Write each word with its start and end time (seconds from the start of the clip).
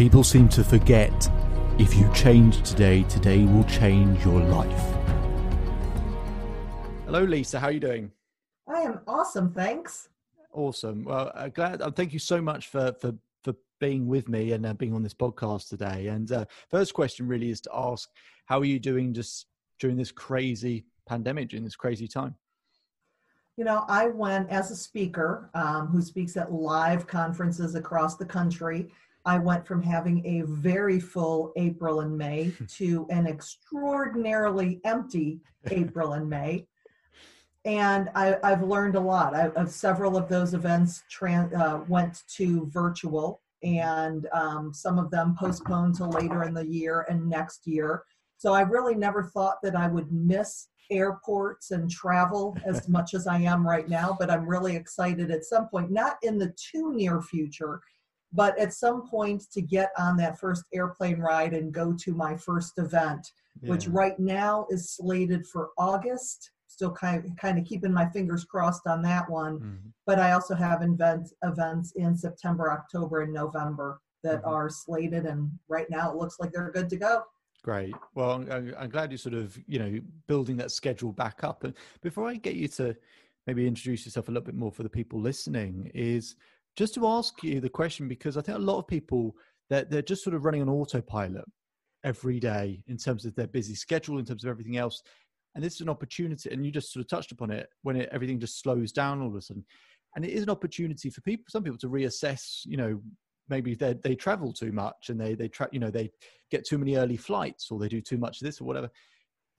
People 0.00 0.24
seem 0.24 0.48
to 0.48 0.64
forget 0.64 1.30
if 1.78 1.94
you 1.94 2.10
change 2.14 2.62
today, 2.62 3.02
today 3.02 3.44
will 3.44 3.64
change 3.64 4.24
your 4.24 4.40
life. 4.40 4.96
Hello, 7.04 7.22
Lisa. 7.22 7.60
How 7.60 7.66
are 7.66 7.72
you 7.72 7.80
doing? 7.80 8.10
I 8.66 8.80
am 8.80 9.00
awesome, 9.06 9.52
thanks. 9.52 10.08
Awesome. 10.54 11.04
Well, 11.04 11.30
uh, 11.34 11.48
glad. 11.48 11.82
Uh, 11.82 11.90
thank 11.90 12.14
you 12.14 12.18
so 12.18 12.40
much 12.40 12.68
for 12.68 12.94
for 12.98 13.12
for 13.44 13.52
being 13.78 14.06
with 14.06 14.26
me 14.26 14.52
and 14.52 14.64
uh, 14.64 14.72
being 14.72 14.94
on 14.94 15.02
this 15.02 15.12
podcast 15.12 15.68
today. 15.68 16.06
And 16.06 16.32
uh, 16.32 16.46
first 16.70 16.94
question 16.94 17.28
really 17.28 17.50
is 17.50 17.60
to 17.60 17.70
ask, 17.74 18.08
how 18.46 18.58
are 18.58 18.64
you 18.64 18.80
doing 18.80 19.12
just 19.12 19.48
during 19.80 19.98
this 19.98 20.12
crazy 20.12 20.86
pandemic, 21.06 21.50
during 21.50 21.64
this 21.64 21.76
crazy 21.76 22.08
time? 22.08 22.34
You 23.58 23.64
know, 23.64 23.84
I 23.86 24.06
went 24.06 24.48
as 24.48 24.70
a 24.70 24.76
speaker 24.76 25.50
um, 25.52 25.88
who 25.88 26.00
speaks 26.00 26.38
at 26.38 26.50
live 26.50 27.06
conferences 27.06 27.74
across 27.74 28.16
the 28.16 28.24
country. 28.24 28.90
I 29.30 29.38
went 29.38 29.64
from 29.64 29.80
having 29.80 30.26
a 30.26 30.42
very 30.44 30.98
full 30.98 31.52
April 31.54 32.00
and 32.00 32.18
May 32.18 32.52
to 32.78 33.06
an 33.10 33.28
extraordinarily 33.28 34.80
empty 34.84 35.40
April 35.70 36.14
and 36.14 36.28
May. 36.28 36.66
And 37.64 38.10
I, 38.16 38.38
have 38.42 38.64
learned 38.64 38.96
a 38.96 39.00
lot. 39.00 39.36
I, 39.36 39.50
of 39.50 39.70
several 39.70 40.16
of 40.16 40.28
those 40.28 40.52
events 40.52 41.04
trans, 41.08 41.54
uh, 41.54 41.84
went 41.86 42.24
to 42.38 42.66
virtual, 42.72 43.40
and 43.62 44.26
um, 44.32 44.74
some 44.74 44.98
of 44.98 45.12
them 45.12 45.36
postponed 45.38 45.94
to 45.96 46.06
later 46.06 46.42
in 46.42 46.52
the 46.52 46.66
year 46.66 47.06
and 47.08 47.28
next 47.28 47.68
year. 47.68 48.02
So 48.36 48.52
I 48.52 48.62
really 48.62 48.96
never 48.96 49.22
thought 49.22 49.58
that 49.62 49.76
I 49.76 49.86
would 49.86 50.10
miss 50.10 50.66
airports 50.90 51.70
and 51.70 51.88
travel 51.88 52.56
as 52.64 52.88
much 52.96 53.14
as 53.14 53.28
I 53.28 53.38
am 53.38 53.64
right 53.64 53.88
now, 53.88 54.16
but 54.18 54.28
I'm 54.28 54.48
really 54.48 54.74
excited 54.74 55.30
at 55.30 55.44
some 55.44 55.68
point, 55.68 55.92
not 55.92 56.16
in 56.22 56.36
the 56.36 56.52
too 56.72 56.92
near 56.94 57.22
future, 57.22 57.80
but 58.32 58.58
at 58.58 58.72
some 58.72 59.08
point 59.08 59.44
to 59.52 59.60
get 59.60 59.90
on 59.98 60.16
that 60.18 60.38
first 60.38 60.64
airplane 60.72 61.18
ride 61.18 61.52
and 61.52 61.72
go 61.72 61.94
to 62.00 62.14
my 62.14 62.36
first 62.36 62.78
event, 62.78 63.26
yeah. 63.60 63.70
which 63.70 63.88
right 63.88 64.18
now 64.18 64.66
is 64.70 64.90
slated 64.90 65.46
for 65.46 65.70
August. 65.78 66.50
Still 66.68 66.92
kind 66.92 67.24
of, 67.24 67.36
kind 67.36 67.58
of 67.58 67.64
keeping 67.64 67.92
my 67.92 68.08
fingers 68.08 68.44
crossed 68.44 68.86
on 68.86 69.02
that 69.02 69.28
one. 69.28 69.58
Mm-hmm. 69.58 69.88
But 70.06 70.18
I 70.18 70.32
also 70.32 70.54
have 70.54 70.82
event, 70.82 71.30
events 71.42 71.92
in 71.96 72.16
September, 72.16 72.70
October, 72.70 73.22
and 73.22 73.32
November 73.32 74.00
that 74.22 74.38
mm-hmm. 74.38 74.48
are 74.48 74.70
slated. 74.70 75.26
And 75.26 75.50
right 75.68 75.90
now 75.90 76.10
it 76.10 76.16
looks 76.16 76.36
like 76.38 76.52
they're 76.52 76.70
good 76.70 76.88
to 76.90 76.96
go. 76.96 77.22
Great. 77.62 77.94
Well, 78.14 78.30
I'm, 78.30 78.74
I'm, 78.78 78.88
glad 78.88 79.10
you're 79.10 79.18
sort 79.18 79.34
of, 79.34 79.58
you 79.66 79.78
know, 79.78 80.00
building 80.26 80.56
that 80.58 80.70
schedule 80.70 81.12
back 81.12 81.44
up. 81.44 81.64
And 81.64 81.74
before 82.00 82.26
I 82.26 82.36
get 82.36 82.54
you 82.54 82.68
to 82.68 82.96
maybe 83.46 83.66
introduce 83.66 84.06
yourself 84.06 84.28
a 84.28 84.30
little 84.30 84.46
bit 84.46 84.54
more 84.54 84.72
for 84.72 84.82
the 84.82 84.88
people 84.88 85.20
listening, 85.20 85.90
is 85.92 86.36
just 86.80 86.94
to 86.94 87.06
ask 87.06 87.42
you 87.42 87.60
the 87.60 87.68
question 87.68 88.08
because 88.08 88.38
I 88.38 88.40
think 88.40 88.56
a 88.56 88.60
lot 88.62 88.78
of 88.78 88.88
people 88.88 89.36
that 89.68 89.90
they're, 89.90 90.00
just 90.00 90.24
sort 90.24 90.34
of 90.34 90.46
running 90.46 90.62
on 90.62 90.70
autopilot 90.70 91.44
every 92.04 92.40
day 92.40 92.82
in 92.86 92.96
terms 92.96 93.26
of 93.26 93.34
their 93.34 93.48
busy 93.48 93.74
schedule, 93.74 94.18
in 94.18 94.24
terms 94.24 94.44
of 94.44 94.48
everything 94.48 94.78
else. 94.78 95.02
And 95.54 95.62
this 95.62 95.74
is 95.74 95.82
an 95.82 95.90
opportunity, 95.90 96.48
and 96.50 96.64
you 96.64 96.72
just 96.72 96.90
sort 96.90 97.04
of 97.04 97.10
touched 97.10 97.32
upon 97.32 97.50
it 97.50 97.68
when 97.82 97.96
it, 97.96 98.08
everything 98.12 98.40
just 98.40 98.62
slows 98.62 98.92
down 98.92 99.20
all 99.20 99.28
of 99.28 99.34
a 99.34 99.42
sudden. 99.42 99.62
And 100.16 100.24
it 100.24 100.30
is 100.30 100.42
an 100.42 100.48
opportunity 100.48 101.10
for 101.10 101.20
people, 101.20 101.44
some 101.50 101.64
people 101.64 101.76
to 101.80 101.90
reassess, 101.90 102.60
you 102.64 102.78
know, 102.78 102.98
maybe 103.50 103.74
they 103.74 103.92
they 104.02 104.14
travel 104.14 104.50
too 104.50 104.72
much 104.72 105.10
and 105.10 105.20
they 105.20 105.34
they 105.34 105.48
tra- 105.48 105.68
you 105.72 105.80
know 105.80 105.90
they 105.90 106.10
get 106.50 106.66
too 106.66 106.78
many 106.78 106.96
early 106.96 107.18
flights 107.18 107.70
or 107.70 107.78
they 107.78 107.88
do 107.88 108.00
too 108.00 108.16
much 108.16 108.40
of 108.40 108.46
this 108.46 108.58
or 108.58 108.64
whatever. 108.64 108.88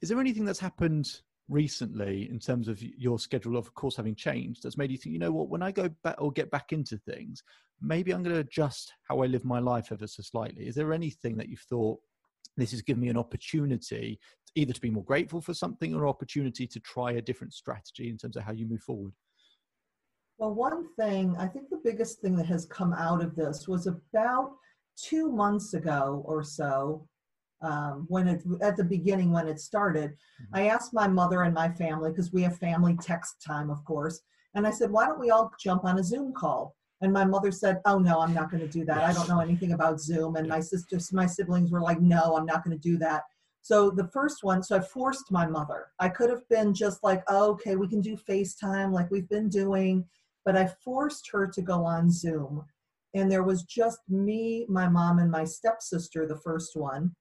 Is 0.02 0.10
there 0.10 0.20
anything 0.20 0.46
that's 0.46 0.60
happened 0.60 1.22
recently 1.50 2.30
in 2.30 2.40
terms 2.40 2.68
of 2.68 2.82
your 2.82 3.20
schedule 3.20 3.58
of 3.58 3.74
course 3.74 3.96
having 3.96 4.16
changed 4.16 4.64
that's 4.64 4.78
made 4.78 4.92
you 4.92 4.98
think 4.98 5.14
you 5.14 5.20
know 5.20 5.32
what? 5.32 5.50
When 5.50 5.62
i 5.62 5.72
go 5.72 5.90
back 6.04 6.16
or 6.20 6.32
get 6.32 6.50
back 6.50 6.72
into 6.72 6.98
things 6.98 7.44
maybe 7.82 8.12
i'm 8.12 8.24
going 8.24 8.36
to 8.36 8.42
adjust 8.42 8.94
how 9.10 9.22
i 9.22 9.26
live 9.26 9.44
my 9.44 9.60
life 9.60 9.92
ever 9.92 10.08
so 10.08 10.24
slightly. 10.24 10.68
Is 10.68 10.76
there 10.76 10.94
anything 10.94 11.36
that 11.38 11.50
you've 11.50 11.66
thought 11.70 12.00
this 12.58 12.72
has 12.72 12.82
given 12.82 13.02
me 13.02 13.10
an 13.10 13.18
opportunity 13.18 14.20
either 14.56 14.74
to 14.74 14.82
be 14.82 14.90
more 14.90 15.04
grateful 15.04 15.42
for 15.42 15.54
something 15.54 15.96
or 15.96 16.08
opportunity 16.08 16.68
to 16.68 16.80
try 16.82 17.14
a 17.14 17.22
different 17.22 17.54
strategy 17.54 18.10
in 18.10 18.18
terms 18.18 18.36
of 18.36 18.44
how 18.44 18.52
you 18.52 18.66
move 18.66 18.82
forward? 18.82 19.14
Well 20.38 20.54
one 20.54 20.94
thing 20.96 21.36
i 21.38 21.48
think 21.48 21.70
the 21.70 21.82
biggest 21.84 22.20
thing 22.22 22.36
that 22.38 22.48
has 22.48 22.66
come 22.66 22.94
out 22.94 23.24
of 23.24 23.36
this 23.36 23.68
was 23.68 23.88
about 23.88 24.52
two 24.98 25.32
months 25.32 25.74
ago 25.74 26.24
or 26.26 26.44
so 26.44 27.08
um, 27.62 28.06
when 28.10 28.28
it 28.28 28.44
at 28.62 28.76
the 28.76 28.84
beginning 28.84 29.32
when 29.32 29.48
it 29.48 29.60
started 29.60 30.12
mm-hmm. 30.12 30.56
i 30.56 30.68
asked 30.68 30.94
my 30.94 31.08
mother 31.08 31.44
and 31.44 31.54
my 31.54 31.70
family 31.70 32.10
because 32.10 32.34
we 32.34 32.42
have 32.42 32.58
family 32.58 32.98
text 33.02 33.42
time 33.46 33.70
of 33.70 33.84
course 33.86 34.22
and 34.56 34.66
i 34.66 34.72
said 34.72 34.92
why 34.92 35.06
don't 35.06 35.20
we 35.20 35.32
all 35.32 35.52
jump 35.60 35.86
on 35.86 36.00
a 36.00 36.04
zoom 36.04 36.34
call? 36.34 36.76
And 37.04 37.12
my 37.12 37.26
mother 37.26 37.52
said 37.52 37.82
oh 37.86 37.98
no 37.98 38.20
i'm 38.20 38.34
not 38.34 38.52
going 38.52 38.62
to 38.62 38.68
do 38.68 38.86
that. 38.86 39.04
I 39.04 39.12
don't 39.12 39.28
know 39.28 39.40
anything 39.40 39.74
about 39.74 40.00
zoom. 40.00 40.36
And 40.36 40.48
my 40.48 40.60
sisters 40.60 41.12
my 41.12 41.26
siblings 41.26 41.72
were 41.72 41.82
like 41.82 42.00
no 42.00 42.36
i'm 42.38 42.46
not 42.46 42.64
going 42.64 42.78
to 42.78 42.90
do 42.90 42.98
that. 43.00 43.24
So 43.64 43.90
the 43.90 44.08
first 44.10 44.44
one 44.44 44.62
so 44.62 44.78
i 44.78 44.80
forced 44.80 45.32
my 45.32 45.48
mother. 45.48 45.88
I 46.00 46.10
could 46.10 46.30
have 46.30 46.48
been 46.48 46.76
just 46.76 47.04
like 47.04 47.24
oh, 47.28 47.52
okay 47.54 47.76
we 47.76 47.88
can 47.88 48.02
do 48.02 48.16
facetime 48.16 48.92
like 48.92 49.10
we've 49.10 49.30
been 49.30 49.50
doing 49.50 50.06
but 50.46 50.58
i 50.58 50.68
forced 50.84 51.30
her 51.32 51.48
to 51.48 51.62
go 51.62 51.86
on 51.86 52.12
zoom 52.12 52.64
and 53.14 53.32
there 53.32 53.44
was 53.44 53.64
just 53.64 54.00
me 54.10 54.66
my 54.70 54.88
mom 54.88 55.20
and 55.20 55.30
my 55.30 55.44
stepsister 55.44 56.28
the 56.28 56.40
first 56.44 56.76
one 56.76 57.14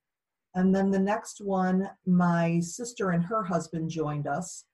and 0.55 0.75
then 0.75 0.91
the 0.91 0.99
next 0.99 1.41
one, 1.41 1.88
my 2.06 2.61
sister 2.61 3.11
and 3.11 3.25
her 3.25 3.43
husband 3.43 3.91
joined 3.91 4.27
us. 4.27 4.65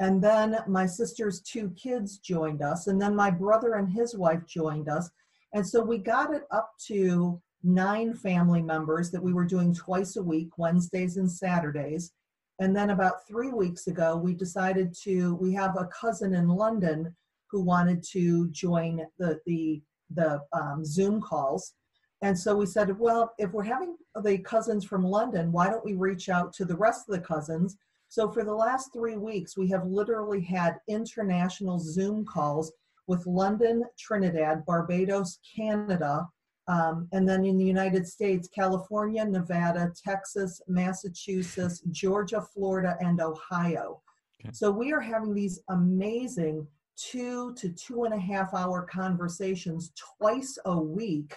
And 0.00 0.22
then 0.22 0.58
my 0.66 0.86
sister's 0.86 1.40
two 1.40 1.70
kids 1.70 2.18
joined 2.18 2.60
us. 2.60 2.88
And 2.88 3.00
then 3.00 3.14
my 3.14 3.30
brother 3.30 3.74
and 3.74 3.88
his 3.88 4.16
wife 4.16 4.44
joined 4.46 4.88
us. 4.88 5.08
And 5.52 5.66
so 5.66 5.80
we 5.82 5.98
got 5.98 6.34
it 6.34 6.42
up 6.50 6.72
to 6.86 7.40
nine 7.62 8.14
family 8.14 8.62
members 8.62 9.10
that 9.12 9.22
we 9.22 9.32
were 9.32 9.44
doing 9.44 9.72
twice 9.72 10.16
a 10.16 10.22
week, 10.22 10.58
Wednesdays 10.58 11.18
and 11.18 11.30
Saturdays. 11.30 12.12
And 12.58 12.74
then 12.74 12.90
about 12.90 13.26
three 13.28 13.50
weeks 13.50 13.86
ago, 13.86 14.16
we 14.16 14.34
decided 14.34 14.94
to, 15.02 15.36
we 15.36 15.52
have 15.54 15.76
a 15.76 15.88
cousin 15.88 16.34
in 16.34 16.48
London 16.48 17.14
who 17.50 17.60
wanted 17.62 18.02
to 18.10 18.48
join 18.50 19.02
the, 19.18 19.40
the, 19.46 19.82
the 20.10 20.40
um, 20.52 20.84
Zoom 20.84 21.20
calls. 21.20 21.74
And 22.22 22.38
so 22.38 22.56
we 22.56 22.66
said, 22.66 22.96
well, 22.98 23.34
if 23.38 23.52
we're 23.52 23.64
having 23.64 23.96
the 24.22 24.38
cousins 24.38 24.84
from 24.84 25.02
London, 25.02 25.50
why 25.50 25.68
don't 25.68 25.84
we 25.84 25.94
reach 25.94 26.28
out 26.28 26.52
to 26.54 26.64
the 26.64 26.76
rest 26.76 27.08
of 27.08 27.16
the 27.16 27.20
cousins? 27.20 27.76
So 28.08 28.30
for 28.30 28.44
the 28.44 28.54
last 28.54 28.92
three 28.92 29.16
weeks, 29.16 29.56
we 29.56 29.68
have 29.70 29.84
literally 29.86 30.40
had 30.40 30.76
international 30.88 31.80
Zoom 31.80 32.24
calls 32.24 32.72
with 33.08 33.26
London, 33.26 33.84
Trinidad, 33.98 34.64
Barbados, 34.64 35.40
Canada, 35.56 36.28
um, 36.68 37.08
and 37.12 37.28
then 37.28 37.44
in 37.44 37.58
the 37.58 37.64
United 37.64 38.06
States, 38.06 38.48
California, 38.54 39.24
Nevada, 39.24 39.92
Texas, 40.06 40.60
Massachusetts, 40.68 41.82
Georgia, 41.90 42.40
Florida, 42.54 42.96
and 43.00 43.20
Ohio. 43.20 44.00
Okay. 44.40 44.50
So 44.52 44.70
we 44.70 44.92
are 44.92 45.00
having 45.00 45.34
these 45.34 45.60
amazing 45.70 46.68
two 46.96 47.52
to 47.54 47.70
two 47.70 48.04
and 48.04 48.14
a 48.14 48.20
half 48.20 48.54
hour 48.54 48.86
conversations 48.88 49.92
twice 50.20 50.56
a 50.66 50.78
week 50.78 51.34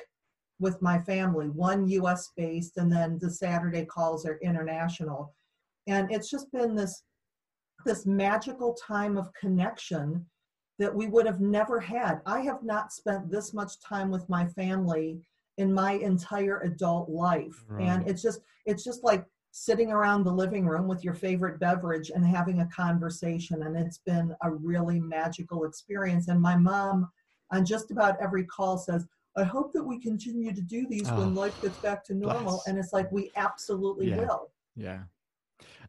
with 0.60 0.82
my 0.82 1.00
family, 1.00 1.48
one 1.50 1.88
US 1.88 2.32
based, 2.38 2.78
and 2.78 2.92
then 2.92 3.20
the 3.20 3.30
Saturday 3.30 3.86
calls 3.86 4.26
are 4.26 4.40
international. 4.42 5.34
And 5.88 6.12
it's 6.12 6.30
just 6.30 6.52
been 6.52 6.76
this 6.76 7.04
this 7.86 8.06
magical 8.06 8.74
time 8.74 9.18
of 9.18 9.34
connection 9.34 10.26
that 10.80 10.94
we 10.94 11.08
would 11.08 11.26
have 11.26 11.40
never 11.40 11.80
had. 11.80 12.22
I 12.26 12.42
have 12.42 12.64
not 12.64 12.92
spent 12.92 13.30
this 13.30 13.54
much 13.54 13.80
time 13.80 14.10
with 14.10 14.28
my 14.28 14.48
family 14.48 15.22
in 15.58 15.74
my 15.74 15.94
entire 15.94 16.60
adult 16.62 17.10
life. 17.10 17.64
Right. 17.68 17.88
And 17.88 18.08
it's 18.08 18.22
just 18.22 18.42
it's 18.66 18.84
just 18.84 19.04
like 19.04 19.26
sitting 19.52 19.92
around 19.92 20.24
the 20.24 20.32
living 20.32 20.66
room 20.66 20.88
with 20.88 21.04
your 21.04 21.14
favorite 21.14 21.60
beverage 21.60 22.10
and 22.14 22.26
having 22.26 22.60
a 22.60 22.68
conversation 22.68 23.64
and 23.64 23.78
it's 23.78 24.00
been 24.00 24.36
a 24.44 24.52
really 24.52 25.00
magical 25.00 25.64
experience 25.64 26.28
and 26.28 26.42
my 26.42 26.58
mom 26.58 27.10
on 27.54 27.64
just 27.64 27.90
about 27.90 28.22
every 28.22 28.44
call 28.44 28.78
says 28.78 29.08
I 29.38 29.44
hope 29.44 29.74
that 29.74 29.84
we 29.84 30.00
continue 30.00 30.54
to 30.54 30.62
do 30.62 30.88
these 30.88 31.10
oh, 31.10 31.20
when 31.20 31.36
life 31.36 31.62
gets 31.62 31.78
back 31.78 32.04
to 32.06 32.14
normal. 32.14 32.44
Bless. 32.44 32.68
And 32.68 32.78
it's 32.78 32.94
like, 32.94 33.12
we 33.12 33.32
absolutely 33.36 34.10
yeah. 34.10 34.18
will. 34.18 34.52
Yeah. 34.76 35.00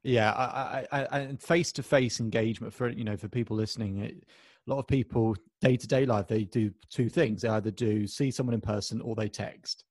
Yeah. 0.03 0.33
I, 0.33 0.87
I, 0.91 1.19
I, 1.19 1.37
face-to-face 1.39 2.21
engagement 2.21 2.75
for, 2.75 2.89
you 2.89 3.05
know, 3.05 3.17
for 3.17 3.29
people 3.29 3.57
listening, 3.57 3.99
it, 3.99 4.25
a 4.67 4.71
lot 4.71 4.81
of 4.81 4.89
people 4.89 5.37
day-to-day 5.61 6.07
life, 6.07 6.27
they 6.27 6.45
do 6.45 6.73
two 6.91 7.09
things. 7.09 7.43
They 7.43 7.49
either 7.49 7.71
do 7.71 8.07
see 8.07 8.33
someone 8.33 8.55
in 8.55 8.61
person 8.61 9.01
or 9.01 9.15
they 9.15 9.29
text. 9.29 9.85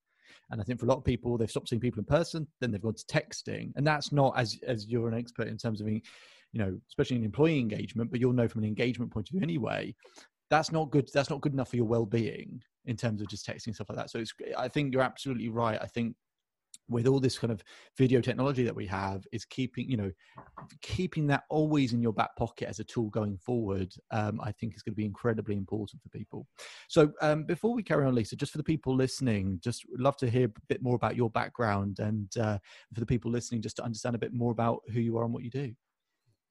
And 0.52 0.60
I 0.60 0.64
think 0.64 0.80
for 0.80 0.86
a 0.86 0.90
lot 0.90 0.98
of 0.98 1.06
people, 1.06 1.38
they've 1.38 1.50
stopped 1.50 1.70
seeing 1.70 1.80
people 1.80 2.00
in 2.00 2.06
person, 2.06 2.46
then 2.60 2.72
they've 2.72 2.82
gone 2.82 2.94
to 2.94 3.06
texting. 3.06 3.72
And 3.78 3.88
that's 3.88 4.12
not 4.12 4.38
as, 4.38 4.60
as 4.68 4.86
you're 4.86 5.08
an 5.08 5.18
expert 5.18 5.48
in 5.48 5.58
terms 5.58 5.80
of, 5.80 5.88
being, 5.88 6.02
you 6.52 6.60
know, 6.60 6.78
especially 6.90 7.16
in 7.16 7.24
employee 7.24 7.60
engagement, 7.60 8.12
but 8.12 8.20
you'll 8.20 8.34
know 8.34 8.48
from 8.48 8.64
an 8.64 8.68
engagement 8.68 9.12
point 9.12 9.28
of 9.28 9.32
view 9.32 9.42
anyway, 9.42 9.96
that's 10.50 10.72
not 10.72 10.92
good. 10.92 11.10
That's 11.14 11.30
not 11.30 11.42
good 11.42 11.54
enough 11.54 11.70
for 11.70 11.78
your 11.78 11.86
well-being 11.86 12.62
in 12.86 12.96
terms 12.96 13.22
of 13.22 13.28
just 13.28 13.48
texting 13.48 13.68
and 13.68 13.76
stuff 13.76 13.90
like 13.90 13.98
that. 13.98 14.10
So 14.10 14.20
it's, 14.20 14.34
I 14.58 14.68
think 14.68 14.94
you're 14.94 15.02
absolutely 15.02 15.50
right. 15.50 15.80
I 15.82 15.88
think 15.88 16.16
with 16.90 17.08
all 17.08 17.20
this 17.20 17.38
kind 17.38 17.52
of 17.52 17.64
video 17.98 18.22
technology 18.22 18.64
that 18.64 18.76
we 18.76 18.86
have 18.86 19.26
is 19.32 19.46
keeping 19.46 19.90
you 19.90 19.98
know 19.98 20.12
keeping 20.82 21.26
that 21.28 21.44
always 21.50 21.94
in 21.94 22.02
your 22.02 22.14
back 22.14 22.36
pocket 22.36 22.68
as 22.68 22.80
a 22.80 22.84
tool 22.84 23.10
going 23.10 23.38
forward 23.38 23.94
um, 24.12 24.40
i 24.42 24.52
think 24.52 24.76
is 24.76 24.84
going 24.84 24.94
to 24.94 24.98
be 24.98 25.06
incredibly 25.06 25.56
important 25.56 26.02
for 26.02 26.10
people 26.10 26.48
so 26.88 27.12
um, 27.22 27.44
before 27.44 27.74
we 27.74 27.82
carry 27.84 28.06
on 28.06 28.14
lisa 28.14 28.36
just 28.36 28.52
for 28.52 28.58
the 28.58 28.64
people 28.64 28.96
listening 28.96 29.60
just 29.64 29.84
love 29.98 30.18
to 30.18 30.30
hear 30.30 30.46
a 30.46 30.62
bit 30.68 30.84
more 30.84 30.96
about 30.96 31.16
your 31.16 31.30
background 31.30 32.00
and 32.00 32.38
uh, 32.38 32.58
for 32.94 33.00
the 33.00 33.06
people 33.06 33.32
listening 33.32 33.62
just 33.62 33.76
to 33.76 33.84
understand 33.84 34.16
a 34.16 34.20
bit 34.20 34.34
more 34.34 34.52
about 34.52 34.82
who 34.92 35.00
you 35.00 35.18
are 35.18 35.24
and 35.24 35.34
what 35.34 35.44
you 35.44 35.50
do 35.50 35.74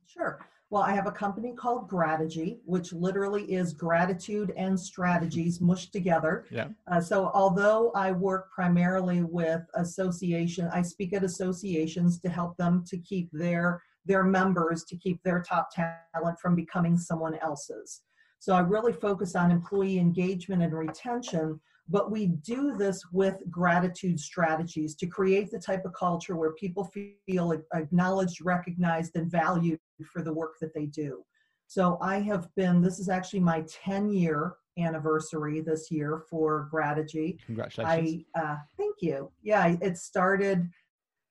sure 0.06 0.46
well, 0.74 0.82
I 0.82 0.92
have 0.92 1.06
a 1.06 1.12
company 1.12 1.52
called 1.54 1.88
Grategy, 1.88 2.58
which 2.64 2.92
literally 2.92 3.44
is 3.44 3.72
gratitude 3.72 4.52
and 4.56 4.78
strategies 4.78 5.60
mushed 5.60 5.92
together. 5.92 6.46
Yeah. 6.50 6.66
Uh, 6.90 7.00
so, 7.00 7.30
although 7.32 7.92
I 7.94 8.10
work 8.10 8.50
primarily 8.50 9.22
with 9.22 9.60
association, 9.74 10.68
I 10.72 10.82
speak 10.82 11.12
at 11.12 11.22
associations 11.22 12.18
to 12.22 12.28
help 12.28 12.56
them 12.56 12.82
to 12.88 12.98
keep 12.98 13.30
their 13.30 13.84
their 14.04 14.24
members 14.24 14.82
to 14.88 14.96
keep 14.96 15.22
their 15.22 15.42
top 15.42 15.68
talent 15.72 16.40
from 16.42 16.56
becoming 16.56 16.98
someone 16.98 17.36
else's. 17.36 18.02
So, 18.40 18.52
I 18.56 18.58
really 18.58 18.92
focus 18.92 19.36
on 19.36 19.52
employee 19.52 20.00
engagement 20.00 20.60
and 20.60 20.72
retention 20.72 21.60
but 21.88 22.10
we 22.10 22.28
do 22.28 22.74
this 22.76 23.04
with 23.12 23.36
gratitude 23.50 24.18
strategies 24.18 24.94
to 24.96 25.06
create 25.06 25.50
the 25.50 25.58
type 25.58 25.84
of 25.84 25.92
culture 25.92 26.34
where 26.34 26.52
people 26.52 26.90
feel 27.26 27.62
acknowledged, 27.74 28.40
recognized, 28.42 29.16
and 29.16 29.30
valued 29.30 29.78
for 30.12 30.22
the 30.22 30.32
work 30.32 30.54
that 30.60 30.74
they 30.74 30.86
do. 30.86 31.24
So 31.66 31.98
I 32.00 32.20
have 32.20 32.48
been, 32.54 32.80
this 32.80 32.98
is 32.98 33.08
actually 33.08 33.40
my 33.40 33.64
10 33.68 34.10
year 34.10 34.54
anniversary 34.78 35.60
this 35.60 35.90
year 35.90 36.24
for 36.28 36.68
Grategy. 36.72 37.38
Congratulations. 37.46 38.24
I, 38.36 38.40
uh, 38.40 38.56
thank 38.76 38.96
you. 39.00 39.30
Yeah, 39.42 39.76
it 39.80 39.96
started 39.96 40.68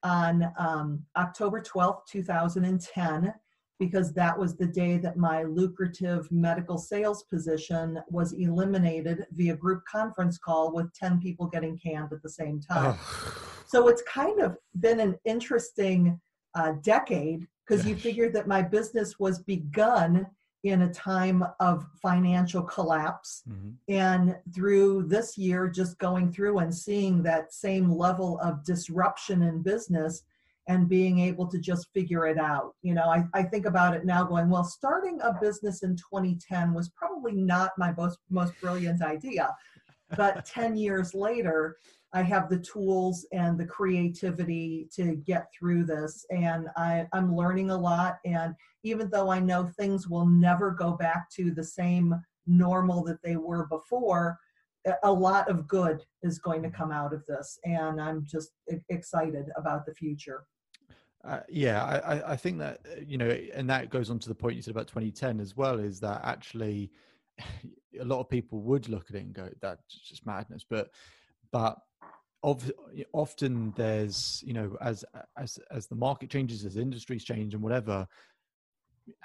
on 0.04 0.52
um, 0.58 1.04
October 1.16 1.62
12th, 1.62 2.06
2010 2.10 3.34
because 3.80 4.14
that 4.14 4.38
was 4.38 4.56
the 4.56 4.68
day 4.68 4.98
that 4.98 5.18
my 5.18 5.44
lucrative 5.44 6.32
medical 6.32 6.78
sales 6.78 7.24
position 7.24 8.00
was 8.10 8.34
eliminated 8.34 9.26
via 9.32 9.56
group 9.56 9.84
conference 9.86 10.38
call 10.38 10.74
with 10.74 10.94
10 10.94 11.20
people 11.20 11.48
getting 11.48 11.78
canned 11.78 12.14
at 12.14 12.22
the 12.22 12.30
same 12.30 12.62
time. 12.62 12.96
Oh. 12.98 13.50
So 13.68 13.88
it's 13.88 14.04
kind 14.04 14.40
of 14.40 14.56
been 14.80 15.00
an 15.00 15.18
interesting 15.26 16.20
uh, 16.56 16.74
decade 16.84 17.48
because 17.68 17.86
you 17.86 17.96
figured 17.96 18.34
that 18.34 18.48
my 18.48 18.62
business 18.62 19.20
was 19.20 19.40
begun 19.40 20.28
in 20.64 20.84
a 20.84 20.94
time 20.94 21.44
of 21.60 21.86
financial 22.02 22.62
collapse. 22.64 23.44
Mm-hmm. 23.50 23.70
And 23.90 24.36
through 24.56 25.08
this 25.08 25.38
year, 25.38 25.70
just 25.70 25.98
going 26.00 26.32
through 26.32 26.60
and 26.60 26.74
seeing 26.74 27.22
that 27.24 27.54
same 27.54 27.92
level 27.92 28.40
of 28.40 28.64
disruption 28.64 29.44
in 29.44 29.62
business 29.62 30.24
and 30.70 30.88
being 30.88 31.20
able 31.20 31.46
to 31.48 31.60
just 31.60 31.92
figure 31.94 32.26
it 32.26 32.38
out. 32.38 32.76
You 32.82 32.94
know, 32.94 33.10
I, 33.10 33.26
I 33.34 33.44
think 33.44 33.66
about 33.66 33.94
it 33.94 34.06
now 34.06 34.24
going, 34.24 34.50
well, 34.50 34.64
starting 34.64 35.20
a 35.22 35.38
business 35.42 35.84
in 35.84 35.98
2010 35.98 36.74
was 36.74 36.90
probably 36.90 37.34
not 37.34 37.72
my 37.78 37.94
most, 37.98 38.20
most 38.30 38.54
brilliant 38.62 39.02
idea. 39.02 39.54
But 40.16 40.46
10 40.46 40.78
years 40.78 41.14
later, 41.14 41.76
I 42.14 42.22
have 42.22 42.48
the 42.48 42.60
tools 42.60 43.26
and 43.32 43.60
the 43.60 43.66
creativity 43.66 44.88
to 44.96 45.16
get 45.16 45.48
through 45.58 45.86
this. 45.86 46.26
And 46.30 46.68
I, 46.78 47.08
I'm 47.12 47.36
learning 47.36 47.72
a 47.72 47.78
lot. 47.78 48.20
And 48.24 48.54
even 48.84 49.10
though 49.10 49.32
I 49.32 49.40
know 49.40 49.66
things 49.66 50.08
will 50.08 50.28
never 50.28 50.72
go 50.72 50.92
back 50.92 51.30
to 51.32 51.52
the 51.52 51.64
same 51.64 52.16
normal 52.46 53.04
that 53.06 53.22
they 53.24 53.36
were 53.36 53.66
before, 53.66 54.38
a 55.04 55.12
lot 55.12 55.50
of 55.50 55.68
good 55.68 56.04
is 56.22 56.38
going 56.38 56.62
to 56.62 56.70
come 56.70 56.92
out 56.92 57.14
of 57.14 57.26
this. 57.26 57.58
And 57.66 58.00
I'm 58.00 58.26
just 58.26 58.52
excited 58.90 59.46
about 59.58 59.86
the 59.86 59.94
future. 59.94 60.46
Uh, 61.24 61.40
yeah, 61.48 61.84
I, 61.84 62.34
I 62.34 62.36
think 62.36 62.60
that 62.60 62.82
uh, 62.86 63.00
you 63.08 63.18
know, 63.18 63.30
and 63.30 63.70
that 63.70 63.90
goes 63.90 64.10
on 64.10 64.20
to 64.20 64.28
the 64.28 64.36
point 64.36 64.58
you 64.58 64.62
said 64.62 64.72
about 64.72 64.90
2010 64.90 65.40
as 65.40 65.56
well. 65.56 65.80
Is 65.80 66.02
that 66.02 66.20
actually 66.22 66.92
a 68.00 68.04
lot 68.04 68.20
of 68.20 68.30
people 68.30 68.60
would 68.60 68.90
look 68.90 69.06
at 69.10 69.16
it 69.16 69.24
and 69.24 69.34
go, 69.34 69.48
"That's 69.62 69.82
just 69.88 70.26
madness," 70.26 70.66
but 70.70 70.90
but 71.54 71.78
of, 72.44 72.72
often 73.14 73.74
there's 73.76 74.44
you 74.46 74.54
know, 74.54 74.78
as 74.82 75.06
as 75.38 75.58
as 75.72 75.88
the 75.88 75.96
market 75.96 76.30
changes, 76.30 76.66
as 76.66 76.78
industries 76.78 77.24
change, 77.24 77.54
and 77.54 77.64
whatever. 77.64 78.08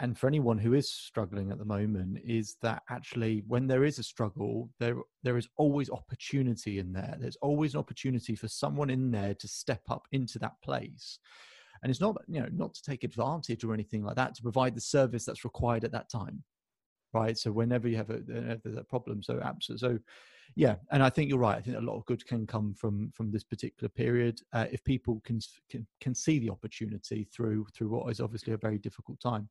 And 0.01 0.19
for 0.19 0.27
anyone 0.27 0.59
who 0.59 0.75
is 0.75 0.91
struggling 0.91 1.53
at 1.53 1.59
the 1.59 1.65
moment, 1.65 2.19
is 2.25 2.57
that 2.63 2.83
actually 2.91 3.45
when 3.47 3.69
there 3.69 3.85
is 3.85 3.99
a 3.99 4.03
struggle, 4.03 4.71
there 4.81 4.97
there 5.23 5.37
is 5.37 5.49
always 5.57 5.91
opportunity 5.91 6.79
in 6.79 6.93
there. 6.93 7.17
There's 7.21 7.37
always 7.43 7.75
an 7.75 7.81
opportunity 7.81 8.35
for 8.35 8.49
someone 8.49 8.91
in 8.91 9.11
there 9.11 9.35
to 9.35 9.49
step 9.49 9.83
up 9.89 10.07
into 10.13 10.39
that 10.41 10.61
place 10.63 11.19
and 11.83 11.91
it's 11.91 12.01
not 12.01 12.17
you 12.27 12.41
know 12.41 12.49
not 12.53 12.75
to 12.75 12.83
take 12.83 13.05
advantage 13.05 13.65
or 13.65 13.75
anything 13.75 14.03
like 14.03 14.17
that 14.17 14.35
to 14.35 14.43
provide 14.43 14.75
the 14.75 14.81
service 14.81 15.25
that's 15.25 15.45
required 15.45 15.85
at 15.85 15.93
that 15.93 16.11
time 16.11 16.43
right 17.13 17.39
so 17.39 17.51
whenever 17.51 17.89
you 17.89 17.97
have 17.97 18.11
a, 18.11 18.21
there's 18.63 18.77
a 18.77 18.85
problem 18.85 19.23
so 19.23 19.41
absolutely 19.43 19.89
so 19.89 19.99
yeah 20.57 20.77
and 20.91 21.03
i 21.03 21.11
think 21.11 21.29
you're 21.29 21.39
right 21.39 21.57
i 21.57 21.61
think 21.61 21.77
a 21.77 21.81
lot 21.81 21.97
of 21.97 22.07
good 22.07 22.27
can 22.27 22.47
come 22.47 22.75
from 22.75 23.11
from 23.13 23.31
this 23.31 23.45
particular 23.45 23.89
period 23.89 24.41
uh, 24.53 24.67
if 24.71 24.83
people 24.85 25.21
can, 25.25 25.41
can 25.71 25.87
can 26.01 26.15
see 26.15 26.39
the 26.39 26.51
opportunity 26.51 27.29
through 27.33 27.67
through 27.75 27.89
what 27.89 28.11
is 28.11 28.21
obviously 28.21 28.53
a 28.53 28.59
very 28.59 28.79
difficult 28.79 29.21
time 29.21 29.49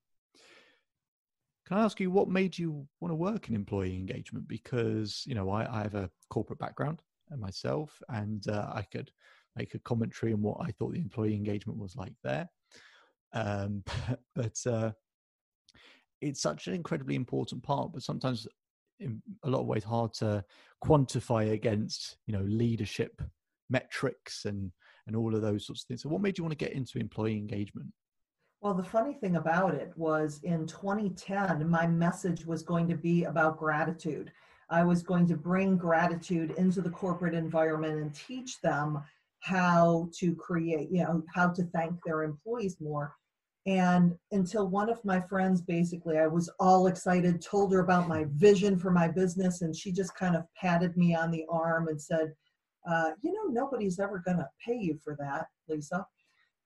can 1.68 1.80
I 1.80 1.84
ask 1.84 2.00
you 2.00 2.10
what 2.10 2.30
made 2.30 2.58
you 2.58 2.88
want 3.02 3.12
to 3.12 3.16
work 3.16 3.50
in 3.50 3.56
employee 3.56 3.94
engagement? 3.94 4.48
Because 4.48 5.24
you 5.28 5.36
know 5.36 5.50
I, 5.50 5.68
I 5.80 5.84
have 5.84 5.96
a 5.96 6.10
corporate 6.30 6.60
background 6.60 7.02
myself, 7.38 8.02
and 8.08 8.48
uh, 8.48 8.72
I 8.74 8.84
could 8.84 9.12
make 9.58 9.74
a 9.74 9.80
commentary 9.80 10.32
on 10.32 10.42
what 10.42 10.60
I 10.62 10.72
thought 10.72 10.94
the 10.94 11.00
employee 11.00 11.36
engagement 11.36 11.78
was 11.78 11.96
like 11.98 12.14
there. 12.24 12.48
Um, 13.34 13.84
but 14.36 14.58
uh, 14.66 14.92
it's 16.22 16.42
such 16.42 16.68
an 16.68 16.74
incredibly 16.74 17.16
important 17.16 17.64
part, 17.64 17.92
but 17.94 18.04
sometimes 18.04 18.48
in 19.00 19.22
a 19.44 19.50
lot 19.50 19.62
of 19.62 19.68
ways 19.68 19.84
hard 19.84 20.14
to 20.14 20.44
quantify 20.84 21.52
against 21.52 22.18
you 22.26 22.34
know 22.34 22.44
leadership 22.44 23.22
metrics 23.70 24.46
and 24.46 24.72
and 25.06 25.16
all 25.16 25.34
of 25.34 25.42
those 25.42 25.66
sorts 25.66 25.84
of 25.84 25.88
things. 25.88 26.04
So, 26.04 26.10
what 26.10 26.22
made 26.22 26.38
you 26.38 26.44
want 26.44 26.58
to 26.58 26.66
get 26.66 26.74
into 26.74 27.00
employee 27.00 27.38
engagement? 27.38 27.88
Well, 28.62 28.74
the 28.74 28.84
funny 28.84 29.14
thing 29.14 29.36
about 29.36 29.76
it 29.76 29.94
was 29.96 30.40
in 30.44 30.66
2010, 30.66 31.70
my 31.70 31.86
message 31.86 32.46
was 32.46 32.64
going 32.64 32.88
to 32.90 32.96
be 32.96 33.26
about 33.26 33.58
gratitude. 33.58 34.32
I 34.70 34.84
was 34.84 35.04
going 35.04 35.28
to 35.28 35.38
bring 35.38 35.78
gratitude 35.78 36.52
into 36.58 36.82
the 36.82 36.90
corporate 36.90 37.36
environment 37.36 38.02
and 38.02 38.14
teach 38.14 38.60
them 38.62 39.02
how 39.40 40.10
to 40.18 40.36
create, 40.36 40.90
you 40.92 41.04
know, 41.04 41.24
how 41.34 41.50
to 41.50 41.64
thank 41.66 41.94
their 42.04 42.24
employees 42.24 42.78
more. 42.82 43.16
And 43.68 44.16
until 44.32 44.70
one 44.70 44.90
of 44.90 45.04
my 45.04 45.20
friends, 45.20 45.62
basically, 45.62 46.18
I 46.18 46.28
was 46.28 46.50
all 46.58 46.88
excited, 46.88 47.42
told 47.42 47.74
her 47.74 47.82
about 47.82 48.08
my 48.08 48.26
vision 48.30 48.80
for 48.80 48.92
my 48.92 49.10
business, 49.10 49.62
and 49.62 49.76
she 49.76 49.92
just 49.92 50.16
kind 50.16 50.38
of 50.38 50.46
patted 50.56 50.96
me 50.96 51.14
on 51.14 51.32
the 51.32 51.46
arm 51.50 51.90
and 51.90 52.02
said, 52.02 52.34
uh, 52.90 53.12
You 53.22 53.34
know, 53.34 53.44
nobody's 53.52 54.00
ever 54.00 54.24
going 54.26 54.38
to 54.38 54.48
pay 54.66 54.78
you 54.78 54.98
for 55.04 55.18
that, 55.20 55.48
Lisa. 55.68 56.06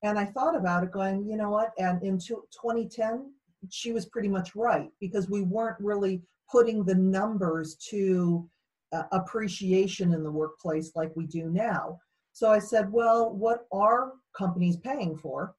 And 0.04 0.20
I 0.20 0.26
thought 0.26 0.56
about 0.56 0.84
it 0.84 0.92
going, 0.92 1.26
you 1.28 1.38
know 1.38 1.50
what? 1.50 1.72
And 1.80 2.02
in 2.04 2.20
2010, 2.20 3.32
she 3.70 3.92
was 3.92 4.06
pretty 4.06 4.30
much 4.30 4.56
right 4.56 4.90
because 5.00 5.30
we 5.30 5.42
weren't 5.42 5.80
really 5.80 6.22
putting 6.52 6.84
the 6.84 6.96
numbers 6.96 7.76
to 7.90 8.48
uh, 8.92 9.04
appreciation 9.12 10.14
in 10.14 10.24
the 10.24 10.32
workplace 10.32 10.92
like 10.96 11.16
we 11.16 11.26
do 11.26 11.50
now. 11.50 12.00
So 12.34 12.52
I 12.52 12.60
said, 12.60 12.92
well, 12.92 13.32
what 13.34 13.66
are 13.72 14.14
companies 14.36 14.78
paying 14.78 15.18
for? 15.18 15.56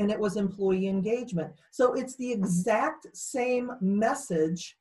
And 0.00 0.10
it 0.10 0.18
was 0.18 0.36
employee 0.36 0.88
engagement. 0.88 1.52
So 1.70 1.92
it's 1.92 2.16
the 2.16 2.32
exact 2.32 3.06
same 3.14 3.70
message, 3.80 4.76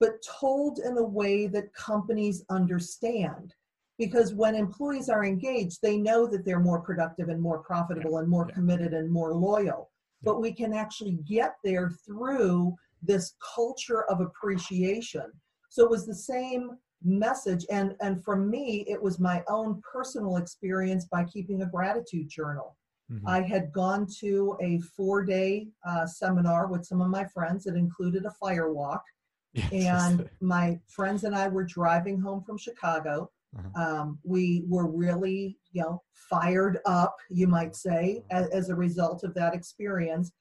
but 0.00 0.22
told 0.22 0.80
in 0.80 0.98
a 0.98 1.02
way 1.02 1.46
that 1.46 1.72
companies 1.74 2.44
understand. 2.50 3.54
Because 3.96 4.34
when 4.34 4.56
employees 4.56 5.08
are 5.08 5.24
engaged, 5.24 5.78
they 5.80 5.96
know 5.96 6.26
that 6.26 6.44
they're 6.44 6.58
more 6.58 6.80
productive 6.80 7.28
and 7.28 7.40
more 7.40 7.60
profitable 7.60 8.18
and 8.18 8.28
more 8.28 8.46
committed 8.46 8.92
and 8.92 9.10
more 9.10 9.32
loyal. 9.32 9.90
But 10.22 10.40
we 10.40 10.52
can 10.52 10.74
actually 10.74 11.18
get 11.26 11.54
there 11.62 11.90
through 12.04 12.74
this 13.02 13.34
culture 13.54 14.02
of 14.10 14.20
appreciation. 14.20 15.30
So 15.70 15.84
it 15.84 15.90
was 15.90 16.06
the 16.06 16.14
same 16.14 16.72
message 17.04 17.66
and 17.70 17.94
and 18.00 18.24
for 18.24 18.34
me 18.34 18.84
it 18.88 19.00
was 19.00 19.18
my 19.18 19.44
own 19.46 19.80
personal 19.92 20.38
experience 20.38 21.04
by 21.04 21.22
keeping 21.24 21.60
a 21.60 21.66
gratitude 21.66 22.28
journal 22.28 22.76
mm-hmm. 23.10 23.26
i 23.26 23.40
had 23.40 23.72
gone 23.72 24.06
to 24.20 24.56
a 24.60 24.78
four 24.96 25.24
day 25.24 25.66
uh, 25.86 26.06
seminar 26.06 26.66
with 26.66 26.84
some 26.84 27.00
of 27.00 27.08
my 27.08 27.24
friends 27.24 27.64
that 27.64 27.76
included 27.76 28.24
a 28.24 28.30
fire 28.32 28.72
walk 28.72 29.02
and 29.72 30.28
my 30.40 30.78
friends 30.88 31.24
and 31.24 31.34
i 31.34 31.48
were 31.48 31.64
driving 31.64 32.20
home 32.20 32.42
from 32.42 32.58
chicago 32.58 33.30
uh-huh. 33.56 33.82
um, 33.82 34.18
we 34.24 34.64
were 34.68 34.90
really 34.90 35.56
you 35.72 35.82
know 35.82 36.02
fired 36.12 36.78
up 36.86 37.16
you 37.30 37.46
might 37.46 37.74
say 37.74 38.22
as, 38.30 38.48
as 38.48 38.68
a 38.68 38.74
result 38.74 39.24
of 39.24 39.34
that 39.34 39.54
experience 39.54 40.32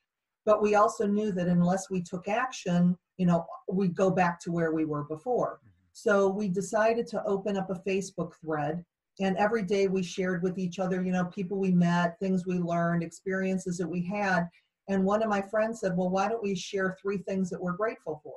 but 0.45 0.61
we 0.61 0.75
also 0.75 1.07
knew 1.07 1.31
that 1.31 1.47
unless 1.47 1.89
we 1.89 2.01
took 2.01 2.27
action 2.27 2.97
you 3.17 3.25
know 3.25 3.45
we'd 3.71 3.95
go 3.95 4.09
back 4.09 4.39
to 4.39 4.51
where 4.51 4.73
we 4.73 4.85
were 4.85 5.03
before 5.03 5.59
mm-hmm. 5.59 5.69
So 5.93 6.27
we 6.27 6.49
decided 6.49 7.07
to 7.07 7.23
open 7.23 7.55
up 7.55 7.69
a 7.69 7.81
Facebook 7.87 8.33
thread 8.41 8.83
and 9.19 9.37
every 9.37 9.63
day 9.63 9.87
we 9.87 10.01
shared 10.01 10.41
with 10.41 10.57
each 10.57 10.79
other, 10.79 11.03
you 11.03 11.11
know, 11.11 11.25
people 11.25 11.57
we 11.57 11.71
met, 11.71 12.17
things 12.19 12.45
we 12.45 12.57
learned, 12.57 13.03
experiences 13.03 13.77
that 13.77 13.87
we 13.87 14.03
had. 14.03 14.47
And 14.89 15.03
one 15.03 15.21
of 15.21 15.29
my 15.29 15.41
friends 15.41 15.79
said, 15.79 15.95
Well, 15.95 16.09
why 16.09 16.27
don't 16.27 16.43
we 16.43 16.55
share 16.55 16.97
three 17.01 17.19
things 17.19 17.49
that 17.49 17.61
we're 17.61 17.77
grateful 17.77 18.19
for? 18.23 18.35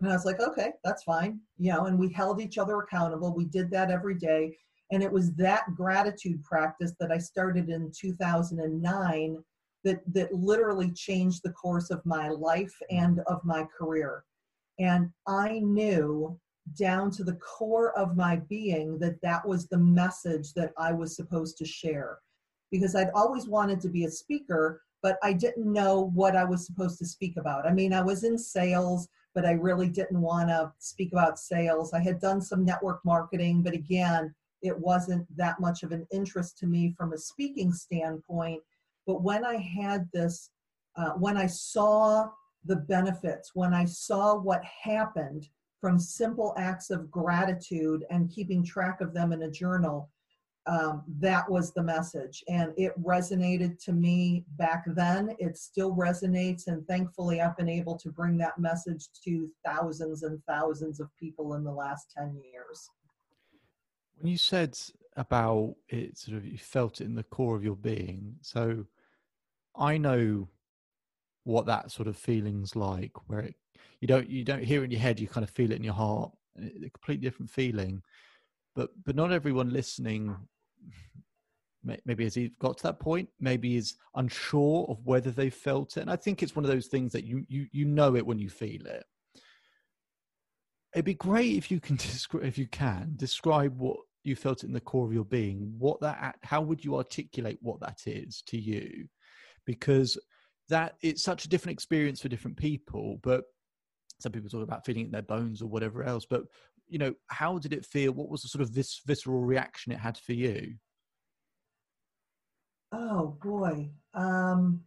And 0.00 0.08
I 0.08 0.12
was 0.12 0.24
like, 0.24 0.40
Okay, 0.40 0.72
that's 0.84 1.02
fine. 1.02 1.40
You 1.58 1.72
know, 1.72 1.86
and 1.86 1.98
we 1.98 2.12
held 2.12 2.40
each 2.40 2.56
other 2.56 2.78
accountable. 2.78 3.34
We 3.34 3.46
did 3.46 3.70
that 3.72 3.90
every 3.90 4.14
day. 4.14 4.56
And 4.92 5.02
it 5.02 5.12
was 5.12 5.32
that 5.34 5.64
gratitude 5.76 6.42
practice 6.44 6.92
that 6.98 7.12
I 7.12 7.18
started 7.18 7.68
in 7.68 7.92
2009 7.96 9.44
that, 9.84 10.00
that 10.12 10.34
literally 10.34 10.90
changed 10.92 11.42
the 11.42 11.52
course 11.52 11.90
of 11.90 12.04
my 12.04 12.28
life 12.28 12.74
and 12.90 13.20
of 13.26 13.40
my 13.44 13.64
career. 13.76 14.24
And 14.78 15.10
I 15.26 15.60
knew 15.60 16.38
down 16.74 17.10
to 17.12 17.24
the 17.24 17.36
core 17.36 17.96
of 17.98 18.16
my 18.16 18.36
being 18.36 18.98
that 18.98 19.20
that 19.22 19.46
was 19.46 19.66
the 19.66 19.78
message 19.78 20.52
that 20.54 20.72
I 20.78 20.92
was 20.92 21.16
supposed 21.16 21.56
to 21.58 21.64
share. 21.64 22.18
Because 22.70 22.94
I'd 22.94 23.10
always 23.14 23.48
wanted 23.48 23.80
to 23.80 23.88
be 23.88 24.04
a 24.04 24.10
speaker, 24.10 24.82
but 25.02 25.18
I 25.22 25.32
didn't 25.32 25.72
know 25.72 26.10
what 26.14 26.36
I 26.36 26.44
was 26.44 26.66
supposed 26.66 26.98
to 26.98 27.06
speak 27.06 27.36
about. 27.36 27.66
I 27.66 27.72
mean, 27.72 27.92
I 27.92 28.02
was 28.02 28.24
in 28.24 28.38
sales, 28.38 29.08
but 29.34 29.44
I 29.44 29.52
really 29.52 29.88
didn't 29.88 30.20
want 30.20 30.48
to 30.48 30.72
speak 30.78 31.12
about 31.12 31.38
sales. 31.38 31.92
I 31.92 32.00
had 32.00 32.20
done 32.20 32.40
some 32.40 32.64
network 32.64 33.00
marketing, 33.04 33.62
but 33.62 33.74
again, 33.74 34.34
it 34.62 34.78
wasn't 34.78 35.26
that 35.36 35.60
much 35.60 35.82
of 35.82 35.92
an 35.92 36.06
interest 36.12 36.58
to 36.58 36.66
me 36.66 36.94
from 36.96 37.12
a 37.12 37.18
speaking 37.18 37.72
standpoint. 37.72 38.62
But 39.06 39.22
when 39.22 39.44
I 39.44 39.56
had 39.56 40.08
this, 40.12 40.50
uh, 40.96 41.10
when 41.10 41.36
I 41.36 41.46
saw 41.46 42.28
the 42.64 42.76
benefits, 42.76 43.52
when 43.54 43.72
I 43.72 43.86
saw 43.86 44.36
what 44.36 44.62
happened 44.64 45.48
from 45.80 45.98
simple 45.98 46.54
acts 46.58 46.90
of 46.90 47.10
gratitude 47.10 48.04
and 48.10 48.30
keeping 48.30 48.64
track 48.64 49.00
of 49.00 49.14
them 49.14 49.32
in 49.32 49.42
a 49.42 49.50
journal, 49.50 50.10
um, 50.66 51.02
that 51.18 51.50
was 51.50 51.72
the 51.72 51.82
message. 51.82 52.44
And 52.48 52.72
it 52.76 52.92
resonated 53.02 53.82
to 53.84 53.92
me 53.92 54.44
back 54.56 54.84
then. 54.86 55.34
It 55.38 55.56
still 55.56 55.94
resonates. 55.96 56.66
And 56.66 56.86
thankfully, 56.86 57.40
I've 57.40 57.56
been 57.56 57.68
able 57.68 57.98
to 57.98 58.10
bring 58.10 58.36
that 58.38 58.58
message 58.58 59.08
to 59.24 59.48
thousands 59.64 60.22
and 60.22 60.40
thousands 60.46 61.00
of 61.00 61.08
people 61.18 61.54
in 61.54 61.64
the 61.64 61.72
last 61.72 62.12
10 62.16 62.36
years. 62.52 62.90
When 64.18 64.30
you 64.30 64.38
said 64.38 64.78
about 65.16 65.76
it, 65.88 66.18
sort 66.18 66.36
of, 66.36 66.44
you 66.44 66.58
felt 66.58 67.00
it 67.00 67.04
in 67.06 67.14
the 67.14 67.24
core 67.24 67.56
of 67.56 67.64
your 67.64 67.76
being. 67.76 68.36
So 68.42 68.84
I 69.74 69.96
know 69.96 70.48
what 71.44 71.66
that 71.66 71.90
sort 71.90 72.06
of 72.06 72.16
feeling's 72.16 72.76
like, 72.76 73.12
where 73.26 73.40
it 73.40 73.56
you 74.00 74.08
don't 74.08 74.28
you 74.28 74.44
don't 74.44 74.64
hear 74.64 74.82
it 74.82 74.84
in 74.84 74.90
your 74.90 75.00
head 75.00 75.20
you 75.20 75.28
kind 75.28 75.44
of 75.44 75.50
feel 75.50 75.70
it 75.70 75.76
in 75.76 75.84
your 75.84 75.94
heart 75.94 76.32
a 76.58 76.90
completely 76.90 77.26
different 77.26 77.50
feeling. 77.50 78.02
But 78.74 78.90
but 79.04 79.16
not 79.16 79.32
everyone 79.32 79.72
listening 79.72 80.36
maybe 82.04 82.24
has 82.24 82.36
got 82.58 82.76
to 82.76 82.82
that 82.82 83.00
point 83.00 83.26
maybe 83.40 83.76
is 83.76 83.94
unsure 84.14 84.84
of 84.90 84.98
whether 85.04 85.30
they 85.30 85.48
felt 85.48 85.96
it. 85.96 86.00
And 86.00 86.10
i 86.10 86.16
think 86.16 86.42
it's 86.42 86.54
one 86.54 86.64
of 86.64 86.70
those 86.70 86.88
things 86.88 87.12
that 87.12 87.24
you 87.24 87.44
you 87.48 87.66
you 87.72 87.86
know 87.86 88.16
it 88.16 88.26
when 88.26 88.38
you 88.38 88.48
feel 88.48 88.86
it. 88.86 89.04
It'd 90.94 91.04
be 91.04 91.14
great 91.14 91.56
if 91.56 91.70
you 91.70 91.80
can 91.80 91.96
describe 91.96 92.44
if 92.44 92.58
you 92.58 92.66
can 92.66 93.14
describe 93.16 93.78
what 93.78 93.96
you 94.22 94.36
felt 94.36 94.62
it 94.62 94.66
in 94.66 94.74
the 94.74 94.80
core 94.80 95.06
of 95.06 95.14
your 95.14 95.24
being 95.24 95.74
what 95.78 96.00
that 96.00 96.36
how 96.42 96.60
would 96.60 96.84
you 96.84 96.96
articulate 96.96 97.58
what 97.60 97.80
that 97.80 98.00
is 98.06 98.42
to 98.46 98.58
you? 98.58 99.06
Because 99.66 100.18
that 100.68 100.96
it's 101.02 101.22
such 101.22 101.44
a 101.44 101.48
different 101.48 101.74
experience 101.74 102.20
for 102.20 102.28
different 102.28 102.56
people 102.56 103.18
but 103.22 103.44
some 104.20 104.32
people 104.32 104.48
talk 104.48 104.62
about 104.62 104.84
feeling 104.84 105.02
it 105.02 105.06
in 105.06 105.12
their 105.12 105.22
bones 105.22 105.62
or 105.62 105.66
whatever 105.66 106.02
else 106.02 106.26
but 106.28 106.42
you 106.90 106.98
know 106.98 107.14
how 107.28 107.58
did 107.58 107.72
it 107.72 107.86
feel? 107.86 108.12
What 108.12 108.28
was 108.28 108.42
the 108.42 108.48
sort 108.48 108.62
of 108.62 108.74
this 108.74 109.00
visceral 109.06 109.40
reaction 109.40 109.92
it 109.92 109.98
had 109.98 110.18
for 110.18 110.32
you? 110.32 110.74
Oh 112.92 113.38
boy. 113.42 113.90
Um 114.12 114.80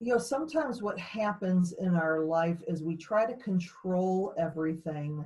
you 0.00 0.12
know 0.12 0.18
sometimes 0.18 0.82
what 0.82 0.98
happens 0.98 1.72
in 1.72 1.94
our 1.94 2.24
life 2.24 2.58
is 2.66 2.82
we 2.82 2.96
try 2.96 3.24
to 3.24 3.36
control 3.36 4.34
everything 4.36 5.24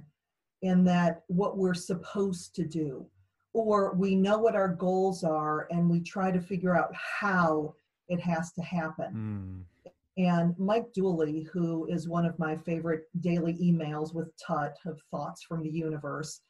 in 0.63 0.85
that 0.85 1.23
what 1.29 1.57
we're 1.57 1.75
supposed 1.75 2.55
to 2.55 2.65
do 2.65 3.07
or 3.55 3.95
we 3.95 4.15
know 4.15 4.39
what 4.39 4.55
our 4.55 4.69
goals 4.69 5.25
are 5.25 5.67
and 5.71 5.89
we 5.89 6.01
try 6.01 6.31
to 6.31 6.41
figure 6.41 6.77
out 6.77 6.95
how 6.95 7.75
it 8.09 8.21
has 8.21 8.53
to 8.53 8.63
happen. 8.63 9.65
Mm. 9.65 9.78
And 10.19 10.53
Mike 10.59 10.93
Dooley, 10.93 11.47
who 11.53 11.87
is 11.87 12.09
one 12.09 12.27
of 12.27 12.37
my 12.41 12.57
favorite 12.57 13.05
daily 13.21 13.55
emails 13.55 14.13
with 14.13 14.33
Tut 14.45 14.77
of 14.85 15.01
Thoughts 15.13 15.45
from 15.45 15.63
the 15.63 15.71
Universe, 15.71 16.41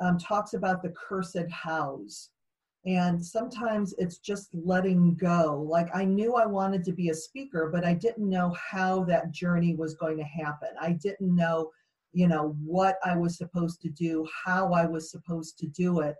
um, 0.00 0.16
talks 0.16 0.54
about 0.54 0.80
the 0.80 0.94
cursed 0.96 1.50
hows. 1.50 2.30
And 2.86 3.24
sometimes 3.24 3.94
it's 3.98 4.18
just 4.18 4.50
letting 4.54 5.16
go. 5.16 5.66
Like 5.68 5.88
I 5.92 6.04
knew 6.04 6.36
I 6.36 6.46
wanted 6.46 6.84
to 6.84 6.92
be 6.92 7.08
a 7.08 7.14
speaker, 7.14 7.68
but 7.72 7.84
I 7.84 7.94
didn't 7.94 8.30
know 8.30 8.54
how 8.70 9.02
that 9.04 9.32
journey 9.32 9.74
was 9.74 9.94
going 9.94 10.18
to 10.18 10.24
happen. 10.24 10.68
I 10.80 10.92
didn't 10.92 11.34
know, 11.34 11.72
you 12.12 12.28
know, 12.28 12.56
what 12.64 12.98
I 13.04 13.16
was 13.16 13.36
supposed 13.36 13.82
to 13.82 13.88
do, 13.88 14.24
how 14.44 14.72
I 14.72 14.86
was 14.86 15.10
supposed 15.10 15.58
to 15.58 15.66
do 15.66 15.98
it. 15.98 16.14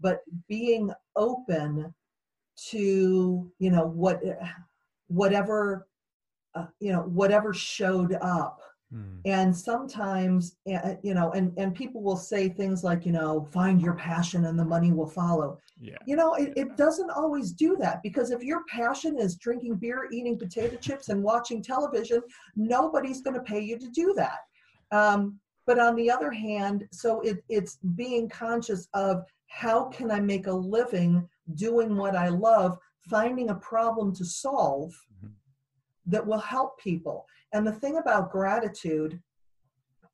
But 0.00 0.22
being 0.48 0.90
open 1.14 1.94
to, 2.70 3.52
you 3.60 3.70
know, 3.70 3.86
what 3.86 4.20
whatever 5.06 5.86
uh, 6.54 6.66
you 6.80 6.92
know 6.92 7.02
whatever 7.02 7.52
showed 7.52 8.14
up. 8.20 8.60
Hmm. 8.90 9.18
and 9.26 9.54
sometimes 9.54 10.56
uh, 10.72 10.94
you 11.02 11.12
know 11.12 11.30
and 11.32 11.52
and 11.58 11.74
people 11.74 12.02
will 12.02 12.16
say 12.16 12.48
things 12.48 12.82
like 12.82 13.04
you 13.04 13.12
know 13.12 13.46
find 13.52 13.82
your 13.82 13.92
passion 13.92 14.46
and 14.46 14.58
the 14.58 14.64
money 14.64 14.92
will 14.92 15.10
follow. 15.10 15.58
Yeah. 15.78 15.98
You 16.06 16.16
know 16.16 16.32
it, 16.34 16.54
yeah. 16.56 16.62
it 16.62 16.76
doesn't 16.78 17.10
always 17.10 17.52
do 17.52 17.76
that 17.80 18.02
because 18.02 18.30
if 18.30 18.42
your 18.42 18.62
passion 18.64 19.18
is 19.18 19.36
drinking 19.36 19.74
beer 19.74 20.08
eating 20.10 20.38
potato 20.38 20.76
chips 20.76 21.10
and 21.10 21.22
watching 21.22 21.62
television 21.62 22.22
nobody's 22.56 23.20
going 23.20 23.34
to 23.34 23.42
pay 23.42 23.60
you 23.60 23.78
to 23.78 23.90
do 23.90 24.14
that. 24.16 24.38
Um, 24.90 25.38
but 25.68 25.78
on 25.78 25.94
the 25.94 26.10
other 26.10 26.32
hand 26.32 26.88
so 26.90 27.20
it, 27.20 27.44
it's 27.50 27.78
being 27.94 28.28
conscious 28.28 28.88
of 28.94 29.22
how 29.46 29.84
can 29.84 30.10
i 30.10 30.18
make 30.18 30.46
a 30.46 30.52
living 30.52 31.28
doing 31.54 31.94
what 31.96 32.16
i 32.16 32.28
love 32.28 32.78
finding 33.08 33.50
a 33.50 33.54
problem 33.56 34.12
to 34.14 34.24
solve 34.24 34.92
that 36.08 36.26
will 36.26 36.38
help 36.38 36.78
people. 36.78 37.26
And 37.52 37.66
the 37.66 37.72
thing 37.72 37.98
about 37.98 38.32
gratitude 38.32 39.20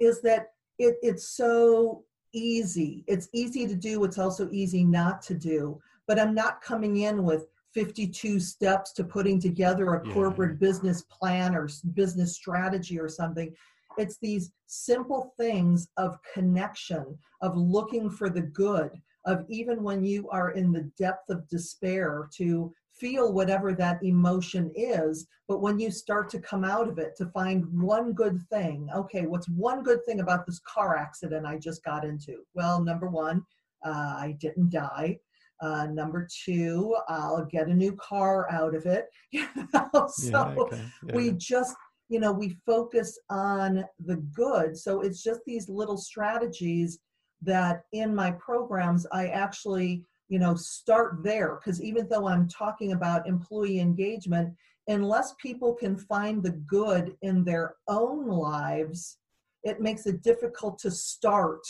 is 0.01 0.21
that 0.23 0.53
it, 0.79 0.97
it's 1.03 1.29
so 1.29 2.05
easy. 2.33 3.05
It's 3.07 3.29
easy 3.33 3.67
to 3.67 3.75
do, 3.75 4.05
it's 4.05 4.19
also 4.19 4.49
easy 4.51 4.85
not 4.85 5.23
to 5.23 5.35
do. 5.35 5.81
But 6.07 6.19
I'm 6.19 6.35
not 6.35 6.61
coming 6.61 6.99
in 6.99 7.23
with 7.25 7.47
52 7.73 8.39
steps 8.39 8.93
to 8.93 9.05
putting 9.05 9.41
together 9.41 9.95
a 9.95 10.13
corporate 10.13 10.59
yeah. 10.61 10.69
business 10.69 11.03
plan 11.03 11.55
or 11.55 11.69
business 11.95 12.35
strategy 12.35 13.01
or 13.01 13.09
something. 13.09 13.55
It's 13.97 14.19
these 14.19 14.53
simple 14.67 15.33
things 15.39 15.89
of 15.97 16.19
connection, 16.33 17.17
of 17.41 17.57
looking 17.57 18.11
for 18.11 18.29
the 18.29 18.43
good, 18.43 18.91
of 19.25 19.45
even 19.49 19.83
when 19.83 20.05
you 20.05 20.29
are 20.31 20.51
in 20.51 20.73
the 20.73 20.91
depth 20.99 21.31
of 21.31 21.49
despair, 21.49 22.29
to 22.35 22.75
feel 22.99 23.33
whatever 23.33 23.73
that 23.73 24.03
emotion 24.03 24.71
is 24.75 25.27
but 25.49 25.61
when 25.61 25.79
you 25.79 25.91
start 25.91 26.29
to 26.31 26.39
come 26.39 26.65
out 26.65 26.89
of 26.89 26.99
it 26.99 27.17
to 27.17 27.27
find 27.27 27.65
one 27.81 28.13
good 28.13 28.41
thing 28.51 28.89
okay 28.95 29.27
what's 29.27 29.49
one 29.49 29.83
good 29.83 30.05
thing 30.05 30.21
about 30.21 30.47
this 30.47 30.61
car 30.61 30.97
accident 30.97 31.47
i 31.47 31.59
just 31.59 31.85
got 31.85 32.05
into 32.05 32.43
well 32.55 32.83
number 32.83 33.09
one 33.09 33.43
uh, 33.85 34.15
i 34.19 34.37
didn't 34.41 34.71
die 34.71 35.17
uh, 35.61 35.87
number 35.87 36.27
two 36.45 36.97
i'll 37.09 37.45
get 37.47 37.69
a 37.69 37.75
new 37.75 37.93
car 37.93 38.51
out 38.51 38.75
of 38.75 38.87
it 38.87 39.07
you 39.31 39.47
know? 39.73 40.07
so 40.09 40.31
yeah, 40.31 40.55
okay. 40.57 40.83
yeah. 41.07 41.15
we 41.15 41.33
just 41.33 41.75
you 42.09 42.21
know 42.21 42.33
we 42.33 42.57
focus 42.67 43.19
on 43.31 43.85
the 44.05 44.17
good 44.35 44.77
so 44.77 45.01
it's 45.01 45.23
just 45.23 45.41
these 45.47 45.69
little 45.69 45.97
strategies 45.97 46.99
that 47.43 47.83
in 47.93 48.15
my 48.15 48.31
programs 48.33 49.07
i 49.13 49.29
actually 49.29 50.05
you 50.35 50.41
know 50.41 50.57
start 50.57 51.23
there. 51.23 51.61
Because 51.61 51.81
even 51.81 52.09
though 52.09 52.27
i'm 52.27 52.49
talking 52.49 52.91
about 52.93 53.29
employee 53.29 53.79
engagement 53.79 54.53
unless 54.89 55.33
people 55.41 55.73
can 55.73 55.97
find 55.97 56.43
the 56.43 56.57
good 56.77 57.17
in 57.23 57.45
their 57.45 57.77
own 57.87 58.27
lives 58.27 59.19
it 59.63 59.81
makes 59.81 60.07
it 60.07 60.23
difficult 60.23 60.77
to 60.81 60.91
start 60.91 61.65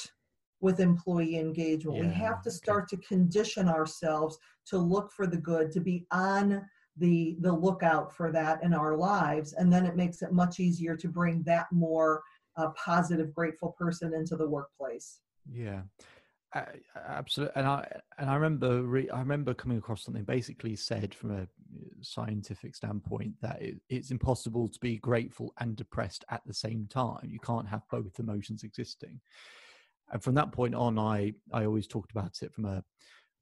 with 0.60 0.80
employee 0.80 1.38
engagement. 1.38 1.98
Yeah, 1.98 2.06
we 2.08 2.14
have 2.14 2.40
to 2.42 2.50
start 2.50 2.88
to 2.88 2.96
condition 2.96 3.68
ourselves 3.68 4.38
to 4.70 4.78
look 4.78 5.12
for 5.12 5.26
the 5.26 5.36
good 5.36 5.70
to 5.72 5.80
be 5.80 6.06
on 6.10 6.64
the 6.96 7.36
the 7.40 7.52
lookout 7.52 8.16
for 8.16 8.32
that 8.32 8.62
in 8.62 8.72
our 8.72 8.96
lives 8.96 9.52
and 9.52 9.70
then 9.70 9.84
it 9.84 9.94
makes 9.94 10.22
it 10.22 10.32
much 10.32 10.58
easier 10.58 10.96
to 10.96 11.08
bring 11.08 11.42
that 11.42 11.66
more 11.70 12.22
uh, 12.56 12.68
positive 12.70 13.34
grateful 13.34 13.72
person 13.78 14.14
into 14.14 14.36
the 14.36 14.48
workplace. 14.48 15.20
Yeah 15.52 15.82
absolutely, 17.08 17.52
and 17.56 17.66
I 17.66 17.86
and 18.18 18.30
I 18.30 18.34
remember 18.34 18.82
re- 18.82 19.10
I 19.10 19.18
remember 19.18 19.54
coming 19.54 19.78
across 19.78 20.04
something 20.04 20.24
basically 20.24 20.76
said 20.76 21.14
from 21.14 21.32
a 21.32 21.42
uh, 21.42 21.46
scientific 22.00 22.74
standpoint 22.76 23.34
that 23.42 23.60
it, 23.60 23.76
it's 23.88 24.10
impossible 24.10 24.68
to 24.68 24.78
be 24.80 24.98
grateful 24.98 25.52
and 25.58 25.76
depressed 25.76 26.24
at 26.30 26.42
the 26.46 26.54
same 26.54 26.86
time. 26.88 27.18
You 27.24 27.40
can't 27.40 27.68
have 27.68 27.82
both 27.90 28.18
emotions 28.18 28.62
existing. 28.62 29.20
and 30.12 30.22
from 30.22 30.34
that 30.34 30.52
point 30.52 30.74
on, 30.74 30.98
I 30.98 31.34
I 31.52 31.64
always 31.64 31.86
talked 31.86 32.12
about 32.12 32.42
it 32.42 32.52
from 32.52 32.66
a 32.66 32.84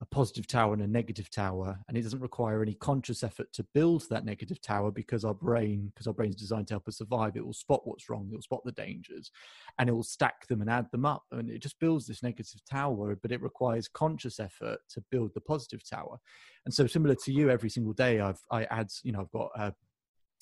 a 0.02 0.06
positive 0.06 0.48
tower 0.48 0.72
and 0.72 0.82
a 0.82 0.86
negative 0.86 1.30
tower 1.30 1.78
and 1.86 1.96
it 1.96 2.02
doesn't 2.02 2.20
require 2.20 2.60
any 2.60 2.74
conscious 2.74 3.22
effort 3.22 3.46
to 3.52 3.64
build 3.72 4.04
that 4.10 4.24
negative 4.24 4.60
tower 4.60 4.90
because 4.90 5.24
our 5.24 5.32
brain 5.32 5.92
because 5.94 6.08
our 6.08 6.12
brain's 6.12 6.34
designed 6.34 6.66
to 6.66 6.74
help 6.74 6.88
us 6.88 6.98
survive. 6.98 7.36
It 7.36 7.46
will 7.46 7.52
spot 7.52 7.82
what's 7.84 8.10
wrong 8.10 8.28
it 8.30 8.34
will 8.34 8.42
spot 8.42 8.62
the 8.64 8.72
dangers 8.72 9.30
and 9.78 9.88
it 9.88 9.92
will 9.92 10.02
stack 10.02 10.48
them 10.48 10.60
and 10.60 10.68
add 10.68 10.90
them 10.90 11.06
up 11.06 11.22
and 11.30 11.48
it 11.48 11.62
just 11.62 11.78
builds 11.78 12.04
this 12.08 12.22
negative 12.22 12.60
tower 12.68 13.16
but 13.22 13.30
it 13.30 13.40
requires 13.40 13.86
conscious 13.86 14.40
effort 14.40 14.80
to 14.90 15.00
build 15.12 15.30
the 15.34 15.40
positive 15.40 15.88
tower. 15.88 16.18
And 16.66 16.74
so 16.74 16.88
similar 16.88 17.14
to 17.14 17.32
you 17.32 17.48
every 17.48 17.70
single 17.70 17.92
day 17.92 18.20
i've 18.20 18.40
i 18.50 18.64
add 18.64 18.88
you 19.04 19.12
know 19.12 19.20
i've 19.20 19.30
got 19.30 19.50
a, 19.56 19.72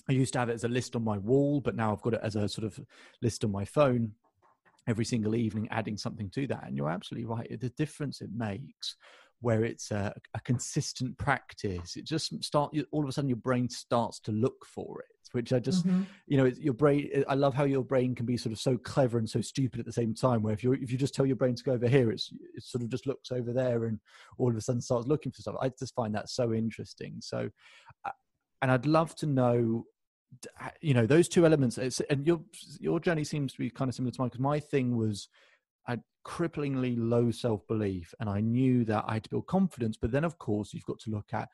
I 0.09 0.13
used 0.13 0.33
to 0.33 0.39
have 0.39 0.49
it 0.49 0.55
as 0.55 0.65
a 0.65 0.69
list 0.69 0.97
on 0.97 1.05
my 1.05 1.19
wall 1.19 1.61
but 1.61 1.77
now 1.77 1.93
i've 1.93 2.03
got 2.03 2.15
it 2.15 2.21
as 2.23 2.35
a 2.35 2.49
sort 2.49 2.67
of 2.67 2.81
list 3.21 3.45
on 3.45 3.53
my 3.53 3.67
phone 3.67 4.13
every 4.89 5.05
single 5.05 5.35
evening 5.35 5.69
adding 5.71 5.99
something 5.99 6.31
to 6.31 6.47
that 6.47 6.67
and 6.67 6.77
you're 6.77 6.91
absolutely 6.91 7.27
right 7.27 7.61
the 7.61 7.69
difference 7.71 8.21
it 8.23 8.31
makes 8.35 8.97
where 9.41 9.65
it's 9.65 9.91
a, 9.91 10.13
a, 10.35 10.41
consistent 10.41 11.17
practice 11.19 11.97
it 11.97 12.05
just 12.05 12.43
start 12.43 12.75
all 12.91 13.03
of 13.03 13.09
a 13.09 13.13
sudden 13.13 13.29
your 13.29 13.37
brain 13.37 13.69
starts 13.69 14.21
to 14.21 14.33
look 14.33 14.65
for 14.67 15.01
it 15.01 15.07
which 15.33 15.53
i 15.53 15.59
just 15.59 15.87
mm-hmm. 15.87 16.03
you 16.27 16.37
know 16.37 16.45
it's 16.45 16.59
your 16.59 16.75
brain 16.75 17.09
i 17.29 17.35
love 17.35 17.55
how 17.55 17.65
your 17.65 17.85
brain 17.85 18.15
can 18.15 18.27
be 18.27 18.37
sort 18.37 18.53
of 18.53 18.59
so 18.59 18.77
clever 18.77 19.19
and 19.19 19.29
so 19.29 19.41
stupid 19.41 19.79
at 19.79 19.87
the 19.87 19.93
same 19.93 20.15
time 20.15 20.43
where 20.43 20.53
if 20.53 20.65
you 20.65 20.73
if 20.73 20.91
you 20.91 20.99
just 20.99 21.15
tell 21.15 21.27
your 21.27 21.37
brain 21.37 21.55
to 21.55 21.63
go 21.63 21.73
over 21.73 21.89
here 21.89 22.11
it's 22.11 22.33
it 22.55 22.63
sort 22.63 22.83
of 22.83 22.89
just 22.89 23.07
looks 23.07 23.31
over 23.31 23.53
there 23.53 23.85
and 23.85 24.01
all 24.39 24.51
of 24.51 24.57
a 24.57 24.61
sudden 24.61 24.81
starts 24.81 25.07
looking 25.07 25.31
for 25.33 25.41
stuff 25.41 25.57
i 25.61 25.69
just 25.79 25.95
find 25.95 26.15
that 26.15 26.29
so 26.29 26.53
interesting 26.53 27.17
so 27.21 27.49
uh, 28.05 28.11
and 28.63 28.71
i'd 28.71 28.87
love 28.87 29.15
to 29.15 29.27
know 29.27 29.85
you 30.81 30.95
know 30.95 31.07
those 31.07 31.29
two 31.29 31.45
elements 31.45 31.79
and 31.79 32.27
your 32.27 32.41
your 32.79 33.01
journey 33.01 33.25
seems 33.25 33.53
to 33.53 33.59
be 33.59 33.69
kind 33.69 33.89
of 33.89 33.95
similar 33.95 34.13
to 34.13 34.21
mine 34.21 34.29
because 34.29 34.41
my 34.41 34.61
thing 34.61 34.97
was 34.97 35.29
had 35.87 36.03
cripplingly 36.27 36.95
low 36.99 37.31
self 37.31 37.67
belief, 37.67 38.15
and 38.21 38.29
I 38.29 38.41
knew 38.41 38.85
that 38.87 39.05
I 39.07 39.15
had 39.15 39.25
to 39.25 39.31
build 39.31 39.47
confidence. 39.47 39.97
But 40.01 40.11
then, 40.13 40.25
of 40.25 40.39
course, 40.39 40.73
you've 40.73 40.85
got 40.85 40.99
to 41.01 41.11
look 41.11 41.33
at 41.33 41.49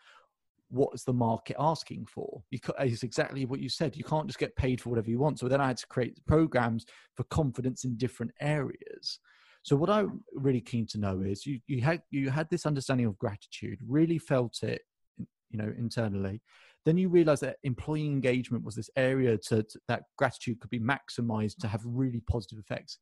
what 0.69 0.91
is 0.95 1.05
the 1.05 1.13
market 1.13 1.57
asking 1.59 2.07
for? 2.07 2.43
It's 2.51 3.03
exactly 3.03 3.45
what 3.45 3.61
you 3.61 3.69
said. 3.69 3.97
You 3.97 4.05
can't 4.05 4.27
just 4.27 4.39
get 4.39 4.57
paid 4.57 4.81
for 4.81 4.91
whatever 4.91 5.11
you 5.11 5.19
want. 5.19 5.39
So 5.39 5.49
then 5.49 5.61
I 5.61 5.69
had 5.69 5.77
to 5.79 5.87
create 5.87 6.19
programs 6.27 6.87
for 7.17 7.25
confidence 7.25 7.85
in 7.85 7.97
different 7.97 8.33
areas. 8.41 9.21
So 9.63 9.77
what 9.77 9.91
I'm 9.91 10.23
really 10.33 10.61
keen 10.61 10.87
to 10.89 10.99
know 10.99 11.23
is 11.23 11.45
you 11.45 11.61
you 11.67 11.83
had 11.83 12.03
you 12.11 12.31
had 12.31 12.49
this 12.51 12.67
understanding 12.67 13.07
of 13.07 13.19
gratitude, 13.19 13.81
really 13.87 14.19
felt 14.19 14.63
it, 14.63 14.83
you 15.19 15.59
know, 15.59 15.73
internally. 15.77 16.41
Then 16.85 16.97
you 16.97 17.09
realized 17.09 17.43
that 17.43 17.57
employee 17.65 18.07
engagement 18.07 18.65
was 18.65 18.77
this 18.77 18.91
area 18.95 19.37
to, 19.49 19.65
to 19.65 19.81
that 19.89 20.05
gratitude 20.17 20.61
could 20.61 20.71
be 20.71 20.79
maximized 20.79 21.57
to 21.59 21.69
have 21.69 21.81
really 21.85 22.23
positive 22.31 22.61
effects. 22.61 22.99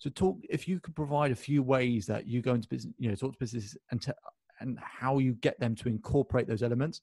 So 0.00 0.08
talk 0.08 0.38
if 0.48 0.66
you 0.66 0.80
could 0.80 0.96
provide 0.96 1.30
a 1.30 1.36
few 1.36 1.62
ways 1.62 2.06
that 2.06 2.26
you 2.26 2.40
go 2.40 2.54
into 2.54 2.66
business, 2.68 2.94
you 2.98 3.10
know, 3.10 3.14
talk 3.14 3.34
to 3.34 3.38
businesses 3.38 3.76
and 3.90 4.00
to, 4.02 4.14
and 4.60 4.78
how 4.80 5.18
you 5.18 5.34
get 5.34 5.60
them 5.60 5.74
to 5.76 5.88
incorporate 5.88 6.48
those 6.48 6.62
elements. 6.62 7.02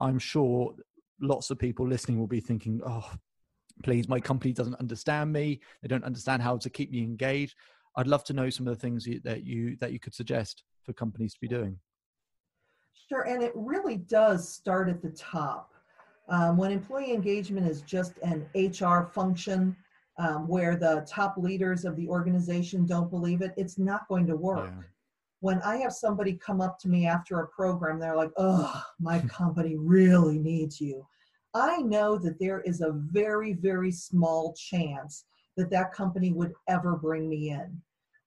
I'm 0.00 0.18
sure 0.18 0.74
lots 1.20 1.50
of 1.50 1.58
people 1.58 1.86
listening 1.86 2.18
will 2.18 2.26
be 2.26 2.40
thinking, 2.40 2.80
"Oh, 2.84 3.08
please, 3.84 4.08
my 4.08 4.18
company 4.18 4.52
doesn't 4.52 4.74
understand 4.74 5.32
me. 5.32 5.60
They 5.82 5.88
don't 5.88 6.04
understand 6.04 6.42
how 6.42 6.56
to 6.58 6.68
keep 6.68 6.90
me 6.90 7.04
engaged." 7.04 7.54
I'd 7.96 8.08
love 8.08 8.24
to 8.24 8.32
know 8.32 8.50
some 8.50 8.66
of 8.66 8.74
the 8.74 8.80
things 8.80 9.06
that 9.22 9.44
you 9.44 9.76
that 9.76 9.92
you 9.92 10.00
could 10.00 10.14
suggest 10.14 10.64
for 10.82 10.92
companies 10.92 11.34
to 11.34 11.40
be 11.40 11.48
doing. 11.48 11.78
Sure, 13.08 13.22
and 13.22 13.40
it 13.40 13.52
really 13.54 13.98
does 13.98 14.52
start 14.52 14.88
at 14.88 15.00
the 15.00 15.10
top. 15.10 15.72
Um, 16.28 16.56
when 16.56 16.72
employee 16.72 17.12
engagement 17.12 17.68
is 17.68 17.82
just 17.82 18.14
an 18.22 18.48
HR 18.54 19.04
function, 19.12 19.76
um, 20.22 20.46
where 20.46 20.76
the 20.76 21.04
top 21.08 21.34
leaders 21.36 21.84
of 21.84 21.96
the 21.96 22.08
organization 22.08 22.86
don't 22.86 23.10
believe 23.10 23.42
it, 23.42 23.52
it's 23.56 23.76
not 23.76 24.06
going 24.08 24.26
to 24.28 24.36
work. 24.36 24.72
Yeah. 24.72 24.82
When 25.40 25.60
I 25.62 25.78
have 25.78 25.92
somebody 25.92 26.34
come 26.34 26.60
up 26.60 26.78
to 26.80 26.88
me 26.88 27.08
after 27.08 27.40
a 27.40 27.48
program, 27.48 27.98
they're 27.98 28.16
like, 28.16 28.30
oh, 28.36 28.84
my 29.00 29.18
company 29.28 29.74
really 29.76 30.38
needs 30.38 30.80
you. 30.80 31.04
I 31.54 31.78
know 31.78 32.16
that 32.18 32.38
there 32.38 32.60
is 32.60 32.80
a 32.80 32.92
very, 32.92 33.52
very 33.52 33.90
small 33.90 34.54
chance 34.54 35.24
that 35.56 35.70
that 35.70 35.92
company 35.92 36.30
would 36.30 36.52
ever 36.68 36.94
bring 36.96 37.28
me 37.28 37.50
in 37.50 37.82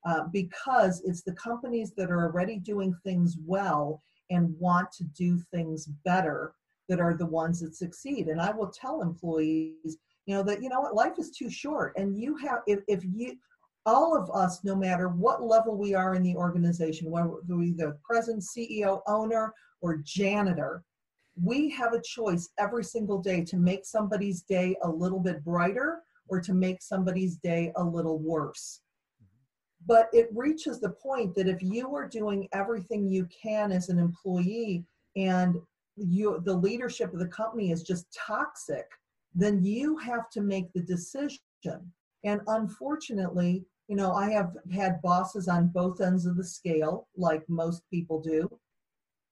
uh, 0.05 0.25
because 0.33 1.01
it's 1.05 1.23
the 1.23 1.33
companies 1.33 1.93
that 1.95 2.11
are 2.11 2.23
already 2.25 2.57
doing 2.57 2.93
things 3.05 3.37
well 3.45 4.03
and 4.29 4.53
want 4.59 4.91
to 4.91 5.05
do 5.05 5.39
things 5.53 5.87
better 6.03 6.53
that 6.89 6.99
are 6.99 7.15
the 7.15 7.25
ones 7.25 7.61
that 7.61 7.73
succeed. 7.73 8.27
And 8.27 8.41
I 8.41 8.51
will 8.51 8.67
tell 8.67 9.01
employees, 9.01 9.97
you 10.25 10.35
know 10.35 10.43
that 10.43 10.61
you 10.61 10.69
know 10.69 10.81
what 10.81 10.95
life 10.95 11.13
is 11.17 11.31
too 11.31 11.49
short. 11.49 11.93
And 11.97 12.17
you 12.17 12.35
have 12.37 12.59
if, 12.67 12.79
if 12.87 13.03
you 13.03 13.37
all 13.85 14.17
of 14.17 14.29
us 14.31 14.63
no 14.63 14.75
matter 14.75 15.09
what 15.09 15.43
level 15.43 15.77
we 15.77 15.93
are 15.93 16.15
in 16.15 16.23
the 16.23 16.35
organization 16.35 17.11
whether 17.11 17.37
we 17.47 17.71
the 17.71 17.95
president 18.03 18.43
ceo 18.43 19.01
owner 19.05 19.53
or 19.81 19.97
janitor 19.97 20.83
we 21.41 21.69
have 21.69 21.93
a 21.93 22.01
choice 22.01 22.49
every 22.57 22.83
single 22.83 23.19
day 23.19 23.43
to 23.43 23.57
make 23.57 23.85
somebody's 23.85 24.41
day 24.41 24.75
a 24.83 24.89
little 24.89 25.19
bit 25.19 25.43
brighter 25.43 26.01
or 26.27 26.39
to 26.41 26.53
make 26.53 26.81
somebody's 26.81 27.35
day 27.37 27.71
a 27.75 27.83
little 27.83 28.19
worse. 28.19 28.81
Mm-hmm. 29.21 29.85
But 29.85 30.09
it 30.13 30.29
reaches 30.33 30.79
the 30.79 30.91
point 30.91 31.35
that 31.35 31.47
if 31.47 31.61
you 31.61 31.93
are 31.93 32.07
doing 32.07 32.47
everything 32.53 33.07
you 33.07 33.27
can 33.27 33.71
as 33.71 33.89
an 33.89 33.99
employee 33.99 34.85
and 35.15 35.57
you 35.97 36.41
the 36.45 36.53
leadership 36.53 37.13
of 37.13 37.19
the 37.19 37.27
company 37.27 37.71
is 37.71 37.81
just 37.81 38.05
toxic 38.13 38.85
then 39.35 39.61
you 39.63 39.97
have 39.97 40.29
to 40.31 40.41
make 40.41 40.71
the 40.73 40.81
decision. 40.81 41.39
And 42.23 42.41
unfortunately, 42.47 43.65
you 43.87 43.95
know, 43.95 44.13
I 44.13 44.31
have 44.31 44.55
had 44.73 45.01
bosses 45.01 45.47
on 45.47 45.67
both 45.67 46.01
ends 46.01 46.25
of 46.25 46.37
the 46.37 46.43
scale, 46.43 47.07
like 47.15 47.43
most 47.47 47.83
people 47.91 48.19
do. 48.19 48.49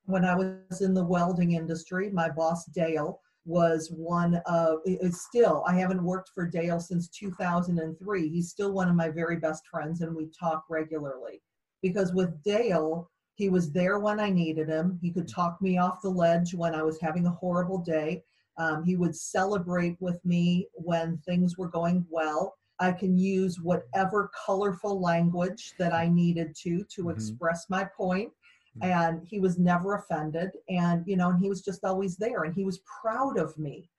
When 0.06 0.26
I 0.26 0.36
was 0.36 0.82
in 0.82 0.94
the 0.94 1.06
welding 1.06 1.54
industry, 1.54 2.10
my 2.12 2.30
boss, 2.30 2.66
Dale, 2.66 3.20
was 3.46 3.89
one 3.92 4.42
of, 4.46 4.80
it's 4.86 5.22
still, 5.22 5.63
I 5.66 5.76
haven't 5.76 6.04
worked 6.04 6.30
for 6.36 6.46
Dale 6.46 6.80
since 6.80 7.08
2003. 7.10 8.30
He's 8.30 8.50
still 8.50 8.74
one 8.74 8.89
of 8.89 8.96
my 8.96 9.10
very 9.10 9.38
best 9.38 9.63
friends, 9.68 10.02
and 10.02 10.16
we 10.16 10.30
talk 10.38 10.66
regularly. 10.70 11.42
Because 11.82 12.13
with 12.13 12.42
Dale, 12.44 13.10
he 13.36 13.50
was 13.50 13.72
there 13.72 14.00
when 14.00 14.20
I 14.20 14.30
needed 14.30 14.70
him. 14.70 15.00
He 15.02 15.12
could 15.12 15.28
talk 15.28 15.62
me 15.62 15.78
off 15.78 16.02
the 16.02 16.10
ledge 16.10 16.54
when 16.54 16.76
I 16.76 16.84
was 16.84 17.00
having 17.02 17.26
a 17.26 17.32
horrible 17.32 17.80
day. 17.80 18.24
Um, 18.58 18.84
he 18.84 18.96
would 18.96 19.16
celebrate 19.16 19.98
with 20.00 20.24
me 20.24 20.68
when 20.74 21.18
things 21.26 21.58
were 21.58 21.70
going 21.70 22.06
well. 22.10 22.56
I 22.80 22.92
can 22.92 23.18
use 23.18 23.60
whatever 23.62 24.32
colorful 24.46 25.00
language 25.00 25.74
that 25.80 25.94
I 25.94 26.08
needed 26.08 26.56
to 26.63 26.84
to 26.84 27.02
mm-hmm. 27.04 27.10
express 27.12 27.66
my 27.70 27.88
point. 27.98 28.32
Mm-hmm. 28.78 28.92
And 28.92 29.28
he 29.28 29.39
was 29.39 29.60
never 29.60 29.96
offended. 29.96 30.52
And, 30.70 31.04
you 31.06 31.16
know, 31.16 31.30
and 31.30 31.39
he 31.39 31.50
was 31.50 31.62
just 31.62 31.84
always 31.84 32.18
there 32.18 32.44
and 32.44 32.54
he 32.54 32.66
was 32.66 32.82
proud 33.02 33.38
of 33.38 33.58
me. 33.58 33.89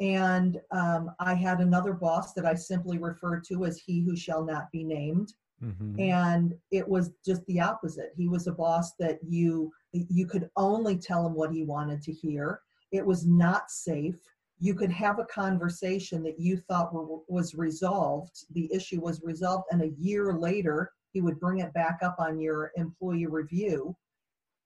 And 0.00 0.60
um, 0.70 1.10
I 1.20 1.34
had 1.34 1.60
another 1.60 1.92
boss 1.92 2.32
that 2.34 2.46
I 2.46 2.54
simply 2.54 2.98
referred 2.98 3.44
to 3.48 3.64
as 3.64 3.78
he 3.78 4.02
who 4.02 4.16
shall 4.16 4.44
not 4.44 4.70
be 4.72 4.84
named. 4.84 5.32
Mm-hmm. 5.62 6.00
And 6.00 6.54
it 6.70 6.86
was 6.86 7.12
just 7.24 7.44
the 7.46 7.60
opposite. 7.60 8.12
He 8.16 8.28
was 8.28 8.46
a 8.46 8.52
boss 8.52 8.94
that 8.98 9.18
you 9.26 9.72
you 9.92 10.26
could 10.26 10.50
only 10.56 10.98
tell 10.98 11.24
him 11.24 11.34
what 11.34 11.52
he 11.52 11.62
wanted 11.62 12.02
to 12.02 12.12
hear 12.12 12.60
it 12.94 13.04
was 13.04 13.26
not 13.26 13.70
safe. 13.70 14.16
You 14.60 14.74
could 14.74 14.92
have 14.92 15.18
a 15.18 15.24
conversation 15.24 16.22
that 16.22 16.38
you 16.38 16.56
thought 16.56 16.94
were, 16.94 17.18
was 17.28 17.54
resolved, 17.54 18.46
the 18.52 18.72
issue 18.72 19.00
was 19.00 19.20
resolved, 19.22 19.64
and 19.72 19.82
a 19.82 19.94
year 19.98 20.32
later, 20.34 20.92
he 21.12 21.20
would 21.20 21.40
bring 21.40 21.58
it 21.58 21.74
back 21.74 21.98
up 22.02 22.16
on 22.18 22.40
your 22.40 22.70
employee 22.76 23.26
review. 23.26 23.96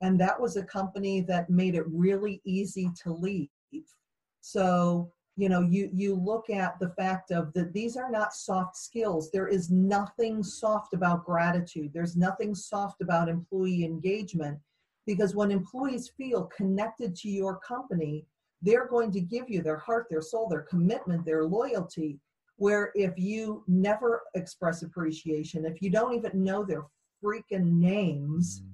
And 0.01 0.21
that 0.21 0.39
was 0.39 0.57
a 0.57 0.63
company 0.63 1.23
that 1.23 1.51
made 1.51 1.75
it 1.75 1.85
really 1.89 2.41
easy 2.45 2.91
to 3.03 3.13
leave. 3.13 3.49
So, 4.41 5.11
you 5.37 5.49
know, 5.49 5.61
you, 5.61 5.91
you 5.93 6.15
look 6.15 6.51
at 6.51 6.79
the 6.79 6.91
fact 6.91 7.31
of 7.31 7.53
that 7.55 7.73
these 7.73 7.97
are 7.97 8.11
not 8.11 8.35
soft 8.35 8.77
skills. 8.77 9.31
There 9.31 9.49
is 9.49 9.71
nothing 9.71 10.43
soft 10.43 10.95
about 10.95 11.25
gratitude. 11.25 11.93
There's 11.93 12.17
nothing 12.17 12.55
soft 12.55 13.01
about 13.01 13.29
employee 13.29 13.85
engagement 13.85 14.59
because 15.09 15.35
when 15.35 15.51
employees 15.51 16.13
feel 16.19 16.51
connected 16.55 17.17
to 17.17 17.31
your 17.31 17.57
company, 17.61 18.27
they're 18.61 18.87
going 18.87 19.11
to 19.11 19.23
give 19.23 19.49
you 19.49 19.63
their 19.63 19.79
heart, 19.79 20.07
their 20.11 20.21
soul, 20.21 20.51
their 20.51 20.67
commitment, 20.69 21.25
their 21.25 21.47
loyalty. 21.47 22.21
Where 22.57 22.93
if 22.95 23.15
you 23.17 23.65
never 23.67 24.21
express 24.35 24.83
appreciation, 24.83 25.65
if 25.65 25.81
you 25.81 25.89
don't 25.89 26.13
even 26.13 26.45
know 26.45 26.63
their 26.63 26.83
freaking 27.25 27.73
names, 27.79 28.61
mm. 28.63 28.69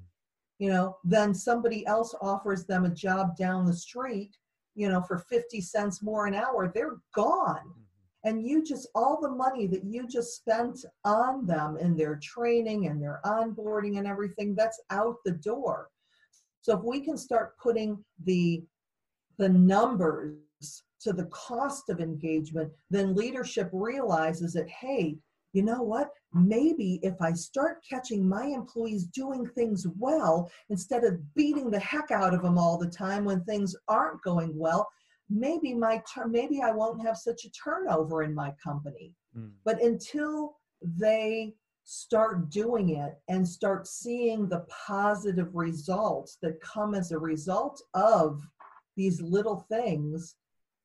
you 0.59 0.71
know, 0.71 0.97
then 1.05 1.33
somebody 1.35 1.87
else 1.87 2.17
offers 2.21 2.65
them 2.65 2.85
a 2.85 2.91
job 2.91 3.37
down 3.37 3.65
the 3.65 3.73
street, 3.73 4.37
you 4.75 4.89
know, 4.89 5.03
for 5.03 5.19
50 5.31 5.61
cents 5.61 6.03
more 6.03 6.27
an 6.27 6.35
hour, 6.35 6.73
they're 6.75 6.97
gone. 7.15 7.59
Mm-hmm. 7.59 8.29
And 8.29 8.45
you 8.45 8.65
just, 8.65 8.89
all 8.97 9.21
the 9.21 9.31
money 9.31 9.69
that 9.69 9.85
you 9.85 10.09
just 10.09 10.35
spent 10.35 10.85
on 11.05 11.47
them 11.47 11.77
in 11.77 11.95
their 11.95 12.19
training 12.21 12.89
and 12.89 13.01
their 13.01 13.21
onboarding 13.25 13.99
and 13.99 14.07
everything, 14.09 14.57
that's 14.57 14.81
out 14.91 15.19
the 15.25 15.33
door. 15.33 15.91
So 16.65 16.77
if 16.77 16.83
we 16.83 17.01
can 17.01 17.17
start 17.17 17.59
putting 17.59 18.03
the 18.25 18.65
the 19.37 19.49
numbers 19.49 20.37
to 21.01 21.13
the 21.13 21.27
cost 21.27 21.91
of 21.91 22.01
engagement, 22.01 22.73
then 22.89 23.15
leadership 23.15 23.69
realizes 23.73 24.53
that, 24.53 24.69
hey, 24.69 25.17
you 25.53 25.63
know 25.63 25.83
what? 25.83 26.11
maybe 26.35 26.99
if 27.03 27.15
I 27.23 27.33
start 27.33 27.85
catching 27.89 28.29
my 28.29 28.47
employees 28.47 29.05
doing 29.05 29.47
things 29.47 29.87
well, 29.99 30.51
instead 30.69 31.05
of 31.05 31.35
beating 31.35 31.71
the 31.71 31.79
heck 31.79 32.11
out 32.11 32.35
of 32.35 32.43
them 32.43 32.59
all 32.59 32.77
the 32.77 32.89
time 32.89 33.25
when 33.25 33.45
things 33.45 33.75
aren't 33.89 34.21
going 34.23 34.53
well, 34.59 34.89
maybe 35.31 35.73
my 35.75 36.03
ter- 36.13 36.27
maybe 36.27 36.61
I 36.61 36.73
won't 36.73 37.07
have 37.07 37.17
such 37.17 37.45
a 37.45 37.51
turnover 37.51 38.25
in 38.25 38.35
my 38.35 38.53
company. 38.63 39.13
Mm. 39.37 39.53
But 39.65 39.81
until 39.81 40.57
they 40.83 41.55
start 41.85 42.51
doing 42.51 42.97
it 42.97 43.19
and 43.29 43.47
start 43.47 43.87
seeing 43.87 44.49
the 44.49 44.65
positive 44.69 45.55
results 45.55 46.39
that 46.43 46.61
come 46.61 46.95
as 46.95 47.13
a 47.13 47.19
result 47.19 47.83
of 47.95 48.41
these 48.97 49.21
little 49.21 49.67
things 49.69 50.37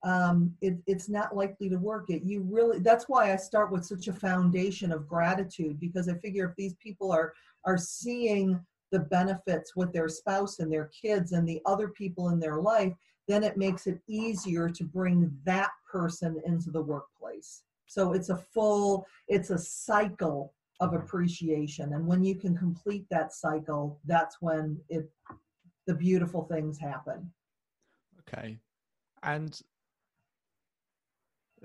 um, 0.04 0.56
it, 0.62 0.78
it's 0.88 1.10
not 1.10 1.36
likely 1.36 1.68
to 1.70 1.76
work. 1.76 2.10
It 2.10 2.24
you 2.24 2.42
really 2.50 2.80
that's 2.80 3.10
why 3.10 3.34
i 3.34 3.36
start 3.36 3.70
with 3.70 3.84
such 3.86 4.08
a 4.08 4.14
foundation 4.14 4.94
of 4.94 5.10
gratitude 5.10 5.78
because 5.78 6.08
i 6.08 6.14
figure 6.14 6.48
if 6.48 6.56
these 6.56 6.76
people 6.76 7.12
are 7.12 7.34
are 7.66 7.78
seeing 7.78 8.58
the 8.92 9.00
benefits 9.00 9.76
with 9.76 9.92
their 9.92 10.08
spouse 10.08 10.60
and 10.60 10.72
their 10.72 10.90
kids 11.02 11.34
and 11.34 11.46
the 11.46 11.62
other 11.66 11.90
people 11.90 12.30
in 12.30 12.40
their 12.40 12.62
life 12.62 12.94
then 13.30 13.44
it 13.44 13.58
makes 13.58 13.86
it 13.86 14.02
easier 14.08 14.70
to 14.70 14.84
bring 14.84 15.32
that 15.46 15.70
person 15.90 16.42
into 16.48 16.72
the 16.72 16.82
workplace. 16.82 17.62
So 17.86 18.14
it's 18.14 18.30
a 18.30 18.38
full 18.38 19.06
it's 19.28 19.52
a 19.52 19.58
cycle 19.58 20.54
of 20.80 20.94
appreciation 20.94 21.94
and 21.94 22.06
when 22.06 22.24
you 22.24 22.36
can 22.36 22.56
complete 22.56 23.06
that 23.10 23.34
cycle 23.34 24.00
that's 24.06 24.38
when 24.42 24.80
it 24.90 25.10
the 25.88 25.94
beautiful 25.94 26.44
things 26.44 26.80
happen 26.80 27.30
okay 28.20 28.58
and 29.24 29.62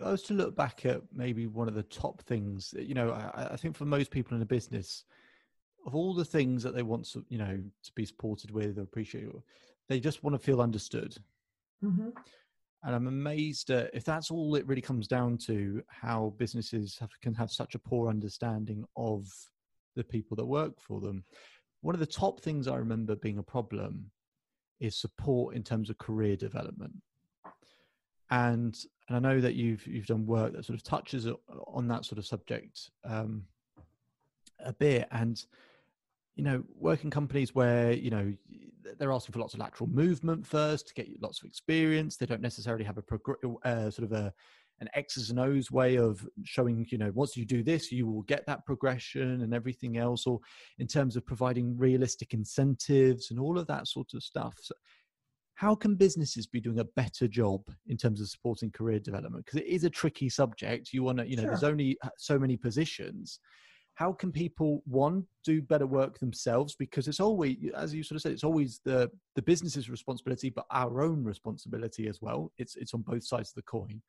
I 0.02 0.10
was 0.10 0.22
to 0.22 0.34
look 0.34 0.56
back 0.56 0.86
at 0.86 1.02
maybe 1.12 1.46
one 1.46 1.68
of 1.68 1.74
the 1.74 1.82
top 1.84 2.22
things, 2.22 2.74
you 2.76 2.94
know, 2.94 3.10
I, 3.10 3.50
I, 3.52 3.56
think 3.56 3.76
for 3.76 3.84
most 3.84 4.10
people 4.10 4.34
in 4.34 4.42
a 4.42 4.46
business, 4.46 5.04
of 5.86 5.94
all 5.94 6.14
the 6.14 6.24
things 6.24 6.62
that 6.62 6.74
they 6.74 6.82
want 6.82 7.04
to, 7.12 7.24
you 7.28 7.38
know, 7.38 7.60
to 7.82 7.92
be 7.92 8.04
supported 8.04 8.50
with 8.50 8.78
or 8.78 8.82
appreciate, 8.82 9.28
they 9.88 10.00
just 10.00 10.24
want 10.24 10.34
to 10.34 10.44
feel 10.44 10.60
understood. 10.60 11.16
Mm-hmm. 11.84 12.08
And 12.84 12.94
I'm 12.94 13.06
amazed 13.06 13.70
at 13.70 13.90
if 13.94 14.04
that's 14.04 14.30
all 14.30 14.54
it 14.56 14.66
really 14.66 14.82
comes 14.82 15.08
down 15.08 15.38
to, 15.46 15.82
how 15.88 16.34
businesses 16.36 16.98
have, 17.00 17.10
can 17.22 17.34
have 17.34 17.50
such 17.50 17.74
a 17.74 17.78
poor 17.78 18.08
understanding 18.08 18.84
of 18.96 19.26
the 19.96 20.04
people 20.04 20.36
that 20.36 20.46
work 20.46 20.78
for 20.80 21.00
them. 21.00 21.24
One 21.80 21.94
of 21.94 22.00
the 22.00 22.06
top 22.06 22.40
things 22.40 22.68
I 22.68 22.76
remember 22.76 23.16
being 23.16 23.38
a 23.38 23.42
problem 23.42 24.10
is 24.80 24.96
support 24.96 25.54
in 25.54 25.62
terms 25.62 25.88
of 25.88 25.98
career 25.98 26.36
development 26.36 26.94
and 28.30 28.76
and 29.08 29.16
I 29.16 29.20
know 29.20 29.40
that 29.40 29.54
you've 29.54 29.86
you've 29.86 30.06
done 30.06 30.26
work 30.26 30.52
that 30.54 30.64
sort 30.64 30.78
of 30.78 30.82
touches 30.82 31.28
on 31.66 31.88
that 31.88 32.04
sort 32.04 32.18
of 32.18 32.26
subject 32.26 32.90
um, 33.04 33.44
a 34.64 34.72
bit, 34.72 35.06
and 35.10 35.42
you 36.36 36.44
know, 36.44 36.62
working 36.78 37.10
companies 37.10 37.54
where 37.54 37.92
you 37.92 38.10
know 38.10 38.32
they're 38.98 39.12
asking 39.12 39.32
for 39.32 39.38
lots 39.38 39.54
of 39.54 39.60
lateral 39.60 39.88
movement 39.88 40.46
first 40.46 40.88
to 40.88 40.94
get 40.94 41.08
lots 41.20 41.40
of 41.40 41.46
experience. 41.46 42.16
They 42.16 42.26
don't 42.26 42.40
necessarily 42.40 42.84
have 42.84 42.98
a 42.98 43.02
progr- 43.02 43.56
uh, 43.64 43.90
sort 43.90 44.10
of 44.10 44.12
a 44.12 44.32
an 44.80 44.88
X's 44.94 45.30
and 45.30 45.38
O's 45.38 45.70
way 45.70 45.96
of 45.96 46.26
showing, 46.42 46.84
you 46.90 46.98
know, 46.98 47.12
once 47.14 47.36
you 47.36 47.44
do 47.44 47.62
this, 47.62 47.92
you 47.92 48.08
will 48.08 48.22
get 48.22 48.44
that 48.46 48.66
progression 48.66 49.42
and 49.42 49.54
everything 49.54 49.98
else, 49.98 50.26
or 50.26 50.40
in 50.78 50.88
terms 50.88 51.14
of 51.14 51.24
providing 51.24 51.76
realistic 51.78 52.34
incentives 52.34 53.30
and 53.30 53.38
all 53.38 53.56
of 53.56 53.68
that 53.68 53.86
sort 53.86 54.14
of 54.14 54.22
stuff. 54.22 54.56
So 54.60 54.74
how 55.54 55.74
can 55.74 55.94
businesses 55.94 56.46
be 56.46 56.60
doing 56.60 56.80
a 56.80 56.84
better 56.84 57.28
job 57.28 57.62
in 57.86 57.96
terms 57.96 58.20
of 58.20 58.28
supporting 58.28 58.70
career 58.70 58.98
development 58.98 59.44
because 59.44 59.60
it 59.60 59.66
is 59.66 59.84
a 59.84 59.90
tricky 59.90 60.28
subject 60.28 60.92
you 60.92 61.02
want 61.02 61.18
to 61.18 61.28
you 61.28 61.36
know 61.36 61.42
sure. 61.42 61.50
there's 61.50 61.64
only 61.64 61.96
uh, 62.02 62.08
so 62.18 62.38
many 62.38 62.56
positions 62.56 63.38
how 63.94 64.12
can 64.12 64.32
people 64.32 64.82
one 64.86 65.24
do 65.44 65.62
better 65.62 65.86
work 65.86 66.18
themselves? 66.18 66.74
Because 66.76 67.06
it's 67.08 67.20
always 67.20 67.56
as 67.76 67.94
you 67.94 68.02
sort 68.02 68.16
of 68.16 68.22
said 68.22 68.32
it's 68.32 68.44
always 68.44 68.80
the 68.84 69.10
the 69.36 69.42
business's 69.42 69.88
responsibility 69.88 70.50
but 70.50 70.66
our 70.70 71.02
own 71.02 71.22
responsibility 71.22 72.08
as 72.08 72.20
well. 72.20 72.52
It's 72.58 72.76
it's 72.76 72.94
on 72.94 73.02
both 73.02 73.24
sides 73.24 73.50
of 73.50 73.54
the 73.54 73.62
coin. 73.62 74.02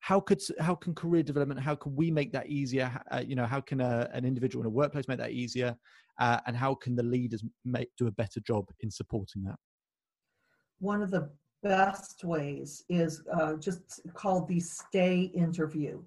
How 0.00 0.20
could 0.20 0.42
how 0.60 0.74
can 0.74 0.94
career 0.94 1.22
development 1.22 1.60
how 1.60 1.74
can 1.74 1.96
we 1.96 2.10
make 2.10 2.32
that 2.32 2.48
easier? 2.48 2.92
Uh, 3.10 3.22
you 3.26 3.34
know 3.34 3.46
how 3.46 3.60
can 3.60 3.80
a, 3.80 4.10
an 4.12 4.24
individual 4.24 4.62
in 4.62 4.66
a 4.66 4.70
workplace 4.70 5.08
make 5.08 5.18
that 5.18 5.32
easier? 5.32 5.74
Uh, 6.20 6.40
and 6.46 6.56
how 6.56 6.74
can 6.74 6.94
the 6.94 7.02
leaders 7.02 7.42
make 7.64 7.90
do 7.96 8.08
a 8.08 8.12
better 8.12 8.40
job 8.40 8.66
in 8.80 8.90
supporting 8.90 9.42
that? 9.44 9.56
One 10.80 11.02
of 11.02 11.10
the 11.10 11.30
best 11.62 12.24
ways 12.24 12.84
is 12.88 13.22
uh, 13.32 13.54
just 13.54 14.00
called 14.14 14.48
the 14.48 14.60
stay 14.60 15.22
interview. 15.34 16.02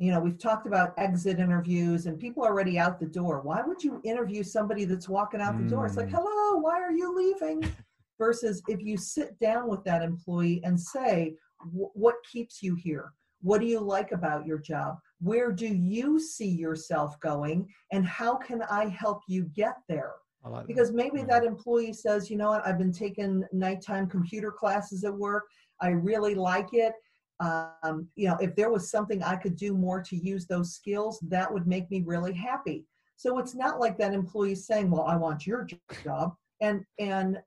You 0.00 0.12
know, 0.12 0.20
we've 0.20 0.38
talked 0.38 0.66
about 0.66 0.94
exit 0.96 1.38
interviews 1.38 2.06
and 2.06 2.18
people 2.18 2.42
are 2.42 2.48
already 2.48 2.78
out 2.78 2.98
the 2.98 3.06
door. 3.06 3.42
Why 3.42 3.60
would 3.60 3.84
you 3.84 4.00
interview 4.02 4.42
somebody 4.42 4.86
that's 4.86 5.10
walking 5.10 5.42
out 5.42 5.58
the 5.58 5.64
mm. 5.64 5.68
door? 5.68 5.84
It's 5.84 5.98
like, 5.98 6.08
hmm. 6.08 6.16
hello, 6.16 6.58
why 6.58 6.80
are 6.80 6.90
you 6.90 7.14
leaving? 7.14 7.70
Versus 8.18 8.62
if 8.66 8.82
you 8.82 8.96
sit 8.96 9.38
down 9.40 9.68
with 9.68 9.84
that 9.84 10.02
employee 10.02 10.62
and 10.64 10.80
say, 10.80 11.34
what 11.72 12.14
keeps 12.32 12.62
you 12.62 12.74
here? 12.74 13.12
What 13.42 13.60
do 13.60 13.66
you 13.66 13.80
like 13.80 14.12
about 14.12 14.46
your 14.46 14.58
job? 14.58 14.96
Where 15.20 15.52
do 15.52 15.66
you 15.66 16.18
see 16.18 16.48
yourself 16.48 17.20
going? 17.20 17.68
And 17.92 18.06
how 18.06 18.36
can 18.36 18.62
I 18.70 18.88
help 18.88 19.20
you 19.28 19.44
get 19.54 19.74
there? 19.86 20.12
Like 20.44 20.66
because 20.66 20.92
maybe 20.92 21.18
yeah. 21.18 21.26
that 21.26 21.44
employee 21.44 21.92
says, 21.92 22.30
you 22.30 22.36
know 22.38 22.48
what, 22.48 22.66
I've 22.66 22.78
been 22.78 22.92
taking 22.92 23.44
nighttime 23.52 24.06
computer 24.08 24.50
classes 24.50 25.04
at 25.04 25.14
work. 25.14 25.44
I 25.82 25.88
really 25.88 26.34
like 26.34 26.72
it. 26.72 26.94
Um, 27.40 28.08
you 28.16 28.28
know, 28.28 28.36
if 28.36 28.54
there 28.54 28.70
was 28.70 28.90
something 28.90 29.22
I 29.22 29.36
could 29.36 29.56
do 29.56 29.74
more 29.74 30.02
to 30.02 30.16
use 30.16 30.46
those 30.46 30.74
skills, 30.74 31.18
that 31.28 31.52
would 31.52 31.66
make 31.66 31.90
me 31.90 32.02
really 32.04 32.34
happy. 32.34 32.84
So 33.16 33.38
it's 33.38 33.54
not 33.54 33.80
like 33.80 33.98
that 33.98 34.14
employee 34.14 34.54
saying, 34.54 34.90
well, 34.90 35.04
I 35.04 35.16
want 35.16 35.46
your 35.46 35.66
job. 36.04 36.34
And, 36.60 36.84
and, 36.98 37.38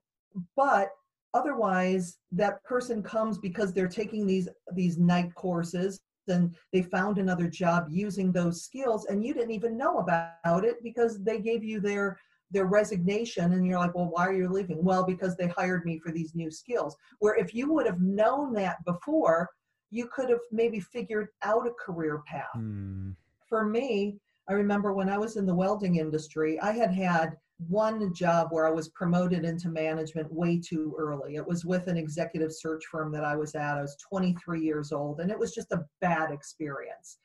but 0.56 0.90
otherwise 1.32 2.18
that 2.32 2.62
person 2.64 3.02
comes 3.02 3.38
because 3.38 3.72
they're 3.72 3.88
taking 3.88 4.26
these, 4.26 4.48
these 4.72 4.98
night 4.98 5.34
courses 5.34 6.00
and 6.28 6.54
they 6.72 6.82
found 6.82 7.18
another 7.18 7.48
job 7.48 7.86
using 7.90 8.32
those 8.32 8.62
skills 8.62 9.06
and 9.06 9.24
you 9.24 9.34
didn't 9.34 9.50
even 9.50 9.76
know 9.76 9.98
about 9.98 10.64
it 10.64 10.82
because 10.82 11.22
they 11.22 11.38
gave 11.38 11.62
you 11.62 11.80
their 11.80 12.18
their 12.50 12.66
resignation 12.66 13.52
and 13.52 13.66
you're 13.66 13.78
like 13.78 13.94
well 13.94 14.10
why 14.10 14.26
are 14.26 14.32
you 14.32 14.48
leaving 14.48 14.82
well 14.84 15.04
because 15.04 15.36
they 15.36 15.48
hired 15.48 15.84
me 15.84 15.98
for 15.98 16.12
these 16.12 16.34
new 16.34 16.50
skills 16.50 16.96
where 17.18 17.34
if 17.34 17.54
you 17.54 17.72
would 17.72 17.86
have 17.86 18.00
known 18.00 18.52
that 18.52 18.76
before 18.84 19.48
you 19.94 20.08
could 20.08 20.28
have 20.28 20.40
maybe 20.50 20.80
figured 20.80 21.28
out 21.42 21.66
a 21.66 21.70
career 21.72 22.22
path. 22.26 22.48
Hmm. 22.54 23.10
for 23.48 23.64
me 23.64 24.16
i 24.48 24.52
remember 24.52 24.92
when 24.92 25.08
i 25.08 25.16
was 25.16 25.36
in 25.36 25.46
the 25.46 25.54
welding 25.54 25.96
industry 25.96 26.58
i 26.60 26.72
had 26.72 26.92
had 26.92 27.36
one 27.68 28.12
job 28.12 28.48
where 28.50 28.66
i 28.66 28.70
was 28.70 28.88
promoted 28.88 29.44
into 29.44 29.68
management 29.68 30.32
way 30.32 30.58
too 30.58 30.94
early. 30.98 31.36
It 31.36 31.46
was 31.46 31.64
with 31.64 31.86
an 31.86 31.96
executive 31.96 32.52
search 32.52 32.84
firm 32.86 33.12
that 33.12 33.24
i 33.24 33.36
was 33.36 33.54
at. 33.54 33.78
I 33.78 33.82
was 33.82 33.96
23 34.08 34.60
years 34.60 34.90
old 34.90 35.20
and 35.20 35.30
it 35.30 35.38
was 35.38 35.54
just 35.54 35.70
a 35.72 35.84
bad 36.00 36.32
experience. 36.32 37.18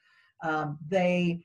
Um, 0.44 0.78
they 0.88 1.42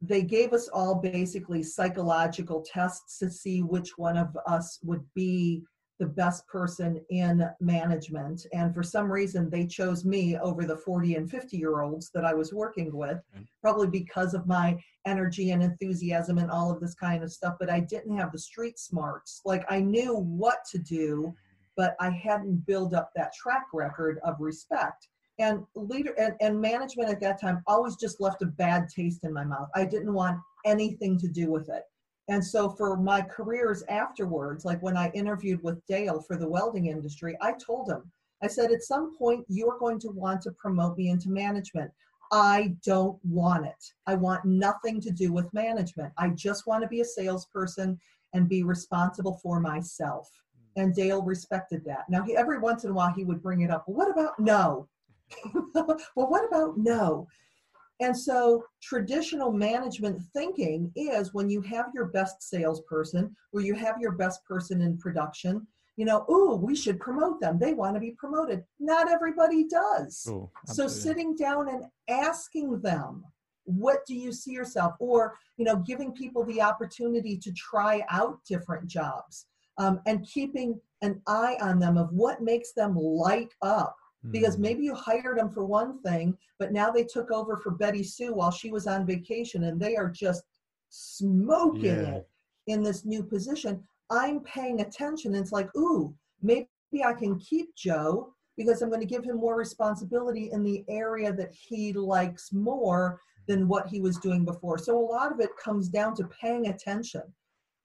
they 0.00 0.22
gave 0.22 0.52
us 0.52 0.68
all 0.68 0.94
basically 0.94 1.62
psychological 1.62 2.64
tests 2.66 3.18
to 3.18 3.30
see 3.30 3.62
which 3.62 3.98
one 3.98 4.16
of 4.16 4.34
us 4.46 4.78
would 4.82 5.04
be 5.14 5.62
the 6.00 6.06
best 6.06 6.48
person 6.48 6.98
in 7.10 7.46
management. 7.60 8.46
And 8.54 8.74
for 8.74 8.82
some 8.82 9.12
reason, 9.12 9.50
they 9.50 9.66
chose 9.66 10.04
me 10.04 10.36
over 10.38 10.64
the 10.64 10.78
40 10.78 11.14
and 11.16 11.30
50 11.30 11.56
year 11.58 11.82
olds 11.82 12.10
that 12.14 12.24
I 12.24 12.32
was 12.32 12.54
working 12.54 12.96
with, 12.96 13.20
probably 13.60 13.86
because 13.86 14.32
of 14.32 14.46
my 14.46 14.82
energy 15.06 15.50
and 15.50 15.62
enthusiasm 15.62 16.38
and 16.38 16.50
all 16.50 16.72
of 16.72 16.80
this 16.80 16.94
kind 16.94 17.22
of 17.22 17.30
stuff. 17.30 17.56
But 17.60 17.70
I 17.70 17.80
didn't 17.80 18.16
have 18.16 18.32
the 18.32 18.38
street 18.38 18.78
smarts. 18.78 19.42
Like 19.44 19.64
I 19.68 19.80
knew 19.80 20.16
what 20.16 20.64
to 20.72 20.78
do, 20.78 21.34
but 21.76 21.94
I 22.00 22.10
hadn't 22.10 22.66
built 22.66 22.94
up 22.94 23.10
that 23.14 23.34
track 23.34 23.66
record 23.72 24.18
of 24.24 24.36
respect 24.40 25.06
and 25.38 25.64
leader 25.74 26.14
and, 26.18 26.34
and 26.40 26.60
management 26.60 27.08
at 27.08 27.20
that 27.20 27.40
time 27.40 27.62
always 27.66 27.96
just 27.96 28.20
left 28.20 28.42
a 28.42 28.46
bad 28.46 28.88
taste 28.88 29.24
in 29.24 29.32
my 29.32 29.44
mouth 29.44 29.68
i 29.74 29.84
didn't 29.84 30.12
want 30.12 30.38
anything 30.66 31.18
to 31.18 31.28
do 31.28 31.50
with 31.50 31.68
it 31.70 31.84
and 32.30 32.44
so 32.44 32.70
for 32.70 32.96
my 32.96 33.20
careers 33.20 33.82
afterwards 33.88 34.64
like 34.64 34.80
when 34.82 34.96
i 34.96 35.10
interviewed 35.10 35.62
with 35.62 35.84
dale 35.86 36.20
for 36.20 36.36
the 36.36 36.48
welding 36.48 36.86
industry 36.86 37.36
i 37.42 37.52
told 37.52 37.88
him 37.88 38.02
i 38.42 38.46
said 38.46 38.70
at 38.72 38.82
some 38.82 39.16
point 39.18 39.44
you're 39.48 39.78
going 39.78 39.98
to 39.98 40.10
want 40.10 40.40
to 40.42 40.50
promote 40.52 40.96
me 40.96 41.10
into 41.10 41.28
management. 41.30 41.90
I 42.32 42.74
don't 42.84 43.18
want 43.24 43.66
it. 43.66 43.92
I 44.06 44.14
want 44.14 44.44
nothing 44.44 45.00
to 45.00 45.10
do 45.10 45.32
with 45.32 45.52
management. 45.52 46.12
I 46.16 46.28
just 46.30 46.66
want 46.66 46.82
to 46.82 46.88
be 46.88 47.00
a 47.00 47.04
salesperson 47.04 47.98
and 48.34 48.48
be 48.48 48.62
responsible 48.62 49.40
for 49.42 49.58
myself. 49.60 50.30
Hmm. 50.76 50.82
And 50.82 50.94
dale 50.94 51.22
respected 51.22 51.84
that. 51.86 52.08
Now 52.08 52.22
he, 52.22 52.36
every 52.36 52.58
once 52.58 52.84
in 52.84 52.90
a 52.90 52.94
while 52.94 53.12
he 53.12 53.24
would 53.24 53.42
bring 53.42 53.62
it 53.62 53.70
up 53.70 53.84
well, 53.86 53.96
what 53.96 54.10
about 54.10 54.38
no? 54.38 54.88
Well, 55.74 56.28
what 56.28 56.46
about 56.46 56.76
no? 56.76 57.26
And 58.00 58.16
so 58.16 58.64
traditional 58.82 59.52
management 59.52 60.22
thinking 60.34 60.90
is 60.96 61.34
when 61.34 61.50
you 61.50 61.60
have 61.62 61.86
your 61.94 62.06
best 62.06 62.42
salesperson 62.42 63.36
or 63.52 63.60
you 63.60 63.74
have 63.74 63.96
your 64.00 64.12
best 64.12 64.44
person 64.44 64.80
in 64.80 64.96
production, 64.96 65.66
you 65.96 66.06
know, 66.06 66.24
oh, 66.28 66.56
we 66.56 66.74
should 66.74 66.98
promote 66.98 67.40
them. 67.40 67.58
They 67.58 67.74
want 67.74 67.94
to 67.94 68.00
be 68.00 68.12
promoted. 68.12 68.64
Not 68.78 69.10
everybody 69.10 69.64
does. 69.68 70.26
Oh, 70.30 70.50
so 70.66 70.88
sitting 70.88 71.36
down 71.36 71.68
and 71.68 71.84
asking 72.08 72.80
them, 72.80 73.22
what 73.64 74.04
do 74.06 74.14
you 74.14 74.32
see 74.32 74.52
yourself 74.52 74.94
or 74.98 75.36
you 75.56 75.64
know 75.64 75.76
giving 75.76 76.12
people 76.12 76.44
the 76.44 76.60
opportunity 76.60 77.36
to 77.36 77.52
try 77.52 78.02
out 78.10 78.38
different 78.48 78.86
jobs 78.86 79.46
um, 79.78 80.00
and 80.06 80.26
keeping 80.26 80.80
an 81.02 81.20
eye 81.26 81.56
on 81.60 81.78
them 81.78 81.96
of 81.96 82.10
what 82.12 82.42
makes 82.42 82.72
them 82.72 82.96
light 82.96 83.52
up 83.62 83.96
because 84.30 84.56
Mm. 84.56 84.60
maybe 84.60 84.84
you 84.84 84.94
hired 84.94 85.38
them 85.38 85.48
for 85.50 85.64
one 85.64 86.00
thing 86.02 86.36
but 86.58 86.72
now 86.72 86.90
they 86.90 87.04
took 87.04 87.30
over 87.30 87.56
for 87.56 87.70
betty 87.70 88.02
sue 88.02 88.34
while 88.34 88.50
she 88.50 88.70
was 88.70 88.86
on 88.86 89.06
vacation 89.06 89.64
and 89.64 89.80
they 89.80 89.96
are 89.96 90.10
just 90.10 90.44
smoking 90.90 91.84
Yeah. 91.84 92.14
it 92.16 92.28
in 92.66 92.82
this 92.82 93.04
new 93.04 93.22
position 93.22 93.82
i'm 94.10 94.40
paying 94.40 94.80
attention 94.80 95.34
and 95.34 95.42
it's 95.42 95.52
like 95.52 95.74
ooh 95.76 96.14
maybe 96.42 96.68
i 97.04 97.14
can 97.14 97.38
keep 97.38 97.74
joe 97.74 98.34
because 98.56 98.82
i'm 98.82 98.90
going 98.90 99.00
to 99.00 99.06
give 99.06 99.24
him 99.24 99.36
more 99.36 99.56
responsibility 99.56 100.50
in 100.52 100.62
the 100.62 100.84
area 100.88 101.32
that 101.32 101.52
he 101.54 101.92
likes 101.92 102.52
more 102.52 103.20
than 103.48 103.66
what 103.68 103.86
he 103.88 104.00
was 104.00 104.18
doing 104.18 104.44
before 104.44 104.76
so 104.76 104.98
a 104.98 105.08
lot 105.16 105.32
of 105.32 105.40
it 105.40 105.56
comes 105.56 105.88
down 105.88 106.14
to 106.14 106.24
paying 106.28 106.66
attention 106.68 107.22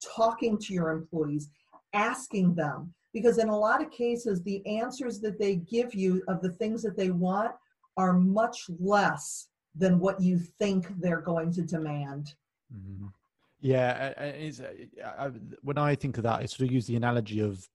talking 0.03 0.57
to 0.57 0.73
your 0.73 0.89
employees 0.89 1.49
asking 1.93 2.53
them 2.55 2.93
because 3.15 3.37
in 3.39 3.49
a 3.49 3.57
lot 3.57 3.81
of 3.81 3.89
cases 3.89 4.43
the 4.43 4.63
answers 4.67 5.19
that 5.21 5.39
they 5.39 5.55
give 5.55 5.95
you 5.95 6.21
of 6.27 6.41
the 6.41 6.51
things 6.51 6.83
that 6.83 6.97
they 6.97 7.09
want 7.09 7.51
are 7.97 8.13
much 8.13 8.69
less 8.79 9.47
than 9.73 9.99
what 9.99 10.19
you 10.21 10.37
think 10.59 10.85
they're 10.99 11.21
going 11.21 11.51
to 11.51 11.63
demand 11.63 12.35
Mhm. 12.73 13.11
Yeah, 13.61 14.13
uh, 14.17 15.23
I, 15.23 15.31
when 15.61 15.77
I 15.77 15.95
think 15.95 16.17
of 16.17 16.23
that, 16.23 16.41
I 16.41 16.45
sort 16.45 16.67
of 16.67 16.73
use 16.73 16.85
the 16.85 16.97
analogy 16.97 17.39
of, 17.39 17.67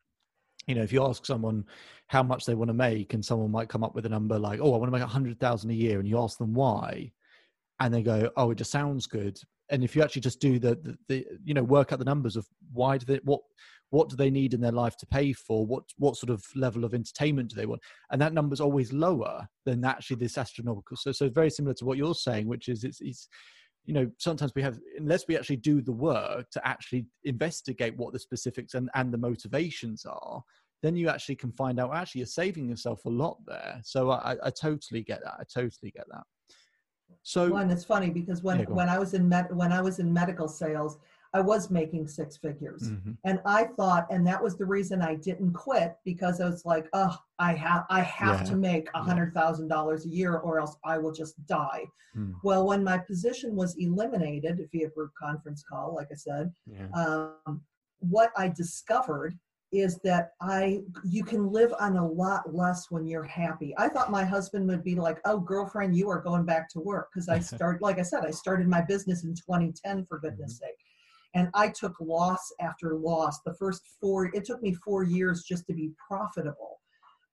you 0.66 0.74
know, 0.74 0.82
if 0.82 0.92
you 0.92 1.04
ask 1.04 1.24
someone 1.24 1.64
how 2.06 2.22
much 2.22 2.44
they 2.44 2.54
want 2.54 2.68
to 2.68 2.74
make, 2.74 3.14
and 3.14 3.24
someone 3.24 3.50
might 3.50 3.68
come 3.68 3.82
up 3.82 3.94
with 3.94 4.06
a 4.06 4.08
number 4.08 4.38
like, 4.38 4.60
"Oh, 4.60 4.74
I 4.74 4.76
want 4.76 4.88
to 4.88 4.92
make 4.92 5.02
a 5.02 5.06
hundred 5.06 5.40
thousand 5.40 5.70
a 5.70 5.74
year," 5.74 5.98
and 5.98 6.08
you 6.08 6.18
ask 6.18 6.38
them 6.38 6.54
why, 6.54 7.12
and 7.80 7.92
they 7.92 8.02
go, 8.02 8.30
"Oh, 8.36 8.50
it 8.50 8.58
just 8.58 8.70
sounds 8.70 9.06
good." 9.06 9.40
And 9.70 9.82
if 9.82 9.96
you 9.96 10.02
actually 10.02 10.22
just 10.22 10.40
do 10.40 10.58
the, 10.58 10.74
the, 10.76 10.98
the 11.08 11.26
you 11.44 11.54
know, 11.54 11.62
work 11.62 11.92
out 11.92 11.98
the 11.98 12.04
numbers 12.04 12.36
of 12.36 12.46
why 12.72 12.98
do 12.98 13.06
they 13.06 13.20
what 13.24 13.40
what 13.90 14.08
do 14.08 14.16
they 14.16 14.30
need 14.30 14.54
in 14.54 14.60
their 14.60 14.72
life 14.72 14.96
to 14.98 15.06
pay 15.06 15.32
for? 15.32 15.66
What 15.66 15.84
what 15.98 16.16
sort 16.16 16.30
of 16.30 16.44
level 16.54 16.84
of 16.84 16.94
entertainment 16.94 17.50
do 17.50 17.56
they 17.56 17.66
want? 17.66 17.82
And 18.10 18.20
that 18.20 18.32
number's 18.32 18.60
always 18.60 18.92
lower 18.92 19.46
than 19.66 19.84
actually 19.84 20.16
this 20.16 20.38
astronomical. 20.38 20.96
So 20.96 21.12
so 21.12 21.28
very 21.28 21.50
similar 21.50 21.74
to 21.74 21.84
what 21.84 21.98
you're 21.98 22.14
saying 22.14 22.46
which 22.46 22.68
is 22.68 22.84
it's, 22.84 23.00
it's 23.00 23.28
you 23.84 23.94
know 23.94 24.10
sometimes 24.18 24.52
we 24.54 24.62
have 24.62 24.78
unless 24.98 25.26
we 25.26 25.36
actually 25.36 25.56
do 25.56 25.80
the 25.80 25.92
work 25.92 26.48
to 26.50 26.66
actually 26.66 27.06
investigate 27.24 27.96
what 27.96 28.12
the 28.12 28.18
specifics 28.18 28.74
and 28.74 28.88
and 28.94 29.12
the 29.12 29.18
motivations 29.18 30.04
are 30.04 30.42
then 30.82 30.96
you 30.96 31.08
actually 31.08 31.36
can 31.36 31.52
find 31.52 31.78
out 31.78 31.94
actually 31.94 32.20
you're 32.20 32.26
saving 32.26 32.68
yourself 32.68 33.04
a 33.04 33.08
lot 33.08 33.36
there. 33.46 33.80
So 33.84 34.10
i 34.10 34.36
i 34.42 34.50
totally 34.50 35.02
get 35.02 35.20
that. 35.24 35.34
I 35.34 35.44
totally 35.52 35.90
get 35.90 36.06
that. 36.10 36.24
So 37.22 37.56
and 37.56 37.70
it's 37.70 37.84
funny 37.84 38.10
because 38.10 38.42
when 38.42 38.60
Yeah, 38.60 38.66
when 38.66 38.88
I 38.88 38.98
was 38.98 39.14
in 39.14 39.28
med, 39.28 39.54
when 39.54 39.72
I 39.72 39.80
was 39.80 39.98
in 39.98 40.12
medical 40.12 40.48
sales, 40.48 40.98
I 41.32 41.40
was 41.40 41.70
making 41.70 42.08
six 42.08 42.36
figures, 42.36 42.90
Mhm. 42.90 43.16
and 43.24 43.40
I 43.44 43.64
thought, 43.64 44.06
and 44.10 44.26
that 44.26 44.42
was 44.42 44.56
the 44.56 44.66
reason 44.66 45.00
I 45.00 45.14
didn't 45.14 45.52
quit 45.52 45.96
because 46.04 46.40
I 46.40 46.46
was 46.48 46.64
like, 46.64 46.88
oh, 46.92 47.16
I 47.38 47.54
have 47.54 47.86
I 47.88 48.00
have 48.00 48.40
Yeah, 48.40 48.46
to 48.50 48.56
make 48.56 48.88
a 48.94 49.02
hundred 49.02 49.32
thousand 49.32 49.68
dollars 49.68 50.04
a 50.06 50.08
year, 50.08 50.38
or 50.38 50.58
else 50.58 50.76
I 50.84 50.98
will 50.98 51.12
just 51.12 51.44
die. 51.46 51.84
Mm. 52.16 52.34
Well, 52.42 52.66
when 52.66 52.82
my 52.82 52.98
position 52.98 53.54
was 53.54 53.76
eliminated 53.76 54.68
via 54.72 54.90
group 54.90 55.12
conference 55.14 55.62
call, 55.62 55.94
like 55.94 56.08
I 56.10 56.16
said, 56.16 56.52
yeah 56.66 56.88
um, 56.94 57.62
what 58.00 58.32
I 58.36 58.48
discovered 58.48 59.38
is 59.72 59.98
that 60.02 60.32
I 60.40 60.82
you 61.04 61.22
can 61.22 61.52
live 61.52 61.72
on 61.78 61.96
a 61.96 62.04
lot 62.04 62.52
less 62.52 62.90
when 62.90 63.06
you're 63.06 63.22
happy. 63.22 63.72
I 63.78 63.88
thought 63.88 64.10
my 64.10 64.24
husband 64.24 64.66
would 64.66 64.82
be 64.82 64.96
like, 64.96 65.20
"Oh, 65.24 65.38
girlfriend, 65.38 65.94
you 65.94 66.10
are 66.10 66.20
going 66.20 66.44
back 66.44 66.68
to 66.70 66.80
work," 66.80 67.10
because 67.12 67.28
I 67.28 67.38
start 67.54 67.80
like 67.80 68.00
I 68.00 68.02
said, 68.02 68.24
I 68.24 68.32
started 68.32 68.66
my 68.66 68.80
business 68.80 69.22
in 69.22 69.32
2010 69.32 70.06
for 70.06 70.18
goodness 70.18 70.58
sake, 70.58 70.74
and 71.34 71.48
I 71.54 71.68
took 71.68 71.94
loss 72.00 72.52
after 72.60 72.94
loss. 72.94 73.40
The 73.44 73.54
first 73.54 73.82
four, 74.00 74.26
it 74.34 74.44
took 74.44 74.62
me 74.62 74.74
four 74.74 75.02
years 75.04 75.44
just 75.44 75.66
to 75.66 75.74
be 75.74 75.92
profitable, 76.08 76.80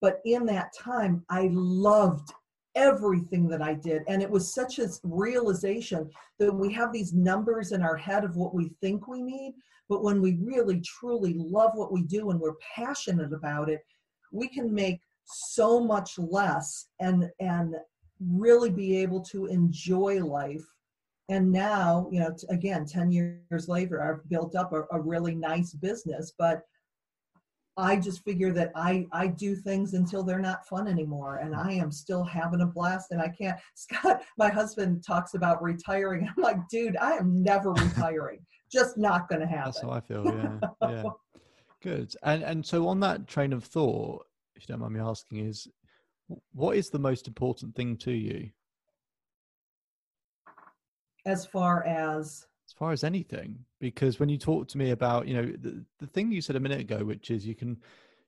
but 0.02 0.20
in 0.26 0.46
that 0.48 0.72
time, 0.78 1.24
I 1.30 1.50
loved 1.52 2.32
everything 2.76 3.48
that 3.48 3.62
I 3.62 3.74
did, 3.74 4.04
and 4.08 4.22
it 4.22 4.30
was 4.30 4.54
such 4.54 4.78
a 4.78 4.88
realization 5.04 6.10
that 6.38 6.54
we 6.54 6.72
have 6.74 6.94
these 6.94 7.14
numbers 7.14 7.72
in 7.72 7.82
our 7.82 7.98
head 7.98 8.24
of 8.24 8.36
what 8.36 8.54
we 8.54 8.70
think 8.82 9.08
we 9.08 9.22
need 9.22 9.56
but 9.90 10.04
when 10.04 10.22
we 10.22 10.38
really 10.42 10.82
truly 10.82 11.34
love 11.34 11.72
what 11.76 11.92
we 11.92 12.04
do 12.04 12.30
and 12.30 12.40
we're 12.40 12.56
passionate 12.76 13.34
about 13.34 13.70
it 13.70 13.82
we 14.32 14.48
can 14.48 14.74
make 14.74 15.02
so 15.26 15.80
much 15.80 16.18
less 16.18 16.88
and 17.00 17.30
and 17.40 17.76
really 18.20 18.70
be 18.70 18.98
able 18.98 19.22
to 19.22 19.46
enjoy 19.46 20.24
life 20.24 20.66
and 21.30 21.52
now 21.52 22.08
you 22.12 22.20
know 22.20 22.32
t- 22.32 22.48
again 22.50 22.86
10 22.86 23.12
years 23.12 23.68
later 23.68 24.02
i've 24.02 24.28
built 24.30 24.56
up 24.56 24.74
a, 24.74 24.84
a 24.92 25.00
really 25.00 25.36
nice 25.36 25.74
business 25.74 26.34
but 26.38 26.62
i 27.76 27.96
just 27.96 28.24
figure 28.24 28.52
that 28.52 28.72
i 28.76 29.06
i 29.12 29.28
do 29.28 29.56
things 29.56 29.94
until 29.94 30.24
they're 30.24 30.40
not 30.40 30.66
fun 30.68 30.88
anymore 30.88 31.38
and 31.38 31.56
i 31.56 31.72
am 31.72 31.92
still 31.92 32.24
having 32.24 32.62
a 32.62 32.66
blast 32.66 33.12
and 33.12 33.22
i 33.22 33.28
can't 33.28 33.60
scott 33.76 34.22
my 34.38 34.50
husband 34.50 35.04
talks 35.06 35.34
about 35.34 35.62
retiring 35.62 36.28
i'm 36.28 36.44
like 36.44 36.58
dude 36.70 36.98
i 36.98 37.12
am 37.12 37.44
never 37.44 37.72
retiring 37.74 38.40
just 38.72 38.98
not 38.98 39.30
going 39.30 39.42
to 39.42 39.48
happen 39.48 39.66
That's 39.66 39.82
how 39.82 39.92
I 39.92 40.00
feel. 40.02 40.26
Yeah, 40.26 40.70
yeah. 40.90 41.04
Good. 41.82 42.14
And 42.24 42.44
and 42.44 42.66
so 42.66 42.88
on 42.88 43.00
that 43.02 43.28
train 43.28 43.54
of 43.54 43.64
thought, 43.64 44.26
if 44.56 44.64
you 44.64 44.74
don't 44.74 44.82
mind 44.82 44.94
me 44.94 45.00
asking, 45.00 45.46
is 45.46 45.68
what 46.54 46.76
is 46.76 46.90
the 46.90 47.00
most 47.00 47.28
important 47.28 47.76
thing 47.76 47.96
to 47.98 48.12
you 48.12 48.50
as 51.28 51.46
far 51.46 51.84
as 51.86 52.46
as 52.68 52.74
far 52.74 52.92
as 52.92 53.04
anything? 53.04 53.60
Because 53.80 54.20
when 54.20 54.30
you 54.30 54.38
talk 54.38 54.68
to 54.70 54.78
me 54.78 54.92
about, 54.92 55.28
you 55.28 55.34
know, 55.36 55.46
the, 55.46 55.86
the 56.00 56.08
thing 56.08 56.32
you 56.32 56.42
said 56.42 56.58
a 56.58 56.60
minute 56.60 56.82
ago, 56.82 57.06
which 57.06 57.32
is 57.32 57.46
you 57.46 57.56
can 57.56 57.78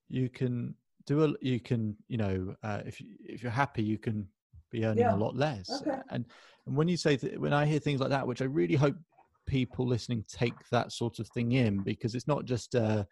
you 0.08 0.30
can 0.30 0.76
do 1.06 1.24
a 1.24 1.34
you 1.42 1.60
can 1.60 1.96
you 2.08 2.18
know 2.18 2.56
uh, 2.64 2.82
if 2.86 3.02
you, 3.02 3.08
if 3.24 3.42
you're 3.42 3.52
happy 3.52 3.82
you 3.82 3.98
can 3.98 4.28
be 4.70 4.86
earning 4.86 5.06
Yeah. 5.06 5.16
a 5.16 5.18
lot 5.18 5.36
less 5.36 5.82
Okay. 5.82 5.98
and 6.12 6.26
and 6.66 6.76
when 6.76 6.88
you 6.88 6.98
say 6.98 7.18
th- 7.18 7.38
when 7.40 7.54
i 7.54 7.66
hear 7.66 7.80
things 7.80 8.00
like 8.00 8.10
that 8.10 8.28
which 8.28 8.42
i 8.42 8.46
really 8.46 8.76
hope 8.76 8.96
people 9.48 9.88
listening 9.88 10.24
take 10.28 10.68
that 10.70 10.92
sort 10.92 11.18
of 11.18 11.28
thing 11.30 11.54
in 11.54 11.82
because 11.82 12.14
it's 12.14 12.28
not 12.28 12.46
just 12.46 12.76
uh 12.76 13.04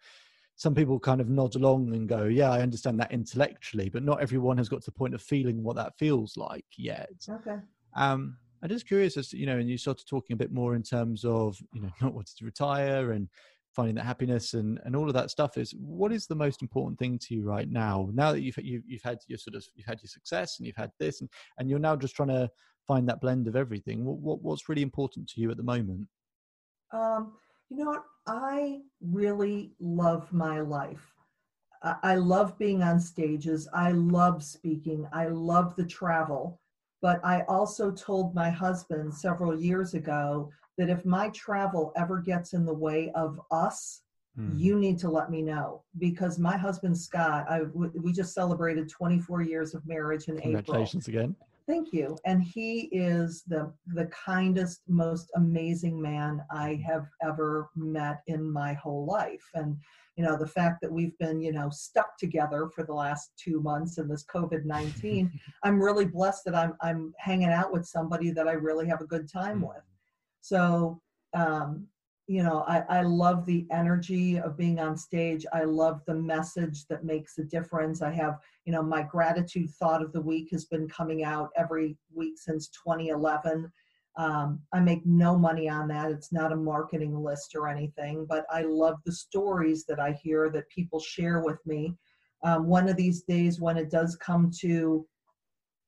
some 0.54 0.74
people 0.74 1.00
kind 1.00 1.20
of 1.20 1.28
nod 1.28 1.56
along 1.56 1.92
and 1.94 2.08
go 2.08 2.24
yeah 2.24 2.50
i 2.50 2.60
understand 2.60 3.00
that 3.00 3.10
intellectually 3.10 3.88
but 3.88 4.04
not 4.04 4.20
everyone 4.20 4.56
has 4.56 4.68
got 4.68 4.80
to 4.80 4.90
the 4.90 4.98
point 4.98 5.14
of 5.14 5.22
feeling 5.22 5.62
what 5.62 5.74
that 5.74 5.96
feels 5.98 6.36
like 6.36 6.66
yet 6.76 7.10
okay 7.28 7.56
um, 7.96 8.36
I'm 8.62 8.68
just 8.68 8.88
curious 8.88 9.16
as 9.16 9.28
to, 9.28 9.38
you 9.38 9.46
know, 9.46 9.58
and 9.58 9.68
you 9.68 9.78
started 9.78 10.06
talking 10.06 10.34
a 10.34 10.36
bit 10.36 10.52
more 10.52 10.74
in 10.74 10.82
terms 10.82 11.24
of, 11.24 11.58
you 11.72 11.82
know, 11.82 11.90
not 12.00 12.14
wanting 12.14 12.34
to 12.38 12.44
retire 12.44 13.12
and 13.12 13.28
finding 13.74 13.94
that 13.94 14.04
happiness 14.04 14.54
and, 14.54 14.80
and 14.84 14.96
all 14.96 15.06
of 15.06 15.14
that 15.14 15.30
stuff 15.30 15.56
is 15.56 15.74
what 15.78 16.12
is 16.12 16.26
the 16.26 16.34
most 16.34 16.62
important 16.62 16.98
thing 16.98 17.18
to 17.18 17.34
you 17.34 17.44
right 17.44 17.70
now? 17.70 18.08
Now 18.12 18.32
that 18.32 18.40
you've, 18.40 18.56
you've, 18.58 18.82
you've 18.86 19.02
had 19.02 19.18
your 19.28 19.38
sort 19.38 19.54
of, 19.54 19.64
you've 19.74 19.86
had 19.86 20.00
your 20.02 20.08
success 20.08 20.58
and 20.58 20.66
you've 20.66 20.76
had 20.76 20.90
this 20.98 21.20
and, 21.20 21.30
and 21.58 21.68
you're 21.68 21.78
now 21.78 21.94
just 21.94 22.16
trying 22.16 22.30
to 22.30 22.50
find 22.86 23.08
that 23.08 23.20
blend 23.20 23.46
of 23.46 23.54
everything. 23.54 24.04
What, 24.04 24.18
what, 24.18 24.42
what's 24.42 24.68
really 24.68 24.82
important 24.82 25.28
to 25.28 25.40
you 25.40 25.50
at 25.50 25.56
the 25.56 25.62
moment? 25.62 26.08
Um, 26.92 27.34
you 27.68 27.84
know? 27.84 28.02
I 28.26 28.80
really 29.00 29.72
love 29.80 30.32
my 30.32 30.60
life. 30.60 31.14
I, 31.82 31.94
I 32.02 32.14
love 32.16 32.58
being 32.58 32.82
on 32.82 33.00
stages. 33.00 33.68
I 33.72 33.92
love 33.92 34.42
speaking. 34.42 35.06
I 35.12 35.28
love 35.28 35.76
the 35.76 35.86
travel. 35.86 36.60
But 37.00 37.24
I 37.24 37.42
also 37.42 37.90
told 37.90 38.34
my 38.34 38.50
husband 38.50 39.14
several 39.14 39.58
years 39.58 39.94
ago 39.94 40.50
that 40.76 40.88
if 40.90 41.04
my 41.04 41.28
travel 41.30 41.92
ever 41.96 42.20
gets 42.20 42.52
in 42.54 42.64
the 42.64 42.74
way 42.74 43.10
of 43.14 43.40
us, 43.50 44.02
Hmm. 44.36 44.56
you 44.56 44.78
need 44.78 44.98
to 45.00 45.10
let 45.10 45.30
me 45.30 45.42
know 45.42 45.82
because 45.98 46.38
my 46.38 46.56
husband 46.56 46.96
Scott, 46.96 47.44
I 47.50 47.62
we 47.62 48.12
just 48.12 48.34
celebrated 48.34 48.88
24 48.88 49.42
years 49.42 49.74
of 49.74 49.84
marriage 49.84 50.28
in 50.28 50.36
April. 50.36 50.54
Congratulations 50.54 51.08
again. 51.08 51.34
Thank 51.68 51.92
you. 51.92 52.16
And 52.24 52.42
he 52.42 52.88
is 52.92 53.42
the 53.46 53.70
the 53.88 54.06
kindest, 54.06 54.80
most 54.88 55.30
amazing 55.36 56.00
man 56.00 56.42
I 56.50 56.82
have 56.86 57.06
ever 57.22 57.68
met 57.76 58.22
in 58.26 58.50
my 58.50 58.72
whole 58.72 59.04
life. 59.04 59.44
And 59.54 59.76
you 60.16 60.24
know, 60.24 60.38
the 60.38 60.46
fact 60.46 60.80
that 60.80 60.90
we've 60.90 61.16
been, 61.18 61.42
you 61.42 61.52
know, 61.52 61.68
stuck 61.68 62.16
together 62.16 62.70
for 62.74 62.84
the 62.84 62.94
last 62.94 63.32
two 63.36 63.60
months 63.60 63.98
in 63.98 64.08
this 64.08 64.24
COVID-19, 64.34 65.30
I'm 65.62 65.78
really 65.78 66.06
blessed 66.06 66.46
that 66.46 66.54
I'm 66.54 66.72
I'm 66.80 67.12
hanging 67.18 67.50
out 67.50 67.70
with 67.70 67.84
somebody 67.84 68.30
that 68.30 68.48
I 68.48 68.52
really 68.52 68.88
have 68.88 69.02
a 69.02 69.06
good 69.06 69.30
time 69.30 69.60
with. 69.60 69.84
So 70.40 71.02
um, 71.34 71.86
you 72.28 72.42
know, 72.42 72.62
I, 72.68 72.84
I 72.90 73.02
love 73.02 73.46
the 73.46 73.66
energy 73.72 74.38
of 74.38 74.56
being 74.56 74.78
on 74.78 74.96
stage. 74.96 75.46
I 75.52 75.64
love 75.64 76.02
the 76.06 76.14
message 76.14 76.86
that 76.88 77.02
makes 77.02 77.38
a 77.38 77.44
difference. 77.44 78.02
I 78.02 78.12
have 78.12 78.38
you 78.68 78.72
know 78.72 78.82
my 78.82 79.02
gratitude 79.02 79.70
thought 79.70 80.02
of 80.02 80.12
the 80.12 80.20
week 80.20 80.50
has 80.50 80.66
been 80.66 80.86
coming 80.90 81.24
out 81.24 81.48
every 81.56 81.96
week 82.14 82.34
since 82.36 82.68
2011 82.68 83.72
um, 84.18 84.60
i 84.74 84.78
make 84.78 85.06
no 85.06 85.38
money 85.38 85.70
on 85.70 85.88
that 85.88 86.10
it's 86.10 86.34
not 86.34 86.52
a 86.52 86.56
marketing 86.56 87.16
list 87.24 87.54
or 87.54 87.66
anything 87.66 88.26
but 88.28 88.44
i 88.52 88.60
love 88.60 88.96
the 89.06 89.12
stories 89.12 89.86
that 89.86 89.98
i 89.98 90.12
hear 90.22 90.50
that 90.50 90.68
people 90.68 91.00
share 91.00 91.40
with 91.40 91.56
me 91.64 91.94
um, 92.44 92.66
one 92.66 92.90
of 92.90 92.96
these 92.98 93.22
days 93.22 93.58
when 93.58 93.78
it 93.78 93.90
does 93.90 94.16
come 94.16 94.50
to 94.60 95.06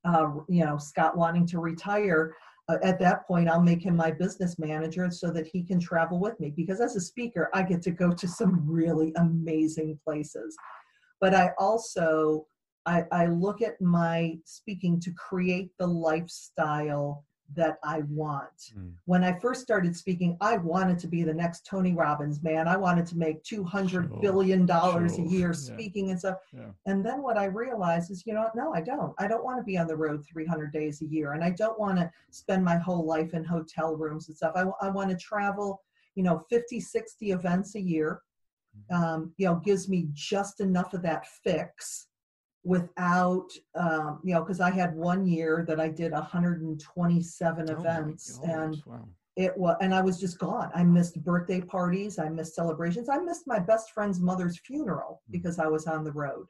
uh, 0.07 0.31
you 0.49 0.65
know 0.65 0.79
scott 0.79 1.19
wanting 1.19 1.47
to 1.47 1.61
retire 1.61 2.35
Uh, 2.71 2.79
at 2.85 3.01
that 3.01 3.27
point 3.27 3.49
I'll 3.49 3.61
make 3.61 3.83
him 3.83 3.97
my 3.97 4.13
business 4.13 4.57
manager 4.59 5.11
so 5.11 5.33
that 5.33 5.47
he 5.47 5.65
can 5.65 5.81
travel 5.81 6.21
with 6.21 6.39
me 6.39 6.53
because 6.57 6.81
as 6.81 6.95
a 6.95 7.01
speaker 7.01 7.51
I 7.53 7.63
get 7.65 7.83
to 7.83 7.91
go 7.91 8.13
to 8.13 8.29
some 8.29 8.65
really 8.65 9.13
amazing 9.17 9.99
places. 10.05 10.57
But 11.21 11.35
I 11.35 11.51
also 11.59 12.47
I, 12.87 13.05
I 13.11 13.27
look 13.27 13.61
at 13.61 13.81
my 13.81 14.39
speaking 14.45 15.01
to 15.01 15.13
create 15.13 15.71
the 15.79 15.87
lifestyle 15.87 17.25
that 17.55 17.79
I 17.83 18.03
want. 18.09 18.73
Mm. 18.77 18.93
When 19.07 19.25
I 19.25 19.39
first 19.39 19.63
started 19.63 19.97
speaking, 19.97 20.37
I 20.41 20.57
wanted 20.59 20.99
to 21.01 21.09
be 21.09 21.23
the 21.23 21.35
next 21.35 21.67
Tony 21.67 21.93
Robbins 21.93 22.43
man. 22.43 22.69
I 22.69 22.77
wanted 22.77 23.07
to 23.07 23.19
make 23.19 23.43
two 23.43 23.65
hundred 23.65 24.09
sure. 24.09 24.21
billion 24.21 24.67
dollars 24.67 25.17
sure. 25.17 25.25
a 25.25 25.29
year 25.29 25.53
speaking 25.53 26.07
yeah. 26.07 26.11
and 26.13 26.21
stuff. 26.21 26.37
Yeah. 26.53 26.71
And 26.87 27.05
then 27.05 27.23
what 27.23 27.37
I 27.37 27.45
realized 27.47 28.11
is, 28.11 28.25
you 28.27 28.35
know, 28.35 28.49
no, 28.55 28.73
I 28.73 28.81
don't. 28.81 29.15
I 29.19 29.27
don't 29.27 29.45
want 29.45 29.59
to 29.59 29.65
be 29.65 29.79
on 29.79 29.87
the 29.87 29.97
road 29.97 30.25
300 30.31 30.73
days 30.73 31.03
a 31.03 31.07
year, 31.07 31.33
and 31.33 31.43
I 31.43 31.51
don't 31.51 31.79
want 31.79 31.99
to 31.99 32.11
spend 32.31 32.65
my 32.65 32.77
whole 32.77 33.05
life 33.05 33.35
in 33.35 33.45
hotel 33.45 33.97
rooms 33.97 34.29
and 34.29 34.37
stuff. 34.37 34.53
I, 34.55 34.65
I 34.81 34.91
want 34.91 35.11
to 35.11 35.17
travel, 35.17 35.83
you 36.15 36.23
know, 36.23 36.45
50, 36.51 36.81
60 36.81 37.31
events 37.33 37.75
a 37.75 37.81
year. 37.81 38.23
Mm-hmm. 38.93 39.03
Um, 39.03 39.33
you 39.37 39.47
know, 39.47 39.57
gives 39.57 39.89
me 39.89 40.09
just 40.13 40.61
enough 40.61 40.95
of 40.95 41.03
that 41.03 41.27
fix 41.43 42.07
without 42.65 43.49
um, 43.75 44.21
you 44.23 44.35
know 44.35 44.41
because 44.41 44.61
i 44.61 44.71
had 44.71 44.95
one 44.95 45.27
year 45.27 45.65
that 45.67 45.81
i 45.81 45.89
did 45.89 46.13
127 46.13 47.71
oh 47.71 47.73
events 47.73 48.39
and 48.45 48.83
wow. 48.85 49.09
it 49.37 49.57
was 49.57 49.77
and 49.81 49.95
i 49.95 50.03
was 50.03 50.21
just 50.21 50.39
gone 50.39 50.71
i 50.75 50.85
missed 50.85 51.23
birthday 51.25 51.61
parties 51.61 52.19
i 52.19 52.29
missed 52.29 52.55
celebrations 52.55 53.09
i 53.09 53.19
missed 53.19 53.47
my 53.47 53.59
best 53.59 53.93
friend's 53.93 54.21
mother's 54.21 54.59
funeral 54.59 55.23
mm. 55.29 55.33
because 55.33 55.59
i 55.59 55.67
was 55.67 55.87
on 55.87 56.05
the 56.05 56.13
road 56.13 56.47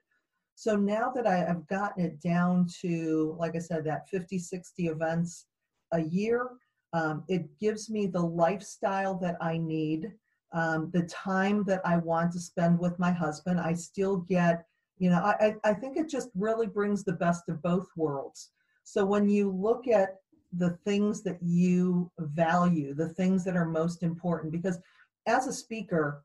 so 0.56 0.76
now 0.76 1.10
that 1.14 1.26
I, 1.26 1.36
have 1.36 1.66
gotten 1.68 2.04
it 2.04 2.20
down 2.20 2.66
to 2.80 3.36
like 3.38 3.54
i 3.54 3.60
said 3.60 3.84
that 3.84 4.08
50 4.08 4.38
60 4.38 4.88
events 4.88 5.46
a 5.92 6.00
year 6.00 6.50
um, 6.92 7.22
it 7.28 7.46
gives 7.60 7.88
me 7.88 8.06
the 8.06 8.20
lifestyle 8.20 9.16
that 9.18 9.36
i 9.40 9.56
need 9.58 10.12
um, 10.52 10.90
the 10.92 11.02
time 11.02 11.62
that 11.68 11.82
i 11.84 11.98
want 11.98 12.32
to 12.32 12.40
spend 12.40 12.80
with 12.80 12.98
my 12.98 13.12
husband 13.12 13.60
i 13.60 13.74
still 13.74 14.16
get 14.16 14.64
you 15.00 15.10
know 15.10 15.18
I, 15.18 15.56
I 15.64 15.74
think 15.74 15.96
it 15.96 16.08
just 16.08 16.30
really 16.36 16.68
brings 16.68 17.02
the 17.02 17.14
best 17.14 17.48
of 17.48 17.60
both 17.62 17.88
worlds. 17.96 18.50
So 18.84 19.04
when 19.04 19.28
you 19.28 19.50
look 19.50 19.88
at 19.88 20.20
the 20.52 20.70
things 20.84 21.22
that 21.22 21.38
you 21.42 22.10
value 22.18 22.94
the 22.94 23.08
things 23.08 23.44
that 23.44 23.56
are 23.56 23.64
most 23.64 24.02
important 24.02 24.52
because 24.52 24.78
as 25.26 25.46
a 25.46 25.52
speaker 25.52 26.24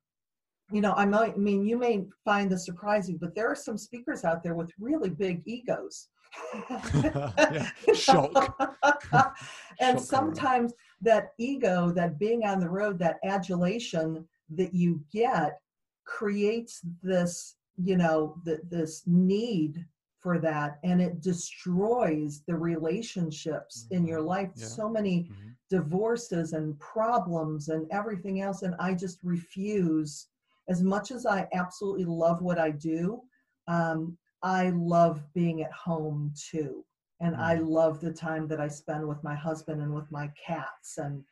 you 0.71 0.81
know 0.81 0.93
i 0.93 1.05
might 1.05 1.33
I 1.33 1.38
mean 1.38 1.63
you 1.63 1.77
may 1.77 2.05
find 2.23 2.51
this 2.51 2.65
surprising 2.65 3.17
but 3.17 3.35
there 3.35 3.47
are 3.47 3.55
some 3.55 3.77
speakers 3.77 4.23
out 4.23 4.41
there 4.43 4.55
with 4.55 4.71
really 4.79 5.09
big 5.09 5.43
egos. 5.45 6.07
Shock. 7.93 8.57
And 9.79 9.99
shock 9.99 10.07
sometimes 10.07 10.73
that 11.01 11.33
ego 11.38 11.91
that 11.91 12.17
being 12.17 12.45
on 12.45 12.59
the 12.59 12.69
road 12.69 12.97
that 12.99 13.17
adulation 13.23 14.25
that 14.49 14.73
you 14.73 15.01
get 15.11 15.59
creates 16.05 16.81
this 17.03 17.55
you 17.83 17.97
know 17.97 18.35
the, 18.43 18.59
this 18.69 19.03
need 19.05 19.85
for 20.19 20.39
that 20.39 20.79
and 20.83 21.01
it 21.01 21.21
destroys 21.21 22.41
the 22.47 22.55
relationships 22.55 23.85
mm-hmm. 23.85 23.97
in 23.97 24.07
your 24.07 24.19
mm-hmm. 24.19 24.29
life 24.29 24.49
yeah. 24.55 24.65
so 24.65 24.89
many 24.89 25.23
mm-hmm. 25.23 25.49
divorces 25.69 26.53
and 26.53 26.79
problems 26.79 27.69
and 27.69 27.85
everything 27.91 28.41
else 28.41 28.61
and 28.61 28.75
i 28.79 28.93
just 28.93 29.19
refuse 29.23 30.27
as 30.69 30.81
much 30.81 31.11
as 31.11 31.25
i 31.25 31.47
absolutely 31.53 32.05
love 32.05 32.41
what 32.41 32.57
i 32.57 32.71
do 32.71 33.21
um, 33.67 34.17
i 34.41 34.69
love 34.69 35.21
being 35.33 35.61
at 35.61 35.71
home 35.71 36.33
too 36.49 36.83
and 37.19 37.33
mm-hmm. 37.33 37.43
i 37.43 37.55
love 37.55 37.99
the 37.99 38.11
time 38.11 38.47
that 38.47 38.59
i 38.59 38.67
spend 38.67 39.07
with 39.07 39.23
my 39.23 39.35
husband 39.35 39.81
and 39.81 39.93
with 39.93 40.11
my 40.11 40.29
cats 40.43 40.97
and 40.97 41.23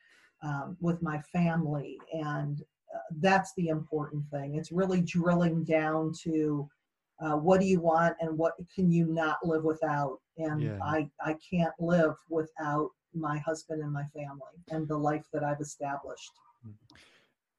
um, 0.44 0.76
with 0.82 1.02
my 1.02 1.20
family 1.32 1.98
and 2.12 2.62
that's 3.20 3.54
the 3.56 3.70
important 3.70 4.24
thing. 4.32 4.56
It's 4.56 4.72
really 4.72 5.02
drilling 5.02 5.64
down 5.64 6.14
to 6.24 6.68
uh, 7.22 7.38
what 7.38 7.62
do 7.62 7.68
you 7.68 7.80
want 7.80 8.16
and 8.20 8.38
what 8.38 8.54
can 8.74 8.92
you 8.92 9.06
not 9.06 9.38
live 9.44 9.64
without. 9.64 10.20
And 10.38 10.62
yeah. 10.62 10.80
I, 10.84 11.10
I 11.22 11.36
can't 11.50 11.74
live 11.80 12.16
without 12.30 12.90
my 13.14 13.38
husband 13.40 13.82
and 13.82 13.94
my 13.94 14.06
family 14.16 14.40
and 14.70 14.88
the 14.88 14.98
life 14.98 15.26
that 15.34 15.44
I've 15.44 15.62
established. 15.62 16.32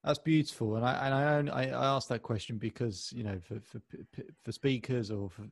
That's 0.02 0.18
beautiful, 0.18 0.76
and 0.76 0.84
I 0.84 1.38
and 1.38 1.50
I 1.50 1.62
I 1.62 1.86
asked 1.86 2.10
that 2.10 2.20
question 2.20 2.58
because 2.58 3.10
you 3.16 3.24
know 3.24 3.40
for 3.40 3.58
for 3.60 3.80
for 4.42 4.52
speakers 4.52 5.10
or 5.10 5.30
for 5.30 5.44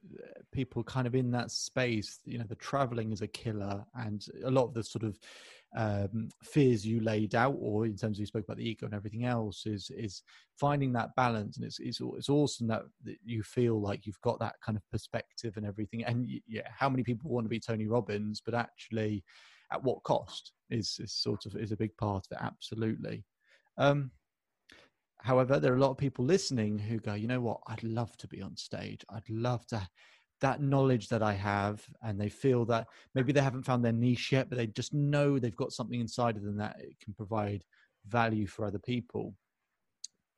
people 0.53 0.85
kind 0.85 1.07
of 1.07 1.15
in 1.15 1.31
that 1.31 1.51
space, 1.51 2.19
you 2.27 2.37
know, 2.37 2.45
the 2.47 2.57
traveling 2.57 3.13
is 3.13 3.23
a 3.23 3.27
killer, 3.27 3.83
and 3.95 4.27
a 4.45 4.51
lot 4.51 4.65
of 4.65 4.75
the 4.75 4.85
sort 4.85 5.05
of 5.05 5.19
um, 5.75 6.29
fears 6.43 6.87
you 6.87 7.01
laid 7.01 7.35
out, 7.35 7.57
or 7.59 7.87
in 7.87 7.97
terms 7.97 8.17
of 8.17 8.21
you 8.21 8.27
spoke 8.27 8.45
about 8.45 8.59
the 8.59 8.69
ego 8.69 8.87
and 8.87 8.95
everything 8.95 9.25
else, 9.25 9.67
is 9.67 9.91
is 9.97 10.23
finding 10.57 10.93
that 10.93 11.15
balance. 11.17 11.57
And 11.57 11.65
it's 11.65 11.79
it's 11.81 12.01
it's 12.01 12.29
awesome 12.29 12.67
that, 12.69 12.83
that 13.05 13.17
you 13.25 13.43
feel 13.43 13.81
like 13.81 14.07
you've 14.07 14.21
got 14.21 14.39
that 14.41 14.57
kind 14.65 14.77
of 14.77 14.83
perspective 14.91 15.57
and 15.57 15.67
everything. 15.67 16.05
And 16.05 16.27
yeah, 16.47 16.69
how 16.77 16.89
many 16.89 17.03
people 17.03 17.31
want 17.31 17.45
to 17.45 17.51
be 17.51 17.61
Tony 17.61 17.87
Robbins, 17.87 18.43
but 18.45 18.55
actually, 18.55 19.25
at 19.73 19.83
what 19.83 20.03
cost 20.03 20.53
is 20.71 20.99
is 21.01 21.13
sort 21.13 21.47
of 21.47 21.57
is 21.57 21.73
a 21.73 21.77
big 21.77 21.97
part 21.97 22.27
of 22.31 22.37
it. 22.37 22.45
Absolutely. 22.45 23.25
Um, 23.79 24.11
however, 25.19 25.59
there 25.59 25.73
are 25.73 25.77
a 25.77 25.81
lot 25.81 25.91
of 25.91 25.97
people 25.99 26.25
listening 26.25 26.79
who 26.79 26.99
go, 26.99 27.15
you 27.15 27.29
know 27.29 27.41
what, 27.41 27.61
I'd 27.67 27.83
love 27.83 28.17
to 28.19 28.29
be 28.29 28.43
on 28.43 28.57
stage. 28.57 29.05
I'd 29.09 29.29
love 29.31 29.67
to 29.69 29.89
that 30.43 30.61
knowledge 30.61 31.09
that 31.09 31.23
I 31.23 31.33
have, 31.33 31.85
and 32.03 32.21
they 32.21 32.29
feel 32.29 32.65
that 32.67 32.89
maybe 33.15 33.33
they 33.33 33.41
haven't 33.41 33.65
found 33.65 33.85
their 33.85 33.93
niche 33.93 34.33
yet, 34.33 34.49
but 34.49 34.59
they 34.59 34.67
just 34.67 34.93
know 34.93 35.39
they've 35.39 35.57
got 35.57 35.73
something 35.73 36.01
inside 36.01 36.37
of 36.37 36.43
them 36.43 36.59
that 36.59 36.77
it 36.81 36.97
can 37.03 37.15
provide 37.15 37.65
value 38.07 38.47
for 38.47 38.67
other 38.67 38.81
people. 38.81 39.35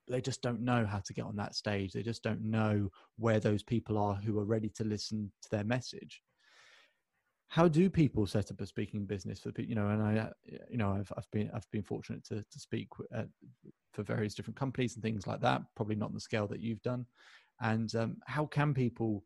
They 0.06 0.20
just 0.20 0.42
don't 0.42 0.60
know 0.60 0.84
how 0.84 0.98
to 0.98 1.14
get 1.14 1.24
on 1.24 1.36
that 1.36 1.54
stage. 1.54 1.92
They 1.92 2.02
just 2.02 2.22
don't 2.22 2.42
know 2.42 2.90
where 3.16 3.40
those 3.40 3.62
people 3.62 3.96
are 3.96 4.14
who 4.14 4.38
are 4.38 4.44
ready 4.44 4.68
to 4.76 4.84
listen 4.84 5.32
to 5.42 5.50
their 5.50 5.64
message. 5.64 6.22
How 7.48 7.66
do 7.66 7.88
people 7.88 8.26
set 8.26 8.50
up 8.50 8.60
a 8.60 8.66
speaking 8.66 9.06
business 9.06 9.40
for 9.40 9.52
people? 9.52 9.70
you 9.70 9.74
know? 9.74 9.88
And 9.88 10.02
I, 10.02 10.28
you 10.68 10.76
know, 10.76 10.92
I've 10.92 11.10
I've 11.16 11.30
been 11.30 11.50
I've 11.54 11.70
been 11.70 11.82
fortunate 11.82 12.24
to 12.26 12.42
to 12.42 12.60
speak 12.60 12.88
at, 13.14 13.28
for 13.94 14.02
various 14.02 14.34
different 14.34 14.58
companies 14.58 14.94
and 14.94 15.02
things 15.02 15.26
like 15.26 15.40
that. 15.40 15.62
Probably 15.74 15.96
not 15.96 16.08
on 16.08 16.14
the 16.14 16.20
scale 16.20 16.46
that 16.48 16.60
you've 16.60 16.82
done. 16.82 17.06
And 17.60 17.94
um, 17.94 18.16
how 18.26 18.44
can 18.46 18.74
people 18.74 19.24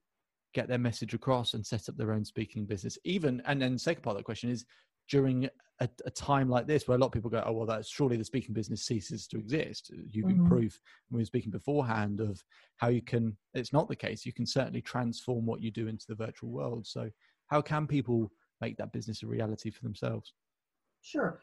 get 0.54 0.68
their 0.68 0.78
message 0.78 1.14
across 1.14 1.54
and 1.54 1.64
set 1.64 1.88
up 1.88 1.96
their 1.96 2.12
own 2.12 2.24
speaking 2.24 2.64
business. 2.64 2.98
Even 3.04 3.42
and 3.46 3.60
then 3.60 3.74
the 3.74 3.78
second 3.78 4.02
part 4.02 4.16
of 4.16 4.20
the 4.20 4.24
question 4.24 4.50
is 4.50 4.64
during 5.08 5.48
a, 5.80 5.88
a, 6.04 6.10
time 6.10 6.48
like 6.48 6.66
this 6.66 6.86
where 6.86 6.96
a 6.96 7.00
lot 7.00 7.06
of 7.06 7.12
people 7.12 7.30
go 7.30 7.42
oh 7.46 7.52
well 7.52 7.66
that's 7.66 7.88
surely 7.88 8.16
the 8.16 8.24
speaking 8.24 8.54
business 8.54 8.84
ceases 8.84 9.26
to 9.28 9.38
exist. 9.38 9.90
You've 10.06 10.26
mm-hmm. 10.26 10.42
improved 10.42 10.80
we 11.10 11.20
were 11.20 11.24
speaking 11.24 11.50
beforehand 11.50 12.20
of 12.20 12.42
how 12.76 12.88
you 12.88 13.02
can 13.02 13.36
it's 13.54 13.72
not 13.72 13.88
the 13.88 13.96
case. 13.96 14.26
You 14.26 14.32
can 14.32 14.46
certainly 14.46 14.82
transform 14.82 15.46
what 15.46 15.62
you 15.62 15.70
do 15.70 15.88
into 15.88 16.06
the 16.08 16.14
virtual 16.14 16.50
world. 16.50 16.86
So 16.86 17.10
how 17.48 17.60
can 17.60 17.86
people 17.86 18.30
make 18.60 18.76
that 18.78 18.92
business 18.92 19.22
a 19.22 19.26
reality 19.26 19.70
for 19.70 19.82
themselves? 19.82 20.32
Sure. 21.02 21.40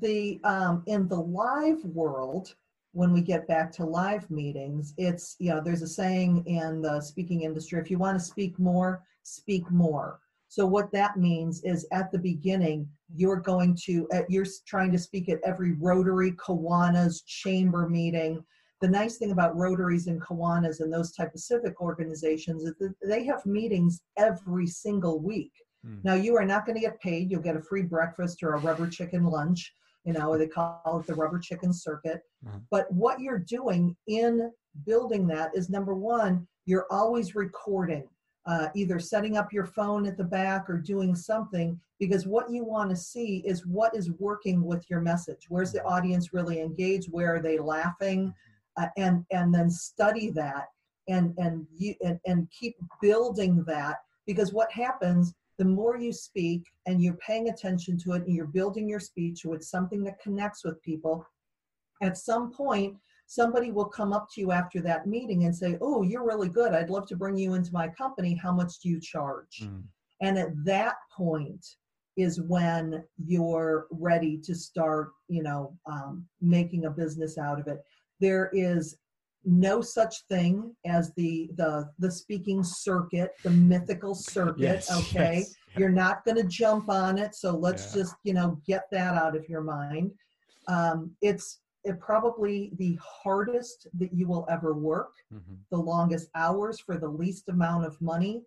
The 0.00 0.40
um, 0.42 0.82
in 0.86 1.06
the 1.08 1.20
live 1.20 1.84
world 1.84 2.54
when 2.96 3.12
we 3.12 3.20
get 3.20 3.46
back 3.46 3.70
to 3.70 3.84
live 3.84 4.28
meetings, 4.30 4.94
it's, 4.96 5.36
you 5.38 5.50
know, 5.50 5.60
there's 5.62 5.82
a 5.82 5.86
saying 5.86 6.42
in 6.46 6.80
the 6.80 6.98
speaking 6.98 7.42
industry 7.42 7.78
if 7.78 7.90
you 7.90 7.98
want 7.98 8.18
to 8.18 8.24
speak 8.24 8.58
more, 8.58 9.02
speak 9.22 9.70
more. 9.70 10.18
So 10.48 10.64
what 10.66 10.90
that 10.92 11.18
means 11.18 11.62
is 11.62 11.86
at 11.92 12.10
the 12.10 12.18
beginning, 12.18 12.88
you're 13.14 13.40
going 13.40 13.76
to, 13.84 14.08
you're 14.30 14.46
trying 14.66 14.92
to 14.92 14.98
speak 14.98 15.28
at 15.28 15.40
every 15.44 15.72
Rotary, 15.72 16.32
Kiwanis, 16.32 17.20
chamber 17.26 17.86
meeting. 17.86 18.42
The 18.80 18.88
nice 18.88 19.18
thing 19.18 19.32
about 19.32 19.56
Rotaries 19.56 20.06
and 20.06 20.22
Kiwanis 20.22 20.80
and 20.80 20.90
those 20.90 21.12
type 21.12 21.34
of 21.34 21.40
civic 21.40 21.78
organizations 21.82 22.62
is 22.62 22.74
that 22.80 22.94
they 23.06 23.24
have 23.26 23.44
meetings 23.44 24.00
every 24.16 24.66
single 24.66 25.20
week. 25.20 25.52
Hmm. 25.84 25.96
Now 26.02 26.14
you 26.14 26.34
are 26.36 26.46
not 26.46 26.64
going 26.64 26.76
to 26.76 26.86
get 26.86 26.98
paid. 27.02 27.30
You'll 27.30 27.42
get 27.42 27.56
a 27.56 27.62
free 27.62 27.82
breakfast 27.82 28.42
or 28.42 28.54
a 28.54 28.60
rubber 28.60 28.88
chicken 28.88 29.24
lunch 29.24 29.70
you 30.06 30.12
know, 30.12 30.38
they 30.38 30.46
call 30.46 31.00
it 31.00 31.06
the 31.06 31.14
rubber 31.14 31.38
chicken 31.38 31.72
circuit. 31.72 32.22
Mm-hmm. 32.46 32.58
But 32.70 32.90
what 32.92 33.20
you're 33.20 33.40
doing 33.40 33.96
in 34.06 34.52
building 34.86 35.26
that 35.28 35.50
is 35.54 35.68
number 35.68 35.94
one, 35.94 36.46
you're 36.64 36.86
always 36.90 37.34
recording, 37.34 38.08
uh, 38.46 38.68
either 38.74 39.00
setting 39.00 39.36
up 39.36 39.52
your 39.52 39.66
phone 39.66 40.06
at 40.06 40.16
the 40.16 40.24
back 40.24 40.70
or 40.70 40.78
doing 40.78 41.16
something, 41.16 41.78
because 41.98 42.26
what 42.26 42.48
you 42.50 42.64
want 42.64 42.90
to 42.90 42.96
see 42.96 43.42
is 43.44 43.66
what 43.66 43.96
is 43.96 44.12
working 44.18 44.62
with 44.62 44.88
your 44.88 45.00
message. 45.00 45.46
Where's 45.48 45.72
the 45.72 45.80
mm-hmm. 45.80 45.94
audience 45.94 46.32
really 46.32 46.60
engaged? 46.60 47.08
Where 47.10 47.34
are 47.34 47.42
they 47.42 47.58
laughing? 47.58 48.28
Mm-hmm. 48.28 48.84
Uh, 48.84 48.88
and 48.98 49.24
and 49.30 49.54
then 49.54 49.70
study 49.70 50.28
that 50.32 50.66
and 51.08 51.34
and 51.38 51.66
you 51.74 51.94
and, 52.04 52.20
and 52.26 52.46
keep 52.50 52.76
building 53.00 53.64
that 53.66 53.96
because 54.26 54.52
what 54.52 54.70
happens 54.70 55.34
the 55.58 55.64
more 55.64 55.96
you 55.96 56.12
speak 56.12 56.64
and 56.86 57.02
you're 57.02 57.14
paying 57.14 57.48
attention 57.48 57.98
to 57.98 58.12
it 58.12 58.26
and 58.26 58.34
you're 58.34 58.46
building 58.46 58.88
your 58.88 59.00
speech 59.00 59.44
with 59.44 59.64
something 59.64 60.02
that 60.04 60.20
connects 60.20 60.64
with 60.64 60.82
people, 60.82 61.26
at 62.02 62.18
some 62.18 62.52
point, 62.52 62.96
somebody 63.26 63.72
will 63.72 63.86
come 63.86 64.12
up 64.12 64.28
to 64.32 64.40
you 64.40 64.52
after 64.52 64.80
that 64.82 65.06
meeting 65.06 65.44
and 65.44 65.56
say, 65.56 65.78
Oh, 65.80 66.02
you're 66.02 66.26
really 66.26 66.48
good. 66.48 66.74
I'd 66.74 66.90
love 66.90 67.06
to 67.08 67.16
bring 67.16 67.36
you 67.36 67.54
into 67.54 67.72
my 67.72 67.88
company. 67.88 68.34
How 68.34 68.52
much 68.52 68.80
do 68.80 68.88
you 68.88 69.00
charge? 69.00 69.62
Mm. 69.62 69.82
And 70.20 70.38
at 70.38 70.64
that 70.64 70.94
point, 71.14 71.66
is 72.16 72.40
when 72.40 73.04
you're 73.18 73.86
ready 73.90 74.38
to 74.38 74.54
start, 74.54 75.10
you 75.28 75.42
know, 75.42 75.76
um, 75.86 76.26
making 76.40 76.86
a 76.86 76.90
business 76.90 77.36
out 77.36 77.60
of 77.60 77.66
it. 77.66 77.82
There 78.20 78.50
is 78.52 78.96
no 79.46 79.80
such 79.80 80.26
thing 80.28 80.74
as 80.84 81.12
the 81.14 81.48
the 81.56 81.88
the 81.98 82.10
speaking 82.10 82.62
circuit, 82.64 83.30
the 83.44 83.50
mythical 83.50 84.14
circuit. 84.14 84.58
Yes, 84.58 84.90
okay, 84.90 85.36
yes, 85.38 85.54
yeah. 85.72 85.78
you're 85.78 85.88
not 85.90 86.24
going 86.24 86.36
to 86.36 86.44
jump 86.44 86.90
on 86.90 87.16
it, 87.16 87.34
so 87.34 87.56
let's 87.56 87.94
Yeah. 87.94 88.02
just 88.02 88.16
you 88.24 88.34
know 88.34 88.60
get 88.66 88.84
that 88.90 89.14
out 89.14 89.36
of 89.36 89.48
your 89.48 89.62
mind. 89.62 90.12
Um, 90.68 91.16
it's 91.22 91.60
it 91.84 92.00
probably 92.00 92.72
the 92.78 92.98
hardest 93.00 93.86
that 93.94 94.12
you 94.12 94.26
will 94.26 94.44
ever 94.50 94.74
work 94.74 95.12
Mhm. 95.32 95.58
the 95.70 95.78
longest 95.78 96.28
hours 96.34 96.80
for 96.80 96.98
the 96.98 97.08
least 97.08 97.48
amount 97.48 97.84
of 97.86 98.00
money 98.00 98.42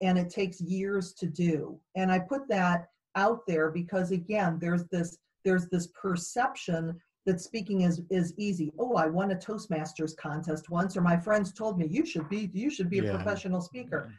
and 0.00 0.18
it 0.18 0.28
takes 0.28 0.60
years 0.60 1.12
to 1.14 1.26
do 1.26 1.78
and 1.94 2.10
i 2.10 2.18
put 2.18 2.48
that 2.48 2.88
out 3.14 3.46
there 3.46 3.70
because 3.70 4.10
again 4.10 4.58
there's 4.60 4.84
this 4.88 5.16
there's 5.44 5.68
this 5.68 5.86
perception 5.88 7.00
that 7.26 7.40
speaking 7.40 7.82
is 7.82 8.02
is 8.10 8.34
easy 8.36 8.72
oh 8.78 8.94
i 8.96 9.06
won 9.06 9.30
a 9.30 9.36
toastmasters 9.36 10.16
contest 10.16 10.70
once 10.70 10.96
or 10.96 11.00
my 11.00 11.16
friends 11.16 11.52
told 11.52 11.78
me 11.78 11.86
you 11.86 12.04
should 12.04 12.28
be 12.28 12.50
you 12.52 12.70
should 12.70 12.90
be 12.90 12.98
a 12.98 13.14
professional 13.14 13.60
speaker 13.60 14.12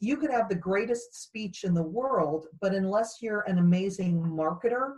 you 0.00 0.16
could 0.16 0.30
have 0.30 0.48
the 0.48 0.54
greatest 0.54 1.22
speech 1.22 1.64
in 1.64 1.74
the 1.74 1.82
world, 1.82 2.46
but 2.60 2.74
unless 2.74 3.18
you're 3.20 3.42
an 3.42 3.58
amazing 3.58 4.20
marketer, 4.20 4.94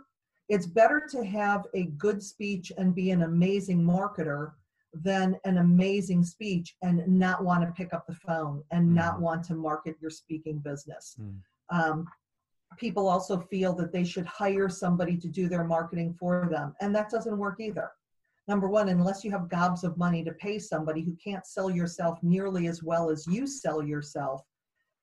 it's 0.49 0.65
better 0.65 1.07
to 1.11 1.23
have 1.23 1.67
a 1.75 1.83
good 1.97 2.21
speech 2.21 2.71
and 2.77 2.95
be 2.95 3.11
an 3.11 3.23
amazing 3.23 3.81
marketer 3.81 4.53
than 4.93 5.37
an 5.45 5.59
amazing 5.59 6.23
speech 6.23 6.75
and 6.81 7.07
not 7.07 7.43
want 7.43 7.63
to 7.63 7.71
pick 7.71 7.93
up 7.93 8.05
the 8.07 8.15
phone 8.15 8.63
and 8.71 8.93
not 8.93 9.17
Mhm. 9.17 9.21
want 9.21 9.43
to 9.45 9.55
market 9.55 9.95
your 10.01 10.09
speaking 10.09 10.57
business. 10.57 11.15
Mm. 11.19 11.41
Um, 11.69 12.07
people 12.77 13.07
also 13.07 13.39
feel 13.39 13.73
that 13.73 13.91
they 13.91 14.03
should 14.03 14.25
hire 14.25 14.69
somebody 14.69 15.17
to 15.17 15.27
do 15.27 15.47
their 15.47 15.63
marketing 15.63 16.15
for 16.19 16.47
them, 16.49 16.75
and 16.81 16.95
that 16.95 17.09
doesn't 17.09 17.37
work 17.37 17.59
either. 17.59 17.91
Number 18.47 18.67
one, 18.67 18.89
unless 18.89 19.23
you 19.23 19.31
have 19.31 19.49
gobs 19.49 19.83
of 19.83 19.97
money 19.97 20.23
to 20.23 20.31
pay 20.33 20.59
somebody 20.59 21.01
who 21.01 21.15
can't 21.23 21.45
sell 21.45 21.69
yourself 21.69 22.17
nearly 22.21 22.67
as 22.67 22.83
well 22.83 23.09
as 23.09 23.27
you 23.27 23.45
sell 23.45 23.83
yourself, 23.83 24.41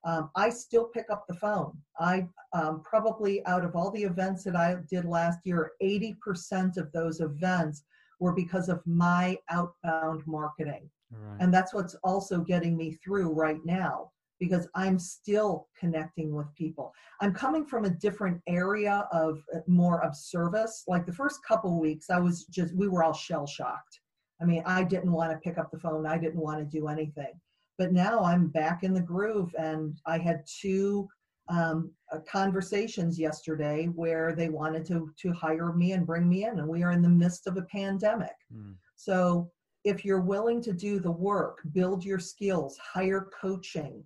um, 0.04 0.30
I 0.36 0.50
still 0.50 0.84
pick 0.84 1.06
up 1.10 1.26
the 1.26 1.34
phone. 1.34 1.76
I 1.98 2.26
um, 2.52 2.82
probably 2.82 3.44
out 3.46 3.64
of 3.64 3.74
all 3.76 3.90
the 3.90 4.02
events 4.02 4.44
that 4.44 4.56
I 4.56 4.76
did 4.88 5.04
last 5.04 5.40
year, 5.44 5.72
80% 5.82 6.76
of 6.76 6.90
those 6.92 7.20
events 7.20 7.84
were 8.20 8.32
because 8.32 8.68
of 8.68 8.80
my 8.86 9.38
outbound 9.50 10.22
marketing. 10.26 10.88
Right. 11.10 11.36
And 11.40 11.52
that's 11.52 11.72
what's 11.72 11.94
also 12.04 12.40
getting 12.40 12.76
me 12.76 12.98
through 13.04 13.32
right 13.32 13.64
now 13.64 14.10
because 14.38 14.68
I'm 14.74 14.98
still 14.98 15.68
connecting 15.78 16.34
with 16.34 16.46
people. 16.54 16.92
I'm 17.20 17.34
coming 17.34 17.64
from 17.66 17.84
a 17.84 17.90
different 17.90 18.40
area 18.46 19.08
of 19.12 19.42
uh, 19.54 19.58
more 19.66 20.04
of 20.04 20.16
service. 20.16 20.84
Like 20.86 21.06
the 21.06 21.12
first 21.12 21.40
couple 21.46 21.80
weeks, 21.80 22.10
I 22.10 22.20
was 22.20 22.44
just, 22.44 22.74
we 22.74 22.88
were 22.88 23.02
all 23.02 23.12
shell 23.12 23.46
shocked. 23.46 24.00
I 24.40 24.44
mean, 24.44 24.62
I 24.66 24.84
didn't 24.84 25.12
want 25.12 25.32
to 25.32 25.38
pick 25.38 25.58
up 25.58 25.70
the 25.70 25.78
phone, 25.78 26.06
I 26.06 26.18
didn't 26.18 26.40
want 26.40 26.58
to 26.58 26.78
do 26.78 26.88
anything. 26.88 27.32
But 27.76 27.92
now 27.92 28.20
I'm 28.20 28.48
back 28.48 28.82
in 28.82 28.92
the 28.92 29.00
groove, 29.00 29.54
and 29.58 29.96
I 30.06 30.18
had 30.18 30.44
two 30.60 31.08
um, 31.48 31.90
uh, 32.12 32.18
conversations 32.30 33.18
yesterday 33.18 33.86
where 33.86 34.34
they 34.34 34.48
wanted 34.48 34.84
to 34.86 35.12
to 35.22 35.32
hire 35.32 35.72
me 35.72 35.92
and 35.92 36.06
bring 36.06 36.28
me 36.28 36.44
in, 36.44 36.58
and 36.58 36.68
we 36.68 36.82
are 36.82 36.92
in 36.92 37.02
the 37.02 37.08
midst 37.08 37.46
of 37.46 37.56
a 37.56 37.62
pandemic. 37.62 38.34
Mm. 38.54 38.74
So 38.96 39.50
if 39.84 40.04
you're 40.04 40.20
willing 40.20 40.60
to 40.62 40.72
do 40.72 40.98
the 40.98 41.10
work, 41.10 41.60
build 41.72 42.04
your 42.04 42.18
skills, 42.18 42.76
hire 42.78 43.28
coaching. 43.40 44.04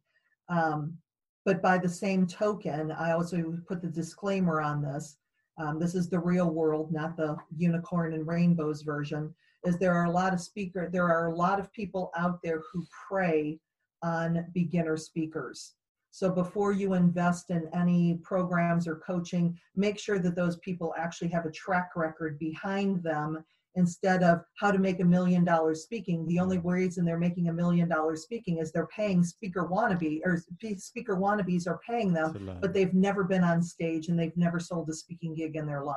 Um, 0.52 0.98
but 1.44 1.62
by 1.62 1.78
the 1.78 1.88
same 1.88 2.26
token, 2.26 2.92
I 2.92 3.12
also 3.12 3.58
put 3.66 3.82
the 3.82 3.88
disclaimer 3.88 4.60
on 4.60 4.82
this. 4.82 5.16
Um, 5.58 5.78
this 5.78 5.94
is 5.94 6.08
the 6.08 6.18
real 6.18 6.50
world, 6.50 6.92
not 6.92 7.16
the 7.16 7.36
unicorn 7.56 8.12
and 8.12 8.26
rainbows 8.26 8.82
version. 8.82 9.34
Is 9.64 9.78
there 9.78 9.94
are 9.94 10.04
a 10.04 10.10
lot 10.10 10.34
of 10.34 10.40
speaker, 10.40 10.88
there 10.92 11.08
are 11.08 11.28
a 11.28 11.36
lot 11.36 11.58
of 11.58 11.72
people 11.72 12.10
out 12.16 12.40
there 12.42 12.62
who 12.72 12.84
prey 13.08 13.58
on 14.02 14.46
beginner 14.52 14.96
speakers. 14.96 15.74
So 16.10 16.30
before 16.30 16.72
you 16.72 16.92
invest 16.92 17.50
in 17.50 17.68
any 17.72 18.18
programs 18.22 18.86
or 18.86 18.96
coaching, 18.96 19.58
make 19.74 19.98
sure 19.98 20.18
that 20.18 20.36
those 20.36 20.58
people 20.58 20.94
actually 20.98 21.28
have 21.28 21.46
a 21.46 21.50
track 21.50 21.90
record 21.96 22.38
behind 22.38 23.02
them 23.02 23.42
instead 23.74 24.22
of 24.22 24.42
how 24.58 24.70
to 24.70 24.78
make 24.78 25.00
a 25.00 25.04
million 25.04 25.44
dollars 25.44 25.82
speaking. 25.82 26.26
The 26.26 26.38
only 26.38 26.58
reason 26.58 27.04
they're 27.04 27.18
making 27.18 27.48
a 27.48 27.52
million 27.52 27.88
dollars 27.88 28.22
speaking 28.22 28.58
is 28.58 28.70
they're 28.70 28.88
paying 28.88 29.24
speaker 29.24 29.66
wannabe 29.66 30.20
or 30.24 30.42
speaker 30.76 31.16
wannabes 31.16 31.66
are 31.66 31.80
paying 31.86 32.12
them, 32.12 32.58
but 32.60 32.74
they've 32.74 32.94
never 32.94 33.24
been 33.24 33.44
on 33.44 33.62
stage 33.62 34.08
and 34.08 34.18
they've 34.18 34.36
never 34.36 34.60
sold 34.60 34.90
a 34.90 34.94
speaking 34.94 35.34
gig 35.34 35.56
in 35.56 35.66
their 35.66 35.84
life. 35.84 35.96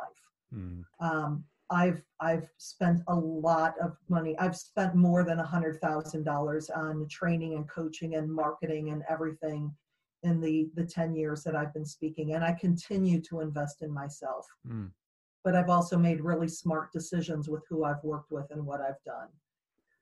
Mm. 0.53 0.83
Um, 1.01 1.43
I've 1.71 2.03
I've 2.21 2.47
spent 2.57 3.01
a 3.07 3.15
lot 3.15 3.73
of 3.83 3.97
money. 4.07 4.37
I've 4.37 4.55
spent 4.55 4.95
more 4.95 5.23
than 5.23 5.39
a 5.39 5.45
hundred 5.45 5.81
thousand 5.81 6.23
dollars 6.23 6.69
on 6.69 7.07
training 7.09 7.55
and 7.55 7.67
coaching 7.67 8.15
and 8.15 8.31
marketing 8.31 8.91
and 8.91 9.03
everything 9.09 9.73
in 10.23 10.39
the 10.39 10.69
the 10.75 10.85
ten 10.85 11.15
years 11.15 11.43
that 11.43 11.55
I've 11.55 11.73
been 11.73 11.85
speaking, 11.85 12.33
and 12.33 12.43
I 12.43 12.53
continue 12.53 13.19
to 13.21 13.41
invest 13.41 13.81
in 13.81 13.91
myself 13.91 14.45
Mm. 14.67 14.91
But 15.45 15.55
I've 15.55 15.69
also 15.69 15.95
made 15.95 16.21
really 16.21 16.47
smart 16.47 16.91
decisions 16.91 17.47
with 17.47 17.63
who 17.69 17.83
I've 17.83 18.03
worked 18.03 18.31
with 18.31 18.47
and 18.49 18.65
what 18.65 18.81
I've 18.81 19.01
done. 19.05 19.27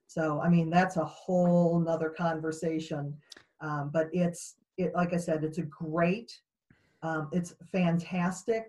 So, 0.08 0.40
I 0.42 0.48
mean, 0.48 0.70
that's 0.70 0.96
a 0.96 1.04
whole 1.04 1.78
nother 1.80 2.10
conversation. 2.10 3.14
Um, 3.60 3.92
but 3.94 4.08
it's, 4.14 4.56
it, 4.78 4.96
like 4.96 5.14
I 5.14 5.18
said, 5.18 5.44
it's 5.44 5.58
a 5.58 5.64
great, 5.64 6.40
um, 7.04 7.28
it's 7.34 7.56
fantastic, 7.72 8.68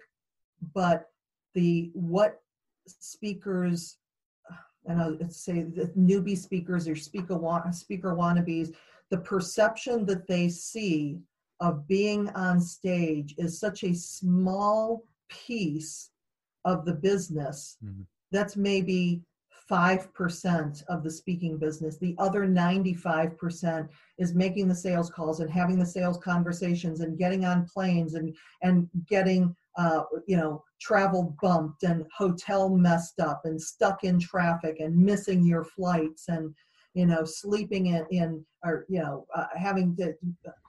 but 0.75 1.11
the, 1.55 1.93
what 1.95 2.43
speakers, 2.87 3.99
and 4.87 5.01
I'll 5.01 5.17
say 5.31 5.63
the 5.63 5.93
newbie 5.97 6.37
speakers 6.37 6.89
or 6.89 6.97
speaker, 6.97 7.39
speaker 7.71 8.17
wannabes, 8.17 8.75
the 9.11 9.19
perception 9.19 10.05
that 10.07 10.27
they 10.27 10.49
see 10.49 11.21
of 11.61 11.87
being 11.87 12.31
on 12.31 12.61
stage 12.61 13.37
is 13.39 13.61
such 13.61 13.85
a 13.85 13.95
small 13.95 15.05
piece 15.29 16.11
of 16.65 16.85
the 16.85 16.95
business 16.95 17.77
Mhm. 17.85 18.07
that's 18.31 18.57
maybe 18.57 19.23
5% 19.71 20.83
of 20.89 21.03
the 21.03 21.11
speaking 21.11 21.57
business 21.59 21.97
the 21.97 22.15
other 22.19 22.47
95% 22.47 23.89
is 24.19 24.35
making 24.35 24.69
the 24.69 24.75
sales 24.75 25.11
calls 25.11 25.41
and 25.41 25.51
having 25.51 25.79
the 25.79 25.87
sales 25.87 26.19
conversations 26.19 27.01
and 27.01 27.19
getting 27.19 27.45
on 27.45 27.67
planes 27.67 28.15
and 28.15 28.35
and 28.63 28.89
getting 29.07 29.55
uh, 29.77 30.05
you 30.27 30.37
know 30.37 30.63
travel 30.81 31.35
bumped 31.41 31.83
and 31.83 32.05
hotel 32.17 32.69
messed 32.69 33.21
up 33.21 33.45
and 33.45 33.61
stuck 33.61 34.05
in 34.05 34.19
traffic 34.21 34.81
and 34.81 34.97
missing 34.97 35.45
your 35.45 35.65
flights 35.65 36.29
and 36.29 36.55
you 36.95 37.07
know 37.07 37.25
sleeping 37.25 37.87
in, 37.87 38.07
in 38.11 38.45
or 38.65 38.87
you 38.89 39.01
know 39.01 39.27
uh, 39.35 39.47
having 39.57 39.95
to 39.97 40.15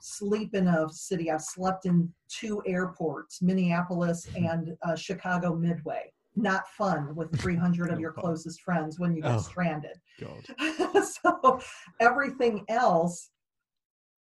sleep 0.02 0.54
in 0.56 0.68
a 0.68 0.90
city. 0.90 1.32
I've 1.32 1.42
slept 1.42 1.86
in 1.86 2.12
two 2.28 2.62
airports 2.66 3.42
minneapolis 3.42 4.28
and 4.36 4.76
uh, 4.84 4.96
chicago 4.96 5.56
midway. 5.56 6.12
Not 6.36 6.68
fun 6.70 7.16
with 7.16 7.40
300 7.40 7.92
of 7.92 8.00
your 8.00 8.12
closest 8.12 8.62
friends 8.62 9.00
when 9.00 9.16
you 9.16 9.22
get 9.22 9.36
Oh. 9.36 9.40
stranded. 9.40 9.98
So 11.24 11.60
everything 12.00 12.66
else 12.68 13.30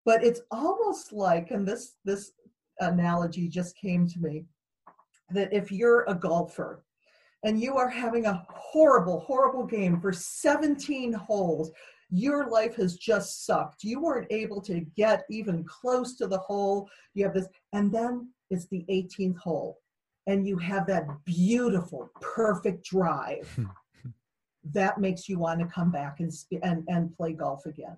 but 0.04 0.24
it's 0.24 0.40
almost 0.50 1.12
like 1.12 1.50
and 1.52 1.66
this 1.66 1.96
this 2.04 2.32
analogy 2.80 3.48
just 3.48 3.76
came 3.76 4.06
to 4.08 4.18
me 4.20 4.44
that 5.30 5.52
if 5.52 5.70
you're 5.70 6.04
a 6.08 6.14
golfer 6.14 6.84
and 7.44 7.60
you 7.60 7.76
are 7.76 7.88
having 7.88 8.26
a 8.26 8.44
horrible 8.48 9.20
horrible 9.20 9.64
game 9.64 10.00
for 10.00 10.12
17 10.12 11.12
holes. 11.12 11.70
Your 12.10 12.48
life 12.48 12.76
has 12.76 12.96
just 12.96 13.46
sucked. 13.46 13.84
You 13.84 14.00
weren't 14.00 14.30
able 14.30 14.60
to 14.62 14.80
get 14.96 15.24
even 15.30 15.64
close 15.64 16.14
to 16.16 16.26
the 16.26 16.38
hole. 16.38 16.88
You 17.14 17.24
have 17.24 17.34
this 17.34 17.48
and 17.72 17.92
then 17.92 18.30
it's 18.50 18.66
the 18.66 18.84
18th 18.90 19.38
hole 19.38 19.78
and 20.26 20.46
you 20.46 20.58
have 20.58 20.86
that 20.86 21.06
beautiful 21.24 22.10
perfect 22.20 22.84
drive 22.84 23.58
that 24.72 25.00
makes 25.00 25.28
you 25.28 25.38
want 25.38 25.58
to 25.60 25.66
come 25.66 25.90
back 25.90 26.20
and, 26.20 26.30
and 26.62 26.84
and 26.88 27.16
play 27.16 27.32
golf 27.32 27.66
again. 27.66 27.96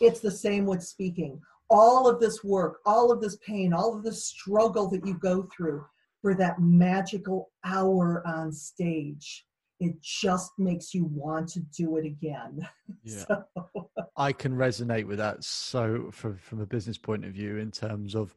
It's 0.00 0.20
the 0.20 0.30
same 0.30 0.66
with 0.66 0.82
speaking. 0.82 1.40
All 1.70 2.06
of 2.06 2.20
this 2.20 2.44
work 2.44 2.80
all 2.84 3.10
of 3.10 3.20
this 3.22 3.36
pain 3.36 3.72
all 3.72 3.96
of 3.96 4.04
this 4.04 4.26
struggle 4.26 4.88
that 4.90 5.06
you 5.06 5.14
go 5.14 5.48
through 5.56 5.84
for 6.24 6.34
that 6.34 6.58
magical 6.58 7.50
hour 7.66 8.26
on 8.26 8.50
stage 8.50 9.44
it 9.78 10.00
just 10.00 10.52
makes 10.56 10.94
you 10.94 11.04
want 11.04 11.46
to 11.46 11.60
do 11.76 11.98
it 11.98 12.06
again 12.06 12.66
Yeah. 13.04 13.24
So, 13.28 13.44
I 14.16 14.32
can 14.32 14.52
resonate 14.56 15.06
with 15.06 15.18
that 15.18 15.44
so 15.44 16.08
from 16.10 16.38
from 16.38 16.60
a 16.62 16.66
business 16.66 16.96
point 16.96 17.26
of 17.26 17.32
view 17.32 17.58
in 17.58 17.70
terms 17.70 18.14
of 18.14 18.34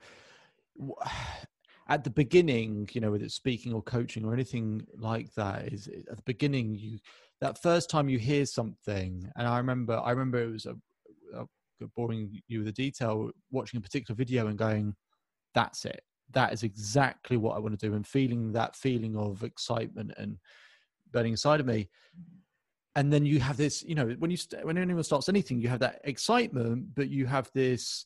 at 1.89 2.03
the 2.03 2.09
beginning, 2.09 2.89
you 2.91 2.99
know, 2.99 3.11
whether 3.11 3.23
it's 3.23 3.35
speaking 3.35 3.71
or 3.71 3.81
coaching 3.81 4.25
or 4.25 4.33
anything 4.33 4.85
like 4.97 5.33
that, 5.35 5.71
is 5.71 5.88
at 5.88 6.17
the 6.17 6.23
beginning 6.25 6.75
you 6.75 6.99
that 7.39 7.61
first 7.61 7.89
time 7.89 8.09
you 8.09 8.19
hear 8.19 8.45
something, 8.45 9.31
and 9.38 9.47
I 9.47 9.57
remember 9.57 9.97
I 10.03 10.11
remember 10.11 10.41
it 10.41 10.51
was 10.51 10.65
a, 10.65 10.75
a 11.33 11.45
boring 11.95 12.41
you 12.47 12.59
with 12.59 12.67
the 12.67 12.73
detail 12.73 13.31
watching 13.51 13.77
a 13.77 13.81
particular 13.81 14.17
video 14.17 14.47
and 14.47 14.57
going, 14.57 14.95
that's 15.53 15.85
it. 15.85 16.01
That 16.34 16.53
is 16.53 16.63
exactly 16.63 17.38
what 17.38 17.55
I 17.55 17.59
want 17.59 17.80
to 17.80 17.88
do, 17.88 17.95
and 17.95 18.05
feeling 18.05 18.51
that 18.53 18.75
feeling 18.75 19.15
of 19.15 19.43
excitement 19.43 20.13
and 20.17 20.38
burning 21.11 21.34
inside 21.34 21.59
of 21.59 21.65
me. 21.65 21.89
And 22.95 23.13
then 23.13 23.25
you 23.25 23.39
have 23.39 23.57
this, 23.57 23.84
you 23.84 23.95
know, 23.95 24.15
when 24.19 24.32
you 24.32 24.38
st- 24.38 24.65
when 24.65 24.78
anyone 24.78 25.03
starts 25.03 25.30
anything, 25.30 25.61
you 25.61 25.69
have 25.69 25.80
that 25.80 26.01
excitement, 26.03 26.95
but 26.95 27.09
you 27.09 27.28
have 27.28 27.49
this, 27.53 28.05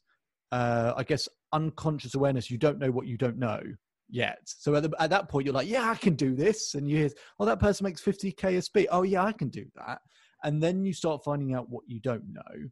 uh, 0.51 0.93
I 0.95 1.03
guess, 1.03 1.29
unconscious 1.53 2.15
awareness. 2.15 2.51
You 2.51 2.57
don't 2.57 2.77
know 2.77 2.91
what 2.91 3.07
you 3.07 3.17
don't 3.17 3.37
know 3.37 3.61
yet. 4.09 4.39
So 4.45 4.75
at, 4.75 4.83
the, 4.83 4.91
at 4.99 5.09
that 5.09 5.29
point, 5.29 5.45
you're 5.45 5.55
like, 5.55 5.69
yeah, 5.69 5.89
I 5.89 5.95
can 5.95 6.15
do 6.15 6.35
this. 6.35 6.75
And 6.75 6.87
you 6.89 6.97
hear, 6.97 7.09
oh, 7.39 7.45
that 7.45 7.59
person 7.59 7.85
makes 7.85 8.01
50K 8.01 8.57
a 8.57 8.61
speed. 8.61 8.87
Oh, 8.91 9.03
yeah, 9.03 9.23
I 9.23 9.31
can 9.31 9.47
do 9.47 9.65
that. 9.75 10.01
And 10.43 10.61
then 10.61 10.85
you 10.85 10.93
start 10.93 11.23
finding 11.23 11.53
out 11.53 11.69
what 11.69 11.83
you 11.87 11.99
don't 11.99 12.31
know. 12.31 12.69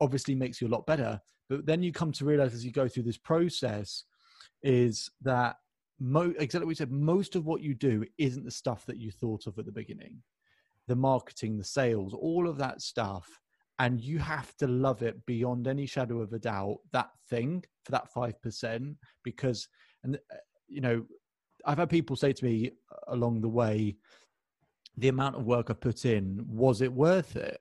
Obviously, 0.00 0.34
makes 0.34 0.60
you 0.60 0.68
a 0.68 0.74
lot 0.74 0.86
better. 0.86 1.20
But 1.48 1.64
then 1.64 1.82
you 1.82 1.92
come 1.92 2.12
to 2.12 2.24
realize 2.24 2.54
as 2.54 2.64
you 2.64 2.72
go 2.72 2.88
through 2.88 3.04
this 3.04 3.18
process 3.18 4.04
is 4.62 5.10
that 5.22 5.56
mo- 6.00 6.34
exactly 6.38 6.66
what 6.66 6.72
you 6.72 6.76
said, 6.76 6.92
most 6.92 7.36
of 7.36 7.46
what 7.46 7.62
you 7.62 7.74
do 7.74 8.04
isn't 8.18 8.44
the 8.44 8.50
stuff 8.50 8.84
that 8.86 8.98
you 8.98 9.10
thought 9.10 9.46
of 9.46 9.58
at 9.58 9.66
the 9.66 9.72
beginning. 9.72 10.22
The 10.88 10.96
marketing, 10.96 11.58
the 11.58 11.64
sales, 11.64 12.14
all 12.14 12.48
of 12.48 12.58
that 12.58 12.80
stuff 12.80 13.40
and 13.78 14.00
you 14.00 14.18
have 14.18 14.56
to 14.56 14.66
love 14.66 15.02
it 15.02 15.24
beyond 15.26 15.66
any 15.66 15.86
shadow 15.86 16.20
of 16.20 16.32
a 16.32 16.38
doubt 16.38 16.78
that 16.92 17.10
thing 17.28 17.62
for 17.84 17.92
that 17.92 18.08
5% 18.14 18.96
because 19.22 19.68
and 20.04 20.16
uh, 20.16 20.36
you 20.68 20.80
know 20.80 21.04
i've 21.64 21.78
had 21.78 21.90
people 21.90 22.16
say 22.16 22.32
to 22.32 22.44
me 22.44 22.70
along 23.08 23.40
the 23.40 23.48
way 23.48 23.96
the 24.96 25.08
amount 25.08 25.36
of 25.36 25.44
work 25.44 25.70
i 25.70 25.74
put 25.74 26.04
in 26.04 26.44
was 26.48 26.80
it 26.80 26.92
worth 26.92 27.36
it 27.36 27.60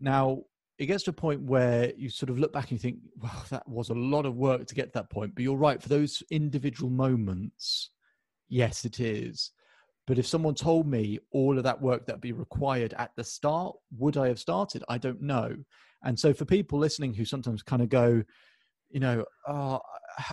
now 0.00 0.42
it 0.78 0.86
gets 0.86 1.04
to 1.04 1.10
a 1.10 1.14
point 1.14 1.40
where 1.42 1.92
you 1.96 2.10
sort 2.10 2.28
of 2.28 2.38
look 2.38 2.52
back 2.52 2.70
and 2.70 2.72
you 2.72 2.78
think 2.78 2.98
well 3.18 3.44
that 3.50 3.66
was 3.68 3.90
a 3.90 3.94
lot 3.94 4.26
of 4.26 4.36
work 4.36 4.66
to 4.66 4.74
get 4.74 4.86
to 4.86 4.92
that 4.94 5.10
point 5.10 5.34
but 5.34 5.42
you're 5.42 5.56
right 5.56 5.82
for 5.82 5.88
those 5.88 6.22
individual 6.30 6.90
moments 6.90 7.90
yes 8.48 8.84
it 8.84 9.00
is 9.00 9.52
but 10.06 10.18
if 10.18 10.26
someone 10.26 10.54
told 10.54 10.86
me 10.86 11.18
all 11.32 11.58
of 11.58 11.64
that 11.64 11.80
work 11.80 12.06
that'd 12.06 12.20
be 12.20 12.32
required 12.32 12.94
at 12.98 13.10
the 13.16 13.24
start 13.24 13.74
would 13.96 14.16
i 14.16 14.28
have 14.28 14.38
started 14.38 14.84
i 14.88 14.98
don't 14.98 15.22
know 15.22 15.54
and 16.04 16.18
so 16.18 16.32
for 16.32 16.44
people 16.44 16.78
listening 16.78 17.14
who 17.14 17.24
sometimes 17.24 17.62
kind 17.62 17.82
of 17.82 17.88
go 17.88 18.22
you 18.90 19.00
know 19.00 19.24
oh, 19.48 19.80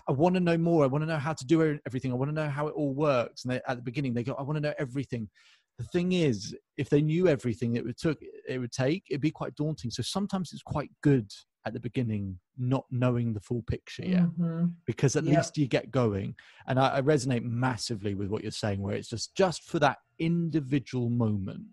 I 0.08 0.12
want 0.12 0.36
to 0.36 0.40
know 0.40 0.58
more. 0.58 0.84
I 0.84 0.88
want 0.88 1.02
to 1.02 1.08
know 1.08 1.18
how 1.18 1.34
to 1.34 1.46
do 1.46 1.78
everything. 1.86 2.12
I 2.12 2.16
want 2.16 2.30
to 2.30 2.36
know 2.36 2.50
how 2.50 2.68
it 2.68 2.74
all 2.76 2.94
works. 2.94 3.44
And 3.44 3.52
they, 3.52 3.62
at 3.68 3.78
the 3.78 3.84
beginning, 3.84 4.14
they 4.14 4.24
go, 4.24 4.34
I 4.34 4.44
want 4.44 4.58
to 4.58 4.62
know 4.62 4.74
everything. 4.78 5.30
The 5.78 5.86
thing 5.86 6.12
is, 6.12 6.56
if 6.78 6.90
they 6.90 7.02
knew 7.02 7.28
everything 7.28 7.76
it 7.76 7.86
would 7.86 7.98
took, 7.98 8.20
it 8.48 8.60
would 8.60 8.72
take, 8.72 9.04
it'd 9.10 9.22
be 9.22 9.32
quite 9.32 9.56
daunting. 9.56 9.92
So 9.92 10.04
sometimes 10.04 10.52
it's 10.54 10.62
quite 10.62 10.92
good 11.02 11.32
at 11.66 11.74
the 11.74 11.80
beginning 11.80 12.40
not 12.58 12.86
knowing 12.92 13.34
the 13.34 13.40
full 13.40 13.64
picture 13.64 14.06
yet, 14.06 14.24
mm-hmm. 14.24 14.66
because 14.86 15.16
at 15.16 15.24
yep. 15.24 15.38
least 15.38 15.58
you 15.58 15.68
get 15.68 15.92
going. 15.92 16.36
And 16.68 16.80
I, 16.80 16.98
I 16.98 17.02
resonate 17.02 17.44
massively 17.44 18.16
with 18.16 18.30
what 18.30 18.44
you're 18.44 18.52
saying, 18.52 18.82
where 18.82 18.96
it's 18.96 19.10
just 19.10 19.36
just 19.36 19.64
for 19.64 19.80
that 19.80 19.98
individual 20.20 21.10
moment 21.10 21.64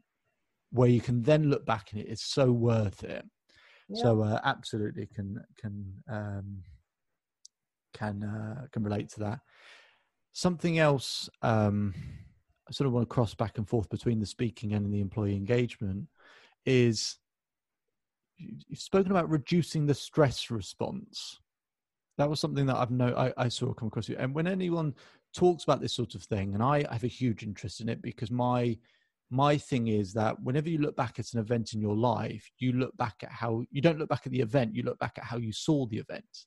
where 0.73 0.89
you 0.89 1.01
can 1.01 1.23
then 1.23 1.51
look 1.51 1.67
back 1.67 1.93
and 1.93 2.01
it 2.01 2.09
is 2.09 2.23
so 2.23 2.53
worth 2.53 3.03
it. 3.03 3.25
Yep. 3.89 4.03
So 4.03 4.23
uh, 4.23 4.41
absolutely 4.45 5.07
can 5.07 5.43
can 5.59 5.93
um, 6.09 6.63
can 7.93 8.23
uh, 8.23 8.67
can 8.73 8.83
relate 8.83 9.11
to 9.11 9.21
that. 9.21 9.41
Something 10.33 10.79
else 10.79 11.29
um, 11.43 11.93
I 12.71 12.73
sort 12.73 12.87
of 12.87 12.93
want 12.93 13.09
to 13.09 13.13
cross 13.13 13.35
back 13.35 13.59
and 13.59 13.69
forth 13.69 13.91
between 13.91 14.21
the 14.21 14.27
speaking 14.27 14.75
and 14.75 14.95
the 14.95 15.01
employee 15.01 15.35
engagement 15.35 16.07
is 16.65 17.17
you've 18.39 18.79
spoken 18.79 19.11
about 19.11 19.29
reducing 19.29 19.87
the 19.87 19.95
stress 19.95 20.51
response. 20.51 21.41
That 22.17 22.31
was 22.31 22.39
something 22.39 22.67
that 22.67 22.77
I've 22.77 22.93
know 22.93 23.13
I, 23.17 23.33
I 23.37 23.49
saw 23.49 23.73
come 23.73 23.89
across 23.89 24.09
you. 24.09 24.17
And 24.19 24.33
when 24.33 24.47
anyone 24.47 24.95
talks 25.35 25.65
about 25.65 25.81
this 25.81 25.93
sort 25.93 26.15
of 26.15 26.23
thing, 26.23 26.55
and 26.55 26.63
I 26.63 26.85
have 26.93 27.03
a 27.03 27.09
huge 27.09 27.43
interest 27.43 27.81
in 27.81 27.89
it 27.89 28.01
because 28.03 28.31
my 28.31 28.79
my 29.31 29.57
thing 29.57 29.89
is 29.89 30.13
that 30.13 30.41
whenever 30.43 30.69
you 30.69 30.79
look 30.79 30.97
back 30.97 31.19
at 31.19 31.33
an 31.33 31.41
event 31.41 31.73
in 31.73 31.81
your 31.81 31.97
life, 31.97 32.51
you 32.59 32.73
look 32.73 32.97
back 32.97 33.17
at 33.23 33.31
how 33.31 33.65
you 33.71 33.81
don't 33.81 33.99
look 33.99 34.09
back 34.09 34.27
at 34.27 34.33
the 34.33 34.41
event, 34.41 34.77
you 34.77 34.85
look 34.85 34.99
back 34.99 35.19
at 35.19 35.25
how 35.25 35.39
you 35.39 35.53
saw 35.53 35.87
the 35.87 35.99
event. 35.99 36.47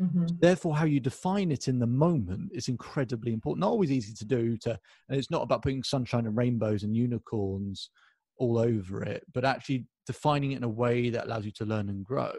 Mm-hmm. 0.00 0.26
Therefore, 0.40 0.74
how 0.74 0.86
you 0.86 1.00
define 1.00 1.52
it 1.52 1.68
in 1.68 1.78
the 1.78 1.86
moment 1.86 2.50
is 2.54 2.68
incredibly 2.68 3.32
important. 3.32 3.60
Not 3.60 3.70
always 3.70 3.92
easy 3.92 4.14
to 4.14 4.24
do. 4.24 4.56
To 4.58 4.78
and 5.08 5.18
it's 5.18 5.30
not 5.30 5.42
about 5.42 5.62
putting 5.62 5.82
sunshine 5.82 6.26
and 6.26 6.36
rainbows 6.36 6.82
and 6.82 6.96
unicorns 6.96 7.90
all 8.38 8.58
over 8.58 9.02
it, 9.02 9.22
but 9.34 9.44
actually 9.44 9.86
defining 10.06 10.52
it 10.52 10.56
in 10.56 10.64
a 10.64 10.68
way 10.68 11.10
that 11.10 11.26
allows 11.26 11.44
you 11.44 11.52
to 11.52 11.64
learn 11.64 11.90
and 11.90 12.04
grow. 12.04 12.32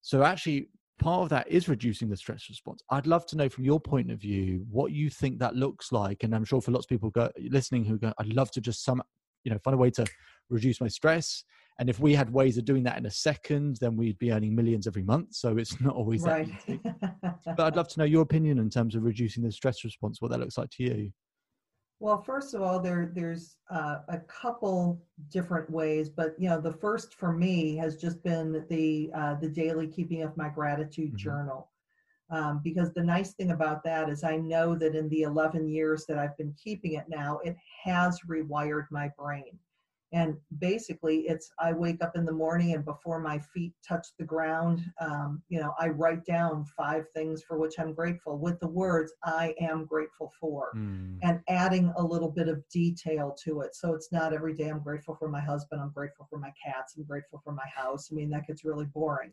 So, 0.00 0.22
actually, 0.22 0.68
part 1.00 1.22
of 1.22 1.28
that 1.30 1.48
is 1.48 1.68
reducing 1.68 2.08
the 2.08 2.16
stress 2.16 2.48
response. 2.48 2.82
I'd 2.90 3.06
love 3.06 3.26
to 3.26 3.36
know 3.36 3.48
from 3.48 3.64
your 3.64 3.80
point 3.80 4.10
of 4.10 4.20
view 4.20 4.64
what 4.70 4.92
you 4.92 5.10
think 5.10 5.38
that 5.40 5.56
looks 5.56 5.90
like, 5.90 6.22
and 6.22 6.34
I'm 6.34 6.44
sure 6.44 6.60
for 6.60 6.70
lots 6.70 6.84
of 6.84 6.90
people 6.90 7.10
go, 7.10 7.30
listening 7.50 7.84
who 7.84 7.98
go, 7.98 8.12
"I'd 8.18 8.32
love 8.32 8.50
to 8.52 8.60
just 8.60 8.84
some, 8.84 9.02
you 9.42 9.50
know, 9.50 9.58
find 9.58 9.74
a 9.74 9.78
way 9.78 9.90
to 9.90 10.06
reduce 10.48 10.80
my 10.80 10.88
stress." 10.88 11.42
And 11.80 11.88
if 11.88 11.98
we 11.98 12.14
had 12.14 12.30
ways 12.30 12.58
of 12.58 12.66
doing 12.66 12.82
that 12.82 12.98
in 12.98 13.06
a 13.06 13.10
second, 13.10 13.78
then 13.80 13.96
we'd 13.96 14.18
be 14.18 14.32
earning 14.32 14.54
millions 14.54 14.86
every 14.86 15.02
month. 15.02 15.34
So 15.34 15.56
it's 15.56 15.80
not 15.80 15.94
always 15.94 16.22
right. 16.22 16.46
that 16.46 16.68
easy. 16.68 16.80
but 17.56 17.60
I'd 17.60 17.74
love 17.74 17.88
to 17.88 17.98
know 17.98 18.04
your 18.04 18.20
opinion 18.20 18.58
in 18.58 18.68
terms 18.68 18.94
of 18.94 19.02
reducing 19.02 19.42
the 19.42 19.50
stress 19.50 19.82
response, 19.82 20.20
what 20.20 20.30
that 20.30 20.40
looks 20.40 20.58
like 20.58 20.68
to 20.72 20.82
you. 20.82 21.10
Well, 21.98 22.22
first 22.22 22.52
of 22.52 22.60
all, 22.60 22.80
there 22.80 23.10
there's 23.14 23.56
uh, 23.70 24.00
a 24.08 24.18
couple 24.18 25.02
different 25.30 25.70
ways, 25.70 26.10
but 26.10 26.34
you 26.38 26.50
know, 26.50 26.60
the 26.60 26.72
first 26.72 27.14
for 27.14 27.32
me 27.32 27.76
has 27.76 27.96
just 27.96 28.22
been 28.22 28.64
the 28.68 29.10
uh, 29.14 29.34
the 29.34 29.48
daily 29.48 29.86
keeping 29.86 30.22
of 30.22 30.36
my 30.36 30.50
gratitude 30.50 31.08
mm-hmm. 31.08 31.16
journal, 31.16 31.70
um, 32.30 32.60
because 32.62 32.92
the 32.92 33.02
nice 33.02 33.32
thing 33.32 33.52
about 33.52 33.82
that 33.84 34.10
is 34.10 34.22
I 34.22 34.36
know 34.36 34.74
that 34.76 34.94
in 34.94 35.08
the 35.08 35.22
11 35.22 35.68
years 35.68 36.04
that 36.06 36.18
I've 36.18 36.36
been 36.36 36.54
keeping 36.62 36.94
it 36.94 37.04
now, 37.08 37.38
it 37.44 37.56
has 37.84 38.20
rewired 38.28 38.86
my 38.90 39.10
brain. 39.18 39.58
And 40.12 40.36
basically, 40.58 41.20
it's 41.28 41.52
I 41.60 41.72
wake 41.72 42.02
up 42.02 42.16
in 42.16 42.24
the 42.24 42.32
morning 42.32 42.74
and 42.74 42.84
before 42.84 43.20
my 43.20 43.38
feet 43.38 43.72
touch 43.86 44.08
the 44.18 44.24
ground, 44.24 44.82
um, 45.00 45.40
you 45.48 45.60
know, 45.60 45.72
I 45.78 45.88
write 45.88 46.24
down 46.24 46.64
five 46.76 47.04
things 47.14 47.42
for 47.46 47.58
which 47.58 47.78
I'm 47.78 47.94
grateful 47.94 48.36
with 48.36 48.58
the 48.58 48.68
words 48.68 49.12
I 49.24 49.54
am 49.60 49.84
grateful 49.84 50.32
for 50.40 50.72
mm. 50.76 51.16
and 51.22 51.40
adding 51.48 51.92
a 51.96 52.02
little 52.02 52.30
bit 52.30 52.48
of 52.48 52.66
detail 52.70 53.36
to 53.44 53.60
it. 53.60 53.76
So 53.76 53.94
it's 53.94 54.10
not 54.10 54.32
every 54.32 54.54
day 54.54 54.68
I'm 54.68 54.82
grateful 54.82 55.14
for 55.14 55.28
my 55.28 55.40
husband, 55.40 55.80
I'm 55.80 55.92
grateful 55.92 56.26
for 56.28 56.38
my 56.38 56.52
cats, 56.64 56.94
I'm 56.96 57.04
grateful 57.04 57.40
for 57.44 57.52
my 57.52 57.66
house. 57.72 58.08
I 58.10 58.16
mean, 58.16 58.30
that 58.30 58.48
gets 58.48 58.64
really 58.64 58.86
boring. 58.86 59.32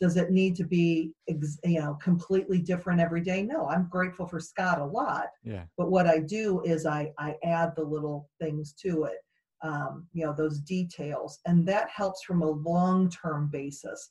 Does 0.00 0.16
it 0.16 0.30
need 0.30 0.56
to 0.56 0.64
be, 0.64 1.12
you 1.28 1.80
know, 1.80 1.98
completely 2.02 2.58
different 2.58 3.00
every 3.00 3.20
day? 3.20 3.42
No, 3.42 3.68
I'm 3.68 3.88
grateful 3.88 4.26
for 4.26 4.40
Scott 4.40 4.80
a 4.80 4.84
lot. 4.84 5.28
Yeah. 5.44 5.64
But 5.76 5.90
what 5.90 6.06
I 6.06 6.18
do 6.18 6.62
is 6.62 6.84
I, 6.84 7.12
I 7.18 7.36
add 7.44 7.74
the 7.76 7.84
little 7.84 8.28
things 8.40 8.72
to 8.82 9.04
it 9.04 9.18
um, 9.64 10.06
you 10.12 10.24
know 10.24 10.32
those 10.32 10.60
details 10.60 11.40
and 11.46 11.66
that 11.66 11.88
helps 11.88 12.22
from 12.22 12.42
a 12.42 12.50
long-term 12.50 13.48
basis. 13.50 14.10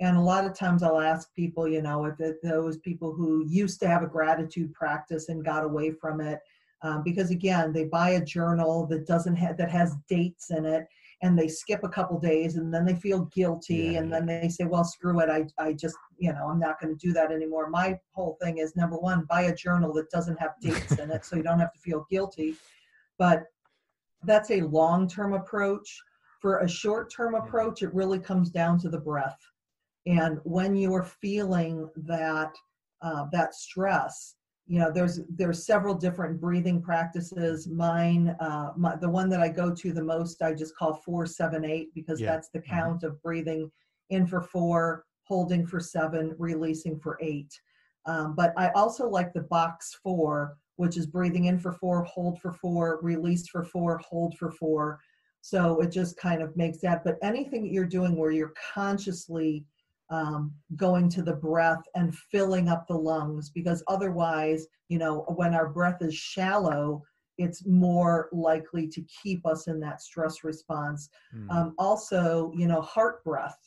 And 0.00 0.16
a 0.16 0.20
lot 0.20 0.46
of 0.46 0.54
times 0.54 0.82
i'll 0.82 1.00
ask 1.00 1.32
people 1.34 1.68
you 1.68 1.82
know 1.82 2.06
if 2.06 2.18
it, 2.18 2.36
those 2.42 2.78
people 2.78 3.12
who 3.12 3.44
used 3.46 3.78
to 3.80 3.88
have 3.88 4.02
a 4.02 4.06
gratitude 4.06 4.72
practice 4.72 5.28
and 5.28 5.44
got 5.44 5.64
away 5.64 5.92
from 5.92 6.20
it 6.20 6.40
um, 6.82 7.02
because 7.04 7.30
again 7.30 7.72
they 7.72 7.84
buy 7.84 8.10
a 8.10 8.24
journal 8.24 8.86
that 8.86 9.06
doesn't 9.06 9.36
have 9.36 9.56
that 9.58 9.70
has 9.70 9.94
dates 10.08 10.50
in 10.50 10.64
it 10.64 10.86
and 11.20 11.38
they 11.38 11.46
skip 11.46 11.84
a 11.84 11.88
couple 11.88 12.18
days 12.18 12.56
and 12.56 12.74
then 12.74 12.84
they 12.84 12.96
feel 12.96 13.26
guilty 13.26 13.74
yeah, 13.74 13.98
and 14.00 14.10
yeah. 14.10 14.18
then 14.18 14.26
they 14.26 14.48
say 14.48 14.64
well 14.64 14.82
screw 14.82 15.20
it 15.20 15.30
I, 15.30 15.46
I 15.62 15.72
just 15.72 15.96
you 16.18 16.32
know 16.32 16.48
i'm 16.48 16.58
not 16.58 16.80
going 16.80 16.96
to 16.96 17.06
do 17.06 17.12
that 17.12 17.30
anymore. 17.30 17.68
My 17.70 17.98
whole 18.12 18.36
thing 18.42 18.58
is 18.58 18.74
number 18.74 18.96
one 18.96 19.26
buy 19.28 19.42
a 19.42 19.54
journal 19.54 19.92
that 19.94 20.10
doesn't 20.10 20.40
have 20.40 20.54
dates 20.60 20.98
in 20.98 21.10
it 21.10 21.24
so 21.24 21.36
you 21.36 21.44
don't 21.44 21.60
have 21.60 21.72
to 21.74 21.78
feel 21.78 22.06
guilty. 22.10 22.56
But 23.18 23.44
that's 24.24 24.50
a 24.50 24.62
long 24.62 25.08
term 25.08 25.34
approach. 25.34 26.00
For 26.40 26.58
a 26.58 26.68
short 26.68 27.12
term 27.12 27.34
approach, 27.34 27.82
it 27.82 27.94
really 27.94 28.18
comes 28.18 28.50
down 28.50 28.78
to 28.80 28.88
the 28.88 28.98
breath. 28.98 29.38
And 30.06 30.38
when 30.42 30.74
you're 30.74 31.04
feeling 31.04 31.88
that 31.96 32.52
uh, 33.00 33.26
that 33.32 33.54
stress, 33.54 34.34
you 34.66 34.78
know, 34.78 34.90
there's 34.92 35.20
there's 35.28 35.66
several 35.66 35.94
different 35.94 36.40
breathing 36.40 36.82
practices. 36.82 37.68
Mine, 37.68 38.36
uh, 38.40 38.72
my, 38.76 38.96
the 38.96 39.08
one 39.08 39.28
that 39.30 39.40
I 39.40 39.48
go 39.48 39.72
to 39.74 39.92
the 39.92 40.02
most, 40.02 40.42
I 40.42 40.54
just 40.54 40.76
call 40.76 40.94
four 40.94 41.26
seven 41.26 41.64
eight 41.64 41.88
because 41.94 42.20
yeah. 42.20 42.32
that's 42.32 42.48
the 42.48 42.60
mm-hmm. 42.60 42.74
count 42.74 42.96
mm-hmm. 42.98 43.06
of 43.06 43.22
breathing 43.22 43.70
in 44.10 44.26
for 44.26 44.40
four, 44.40 45.04
holding 45.24 45.66
for 45.66 45.80
seven, 45.80 46.34
releasing 46.38 46.98
for 46.98 47.18
eight. 47.20 47.52
Um, 48.06 48.34
but 48.34 48.52
I 48.56 48.70
also 48.70 49.08
like 49.08 49.32
the 49.32 49.42
box 49.42 49.98
four, 50.02 50.56
which 50.76 50.96
is 50.96 51.06
breathing 51.06 51.46
in 51.46 51.58
for 51.58 51.72
four, 51.72 52.02
hold 52.04 52.40
for 52.40 52.52
four, 52.52 52.98
release 53.02 53.48
for 53.48 53.64
four, 53.64 53.98
hold 53.98 54.36
for 54.38 54.50
four. 54.52 55.00
So 55.40 55.80
it 55.80 55.90
just 55.90 56.16
kind 56.16 56.42
of 56.42 56.56
makes 56.56 56.78
that. 56.80 57.04
But 57.04 57.18
anything 57.22 57.62
that 57.62 57.72
you're 57.72 57.84
doing 57.84 58.16
where 58.16 58.30
you're 58.30 58.54
consciously 58.74 59.64
um, 60.10 60.52
going 60.76 61.08
to 61.10 61.22
the 61.22 61.34
breath 61.34 61.82
and 61.94 62.14
filling 62.14 62.68
up 62.68 62.86
the 62.86 62.96
lungs, 62.96 63.50
because 63.50 63.82
otherwise, 63.88 64.66
you 64.88 64.98
know, 64.98 65.24
when 65.36 65.54
our 65.54 65.68
breath 65.68 66.00
is 66.00 66.14
shallow, 66.14 67.02
it's 67.38 67.66
more 67.66 68.28
likely 68.32 68.86
to 68.88 69.02
keep 69.22 69.44
us 69.46 69.66
in 69.66 69.80
that 69.80 70.00
stress 70.00 70.44
response. 70.44 71.08
Mm. 71.34 71.50
Um, 71.50 71.74
also, 71.78 72.52
you 72.54 72.66
know, 72.66 72.80
heart 72.80 73.24
breath 73.24 73.58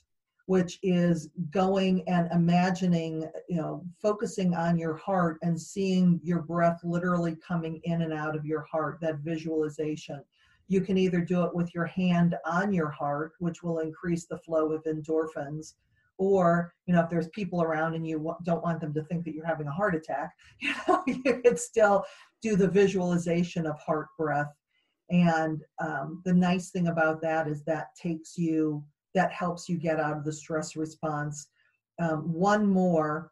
which 0.47 0.77
is 0.83 1.29
going 1.49 2.07
and 2.07 2.29
imagining, 2.31 3.27
you 3.49 3.57
know, 3.57 3.83
focusing 4.01 4.53
on 4.53 4.77
your 4.77 4.95
heart 4.95 5.37
and 5.41 5.59
seeing 5.59 6.19
your 6.23 6.41
breath 6.41 6.79
literally 6.83 7.35
coming 7.45 7.79
in 7.83 8.03
and 8.03 8.13
out 8.13 8.35
of 8.35 8.45
your 8.45 8.61
heart, 8.71 8.99
that 9.01 9.19
visualization. 9.19 10.21
You 10.67 10.81
can 10.81 10.97
either 10.97 11.21
do 11.21 11.43
it 11.43 11.55
with 11.55 11.73
your 11.73 11.85
hand 11.85 12.35
on 12.45 12.73
your 12.73 12.89
heart, 12.89 13.33
which 13.39 13.63
will 13.63 13.79
increase 13.79 14.25
the 14.25 14.37
flow 14.39 14.71
of 14.71 14.83
endorphins, 14.83 15.73
or 16.17 16.73
you 16.85 16.93
know 16.93 17.01
if 17.01 17.09
there's 17.09 17.27
people 17.29 17.61
around 17.61 17.93
and 17.93 18.07
you 18.07 18.35
don't 18.43 18.63
want 18.63 18.79
them 18.79 18.93
to 18.93 19.03
think 19.03 19.25
that 19.25 19.33
you're 19.33 19.45
having 19.45 19.67
a 19.67 19.71
heart 19.71 19.95
attack 19.95 20.31
you 20.59 20.73
know 20.87 21.03
you 21.05 21.21
could 21.21 21.59
still 21.59 22.03
do 22.41 22.55
the 22.55 22.67
visualization 22.67 23.65
of 23.65 23.77
heart 23.79 24.07
breath 24.17 24.53
and 25.09 25.61
um, 25.79 26.21
the 26.25 26.33
nice 26.33 26.71
thing 26.71 26.87
about 26.87 27.21
that 27.21 27.47
is 27.47 27.63
that 27.63 27.87
takes 28.01 28.37
you 28.37 28.83
that 29.15 29.31
helps 29.31 29.67
you 29.67 29.77
get 29.77 29.99
out 29.99 30.15
of 30.15 30.23
the 30.23 30.31
stress 30.31 30.75
response. 30.75 31.47
Um, 31.99 32.31
one 32.31 32.67
more 32.67 33.31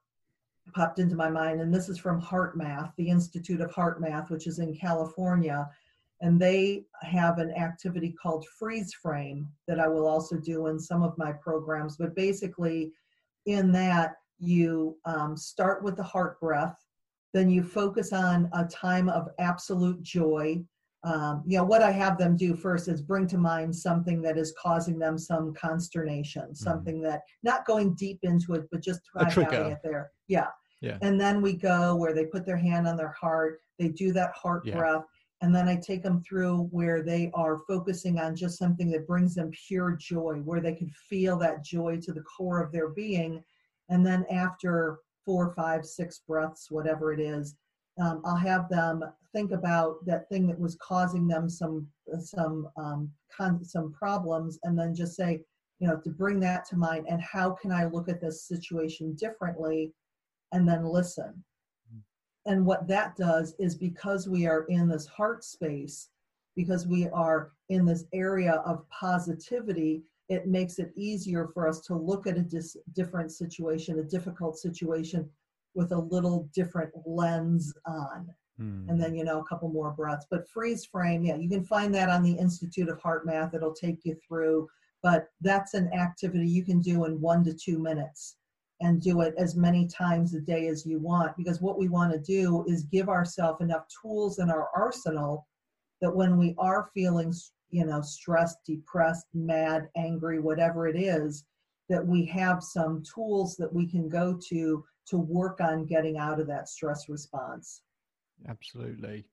popped 0.73 0.97
into 0.97 1.15
my 1.15 1.29
mind, 1.29 1.61
and 1.61 1.73
this 1.73 1.89
is 1.89 1.99
from 1.99 2.21
HeartMath, 2.21 2.93
the 2.97 3.09
Institute 3.09 3.61
of 3.61 3.71
HeartMath, 3.71 4.29
which 4.29 4.47
is 4.47 4.59
in 4.59 4.73
California. 4.75 5.69
And 6.21 6.39
they 6.39 6.86
have 7.01 7.38
an 7.38 7.51
activity 7.51 8.15
called 8.19 8.47
Freeze 8.57 8.93
Frame 8.93 9.49
that 9.67 9.79
I 9.79 9.89
will 9.89 10.07
also 10.07 10.38
do 10.38 10.67
in 10.67 10.79
some 10.79 11.03
of 11.03 11.17
my 11.17 11.34
programs. 11.34 11.97
But 11.97 12.15
basically, 12.15 12.93
in 13.45 13.73
that, 13.73 14.15
you 14.39 14.97
um, 15.05 15.36
start 15.36 15.84
with 15.84 15.97
the 15.97 16.03
heart 16.03 16.39
breath, 16.39 16.77
then 17.34 17.49
you 17.49 17.61
focus 17.61 18.13
on 18.13 18.49
a 18.53 18.65
time 18.65 19.09
of 19.09 19.27
absolute 19.39 20.01
joy 20.01 20.63
um, 21.03 21.43
you 21.45 21.57
know 21.57 21.63
what 21.63 21.81
i 21.81 21.91
have 21.91 22.17
them 22.17 22.35
do 22.35 22.55
first 22.55 22.87
is 22.87 23.01
bring 23.01 23.27
to 23.27 23.37
mind 23.37 23.75
something 23.75 24.21
that 24.21 24.37
is 24.37 24.53
causing 24.61 24.97
them 24.97 25.17
some 25.17 25.53
consternation 25.53 26.43
mm-hmm. 26.43 26.53
something 26.53 27.01
that 27.01 27.21
not 27.43 27.65
going 27.65 27.93
deep 27.95 28.19
into 28.23 28.53
it 28.53 28.63
but 28.71 28.81
just 28.81 29.01
try 29.29 29.43
having 29.43 29.71
it 29.71 29.79
there. 29.83 30.11
Yeah. 30.27 30.47
Yeah. 30.81 30.97
And 31.01 31.19
then 31.19 31.41
we 31.41 31.53
go 31.53 31.95
where 31.95 32.13
they 32.13 32.25
put 32.25 32.45
their 32.45 32.57
hand 32.57 32.87
on 32.87 32.97
their 32.97 33.15
heart 33.19 33.59
they 33.79 33.89
do 33.89 34.11
that 34.13 34.31
heart 34.33 34.63
yeah. 34.65 34.75
breath 34.75 35.03
and 35.41 35.53
then 35.53 35.67
i 35.67 35.75
take 35.75 36.03
them 36.03 36.21
through 36.21 36.67
where 36.71 37.01
they 37.01 37.31
are 37.33 37.59
focusing 37.67 38.19
on 38.19 38.35
just 38.35 38.57
something 38.57 38.89
that 38.91 39.07
brings 39.07 39.35
them 39.35 39.51
pure 39.67 39.97
joy 39.99 40.41
where 40.43 40.61
they 40.61 40.73
can 40.73 40.89
feel 41.09 41.37
that 41.37 41.63
joy 41.63 41.99
to 42.01 42.13
the 42.13 42.21
core 42.21 42.61
of 42.61 42.71
their 42.71 42.89
being. 42.89 43.43
And 43.89 44.05
then 44.05 44.25
after 44.31 44.99
four 45.25 45.53
five 45.53 45.85
six 45.85 46.21
breaths 46.27 46.69
whatever 46.69 47.13
it 47.13 47.19
is 47.19 47.55
um, 48.01 48.21
I'll 48.25 48.35
have 48.35 48.69
them 48.69 49.03
think 49.33 49.51
about 49.51 50.05
that 50.05 50.29
thing 50.29 50.47
that 50.47 50.59
was 50.59 50.77
causing 50.81 51.27
them 51.27 51.49
some 51.49 51.87
some 52.19 52.69
um, 52.77 53.11
con- 53.35 53.63
some 53.63 53.91
problems, 53.91 54.59
and 54.63 54.77
then 54.77 54.95
just 54.95 55.15
say, 55.15 55.41
you 55.79 55.87
know, 55.87 55.97
to 55.97 56.09
bring 56.09 56.39
that 56.41 56.65
to 56.65 56.77
mind, 56.77 57.05
and 57.09 57.21
how 57.21 57.51
can 57.51 57.71
I 57.71 57.85
look 57.85 58.09
at 58.09 58.21
this 58.21 58.47
situation 58.47 59.15
differently, 59.15 59.93
and 60.51 60.67
then 60.67 60.85
listen. 60.85 61.43
Mm-hmm. 61.93 62.51
And 62.51 62.65
what 62.65 62.87
that 62.87 63.15
does 63.15 63.55
is 63.59 63.75
because 63.75 64.27
we 64.27 64.47
are 64.47 64.65
in 64.69 64.87
this 64.87 65.05
heart 65.05 65.43
space, 65.43 66.09
because 66.55 66.87
we 66.87 67.07
are 67.09 67.51
in 67.69 67.85
this 67.85 68.05
area 68.13 68.53
of 68.65 68.87
positivity, 68.89 70.03
it 70.29 70.47
makes 70.47 70.79
it 70.79 70.91
easier 70.95 71.47
for 71.53 71.67
us 71.67 71.81
to 71.81 71.95
look 71.95 72.27
at 72.27 72.37
a 72.37 72.41
dis- 72.41 72.77
different 72.93 73.31
situation, 73.31 73.99
a 73.99 74.03
difficult 74.03 74.57
situation, 74.57 75.29
with 75.76 75.91
a 75.91 75.97
little 75.97 76.49
different 76.53 76.91
lens 77.05 77.74
on. 77.86 78.30
Hmm. 78.57 78.88
And 78.88 79.01
then, 79.01 79.15
you 79.15 79.24
know, 79.24 79.39
a 79.39 79.45
couple 79.45 79.69
more 79.69 79.91
breaths. 79.91 80.28
But 80.30 80.47
freeze 80.47 80.86
frame, 80.86 81.26
yeah, 81.26 81.36
you 81.36 81.49
can 81.49 81.63
find 81.63 81.93
that 81.95 82.09
on 82.09 82.24
the 82.24 82.34
Institute 82.34 82.89
of 82.89 83.01
HeartMath. 83.01 83.53
It'll 83.53 83.74
take 83.74 83.99
you 84.03 84.15
through. 84.28 84.67
But 85.01 85.28
that's 85.41 85.74
an 85.74 85.91
activity 85.93 86.47
you 86.47 86.63
can 86.63 86.80
do 86.80 87.05
in 87.05 87.19
one 87.19 87.43
to 87.43 87.53
two 87.53 87.80
minutes 87.80 88.38
and 88.80 89.01
do 89.01 89.21
it 89.21 89.34
as 89.38 89.55
many 89.55 89.88
times 89.88 90.34
a 90.34 90.39
day 90.39 90.67
as 90.67 90.86
you 90.86 90.99
want. 90.99 91.36
Because 91.38 91.61
what 91.61 91.78
we 91.78 91.89
want 91.89 92.13
to 92.13 92.19
do 92.19 92.63
is 92.67 92.84
give 92.84 93.09
ourselves 93.09 93.61
enough 93.61 93.86
tools 94.01 94.39
in 94.39 94.49
our 94.49 94.69
arsenal 94.76 95.47
that 96.01 96.15
when 96.15 96.38
we 96.38 96.53
are 96.57 96.89
feeling, 96.93 97.34
you 97.69 97.86
know, 97.86 98.01
stressed, 98.01 98.57
depressed, 98.65 99.28
mad, 99.34 99.89
angry, 99.95 100.39
whatever 100.39 100.88
it 100.88 100.99
is, 100.99 101.45
that 101.89 102.05
we 102.05 102.26
have 102.26 102.63
some 102.63 103.03
tools 103.03 103.55
that 103.57 103.71
we 103.71 103.86
can 103.86 104.09
go 104.09 104.39
to 104.49 104.84
to 105.07 105.17
work 105.17 105.59
on 105.61 105.85
getting 105.85 106.17
out 106.17 106.39
of 106.39 106.47
that 106.47 106.69
stress 106.69 107.09
response. 107.09 107.81
Absolutely. 108.47 109.25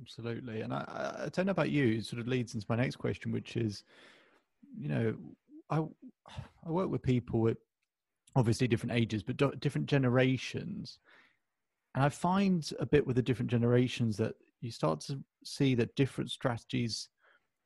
Absolutely. 0.00 0.60
And 0.60 0.72
I, 0.72 1.24
I 1.24 1.28
don't 1.32 1.46
know 1.46 1.52
about 1.52 1.70
you, 1.70 1.98
it 1.98 2.06
sort 2.06 2.20
of 2.20 2.28
leads 2.28 2.54
into 2.54 2.66
my 2.68 2.76
next 2.76 2.96
question, 2.96 3.32
which 3.32 3.56
is, 3.56 3.84
you 4.76 4.88
know, 4.88 5.14
I, 5.70 5.84
I 6.66 6.70
work 6.70 6.88
with 6.88 7.02
people 7.02 7.48
at 7.48 7.56
obviously 8.36 8.68
different 8.68 8.92
ages, 8.92 9.22
but 9.22 9.36
different 9.60 9.86
generations. 9.86 10.98
And 11.94 12.04
I 12.04 12.08
find 12.08 12.70
a 12.78 12.86
bit 12.86 13.06
with 13.06 13.16
the 13.16 13.22
different 13.22 13.50
generations 13.50 14.16
that 14.18 14.34
you 14.60 14.70
start 14.70 15.00
to 15.00 15.20
see 15.44 15.74
that 15.74 15.94
different 15.96 16.30
strategies 16.30 17.08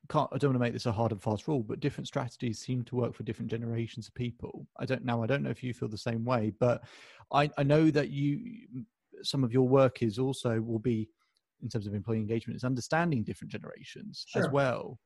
can't 0.09 0.29
I 0.31 0.37
don't 0.37 0.49
want 0.49 0.55
to 0.55 0.65
make 0.65 0.73
this 0.73 0.85
a 0.85 0.91
hard 0.91 1.11
and 1.11 1.21
fast 1.21 1.47
rule, 1.47 1.63
but 1.63 1.79
different 1.79 2.07
strategies 2.07 2.59
seem 2.59 2.83
to 2.85 2.95
work 2.95 3.15
for 3.15 3.23
different 3.23 3.49
generations 3.49 4.07
of 4.07 4.13
people. 4.15 4.67
I 4.77 4.85
don't 4.85 5.05
know. 5.05 5.23
I 5.23 5.27
don't 5.27 5.43
know 5.43 5.49
if 5.49 5.63
you 5.63 5.73
feel 5.73 5.89
the 5.89 5.97
same 5.97 6.25
way, 6.25 6.51
but 6.59 6.83
I, 7.31 7.49
I 7.57 7.63
know 7.63 7.89
that 7.91 8.09
you 8.09 8.67
some 9.21 9.43
of 9.43 9.53
your 9.53 9.67
work 9.67 10.03
is 10.03 10.19
also 10.19 10.59
will 10.59 10.79
be 10.79 11.09
in 11.61 11.69
terms 11.69 11.87
of 11.87 11.93
employee 11.93 12.19
engagement 12.19 12.57
is 12.57 12.65
understanding 12.65 13.23
different 13.23 13.51
generations 13.51 14.25
sure. 14.27 14.43
as 14.43 14.49
well. 14.51 14.99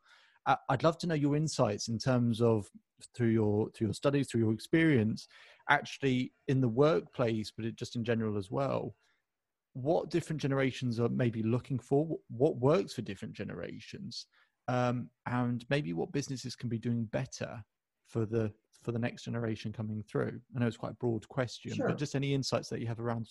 I'd 0.69 0.83
love 0.83 0.97
to 0.99 1.07
know 1.07 1.15
your 1.15 1.35
insights 1.35 1.89
in 1.89 1.97
terms 1.97 2.41
of 2.41 2.69
through 3.13 3.29
your 3.29 3.69
through 3.71 3.87
your 3.87 3.93
studies, 3.93 4.29
through 4.29 4.41
your 4.41 4.53
experience, 4.53 5.27
actually 5.69 6.31
in 6.47 6.61
the 6.61 6.69
workplace, 6.69 7.51
but 7.55 7.65
it, 7.65 7.75
just 7.75 7.95
in 7.95 8.03
general 8.03 8.37
as 8.37 8.49
well. 8.49 8.95
What 9.73 10.09
different 10.09 10.41
generations 10.41 10.99
are 10.99 11.09
maybe 11.09 11.43
looking 11.43 11.79
for? 11.79 12.17
What 12.29 12.57
works 12.57 12.93
for 12.93 13.01
different 13.01 13.33
generations? 13.33 14.25
Um, 14.67 15.09
and 15.25 15.65
maybe 15.69 15.93
what 15.93 16.11
businesses 16.11 16.55
can 16.55 16.69
be 16.69 16.79
doing 16.79 17.05
better 17.05 17.63
for 18.05 18.25
the 18.25 18.51
for 18.83 18.91
the 18.91 18.99
next 18.99 19.23
generation 19.23 19.73
coming 19.73 20.03
through. 20.09 20.39
I 20.55 20.59
know 20.59 20.67
it's 20.67 20.77
quite 20.77 20.93
a 20.93 20.95
broad 20.95 21.27
question, 21.27 21.73
sure. 21.73 21.89
but 21.89 21.97
just 21.97 22.15
any 22.15 22.33
insights 22.33 22.69
that 22.69 22.79
you 22.79 22.87
have 22.87 22.99
around 22.99 23.29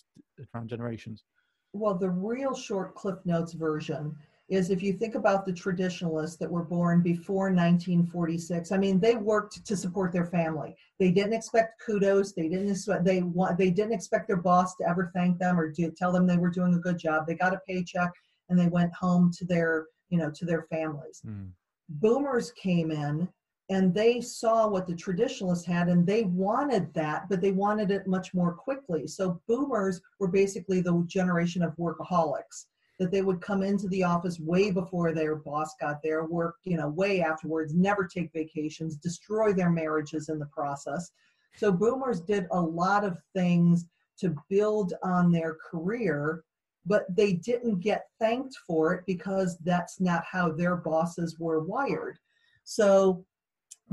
around 0.55 0.69
generations. 0.69 1.25
Well, 1.73 1.95
the 1.95 2.11
real 2.11 2.55
short 2.55 2.95
Cliff 2.95 3.19
Notes 3.25 3.53
version 3.53 4.17
is 4.49 4.71
if 4.71 4.83
you 4.83 4.93
think 4.93 5.17
about 5.17 5.45
the 5.45 5.53
traditionalists 5.53 6.37
that 6.37 6.51
were 6.51 6.63
born 6.63 7.03
before 7.03 7.47
1946 7.47 8.71
i 8.71 8.79
mean 8.79 9.01
they 9.01 9.17
worked 9.17 9.65
to 9.67 9.77
support 9.77 10.13
their 10.13 10.27
family 10.27 10.75
they 11.01 11.11
didn't 11.11 11.33
expect 11.33 11.81
kudos 11.85 12.33
they 12.33 12.49
didn't 12.49 12.71
expect 12.71 13.05
they 13.05 13.23
want 13.23 13.59
they 13.59 13.71
didn't 13.71 13.93
expect 13.93 14.29
their 14.29 14.37
boss 14.37 14.77
to 14.77 14.89
ever 14.89 15.11
thank 15.15 15.39
them 15.39 15.59
or 15.59 15.71
do, 15.71 15.91
tell 15.91 16.13
them 16.13 16.27
they 16.27 16.37
were 16.37 16.51
doing 16.51 16.75
a 16.75 16.79
good 16.79 16.99
job 16.99 17.27
they 17.27 17.35
got 17.35 17.55
a 17.55 17.61
paycheck 17.67 18.13
and 18.49 18.59
they 18.59 18.69
went 18.69 18.95
home 18.95 19.33
to 19.37 19.45
their 19.45 19.87
you 20.09 20.19
know, 20.19 20.31
to 20.31 20.45
their 20.45 20.67
families. 20.71 21.23
Mm. 21.27 21.51
Boomers 21.89 22.53
came 22.53 22.91
in 22.91 23.29
and 23.69 23.93
they 23.93 24.21
saw 24.21 24.69
what 24.69 24.87
the 24.87 24.95
traditionalists 24.95 25.67
had 25.67 25.89
and 25.89 26.07
they 26.07 26.25
wanted 26.25 26.93
that, 26.95 27.29
but 27.29 27.41
they 27.41 27.53
wanted 27.53 27.91
it 27.91 28.07
much 28.07 28.33
more 28.33 28.53
quickly. 28.53 29.07
So 29.07 29.41
boomers 29.49 30.01
were 30.21 30.29
basically 30.29 30.81
the 30.81 31.05
generation 31.09 31.63
of 31.63 31.77
workaholics 31.77 32.67
that 32.99 33.11
they 33.11 33.23
would 33.23 33.41
come 33.41 33.63
into 33.63 33.89
the 33.89 34.03
office 34.03 34.41
way 34.41 34.71
before 34.71 35.13
their 35.13 35.37
boss 35.37 35.75
got 35.81 36.03
there, 36.03 36.25
work, 36.25 36.57
you 36.65 36.77
know, 36.77 36.89
way 36.89 37.21
afterwards, 37.21 37.75
never 37.75 38.07
take 38.07 38.33
vacations, 38.33 38.97
destroy 38.97 39.53
their 39.53 39.71
marriages 39.71 40.29
in 40.29 40.39
the 40.39 40.47
process. 40.47 41.11
So 41.57 41.73
boomers 41.73 42.21
did 42.21 42.47
a 42.53 42.61
lot 42.61 43.05
of 43.05 43.19
things 43.35 43.87
to 44.21 44.35
build 44.49 44.95
on 45.03 45.31
their 45.31 45.57
career 45.71 46.45
but 46.87 47.05
they 47.15 47.33
didn't 47.33 47.81
get 47.81 48.07
thanked 48.21 48.57
for 48.67 48.95
it 48.95 49.05
because 49.07 49.59
that's 49.59 50.01
not 50.01 50.25
how 50.25 50.51
their 50.51 50.77
bosses 50.77 51.39
were 51.39 51.61
wired. 51.61 52.19
So 52.65 53.25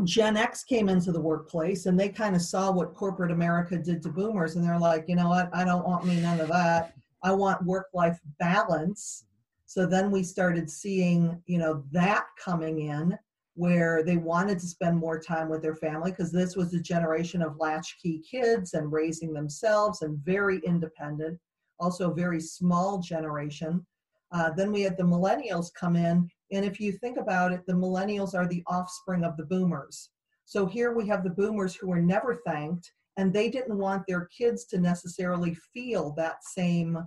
Gen 0.03 0.37
X 0.37 0.63
came 0.63 0.89
into 0.89 1.11
the 1.11 1.21
workplace 1.21 1.85
and 1.85 1.99
they 1.99 2.09
kind 2.09 2.35
of 2.35 2.41
saw 2.41 2.71
what 2.71 2.93
corporate 2.93 3.31
America 3.31 3.77
did 3.77 4.01
to 4.03 4.09
boomers 4.09 4.55
and 4.55 4.63
they're 4.63 4.79
like, 4.79 5.05
you 5.07 5.15
know 5.15 5.29
what, 5.29 5.49
I 5.53 5.63
don't 5.63 5.87
want 5.87 6.05
me 6.05 6.19
none 6.19 6.39
of 6.39 6.47
that. 6.49 6.93
I 7.23 7.31
want 7.31 7.65
work 7.65 7.87
life 7.93 8.19
balance. 8.39 9.25
So 9.65 9.85
then 9.85 10.11
we 10.11 10.23
started 10.23 10.69
seeing, 10.69 11.41
you 11.45 11.57
know, 11.57 11.83
that 11.91 12.25
coming 12.43 12.81
in 12.87 13.17
where 13.55 14.03
they 14.03 14.17
wanted 14.17 14.59
to 14.59 14.67
spend 14.67 14.97
more 14.97 15.19
time 15.19 15.47
with 15.47 15.61
their 15.61 15.75
family 15.75 16.11
because 16.11 16.31
this 16.31 16.55
was 16.55 16.73
a 16.73 16.79
generation 16.79 17.41
of 17.41 17.57
latchkey 17.57 18.21
kids 18.29 18.73
and 18.73 18.91
raising 18.91 19.31
themselves 19.31 20.01
and 20.01 20.17
very 20.19 20.59
independent 20.65 21.39
also 21.83 22.11
a 22.11 22.15
very 22.15 22.39
small 22.39 22.99
generation. 22.99 23.85
Uh, 24.31 24.49
then 24.57 24.71
we 24.71 24.81
had 24.81 24.97
the 24.97 25.03
millennials 25.03 25.67
come 25.79 25.95
in, 25.95 26.27
and 26.51 26.65
if 26.65 26.79
you 26.79 26.91
think 26.91 27.17
about 27.17 27.51
it, 27.51 27.61
the 27.67 27.73
millennials 27.73 28.33
are 28.33 28.47
the 28.47 28.63
offspring 28.67 29.23
of 29.23 29.37
the 29.37 29.45
boomers. 29.45 30.09
So 30.45 30.65
here 30.65 30.93
we 30.93 31.07
have 31.07 31.23
the 31.23 31.29
boomers 31.41 31.75
who 31.75 31.87
were 31.89 32.01
never 32.01 32.35
thanked, 32.45 32.91
and 33.17 33.31
they 33.31 33.49
didn't 33.49 33.77
want 33.77 34.03
their 34.07 34.27
kids 34.37 34.65
to 34.65 34.79
necessarily 34.79 35.55
feel 35.73 36.13
that 36.17 36.43
same, 36.43 36.97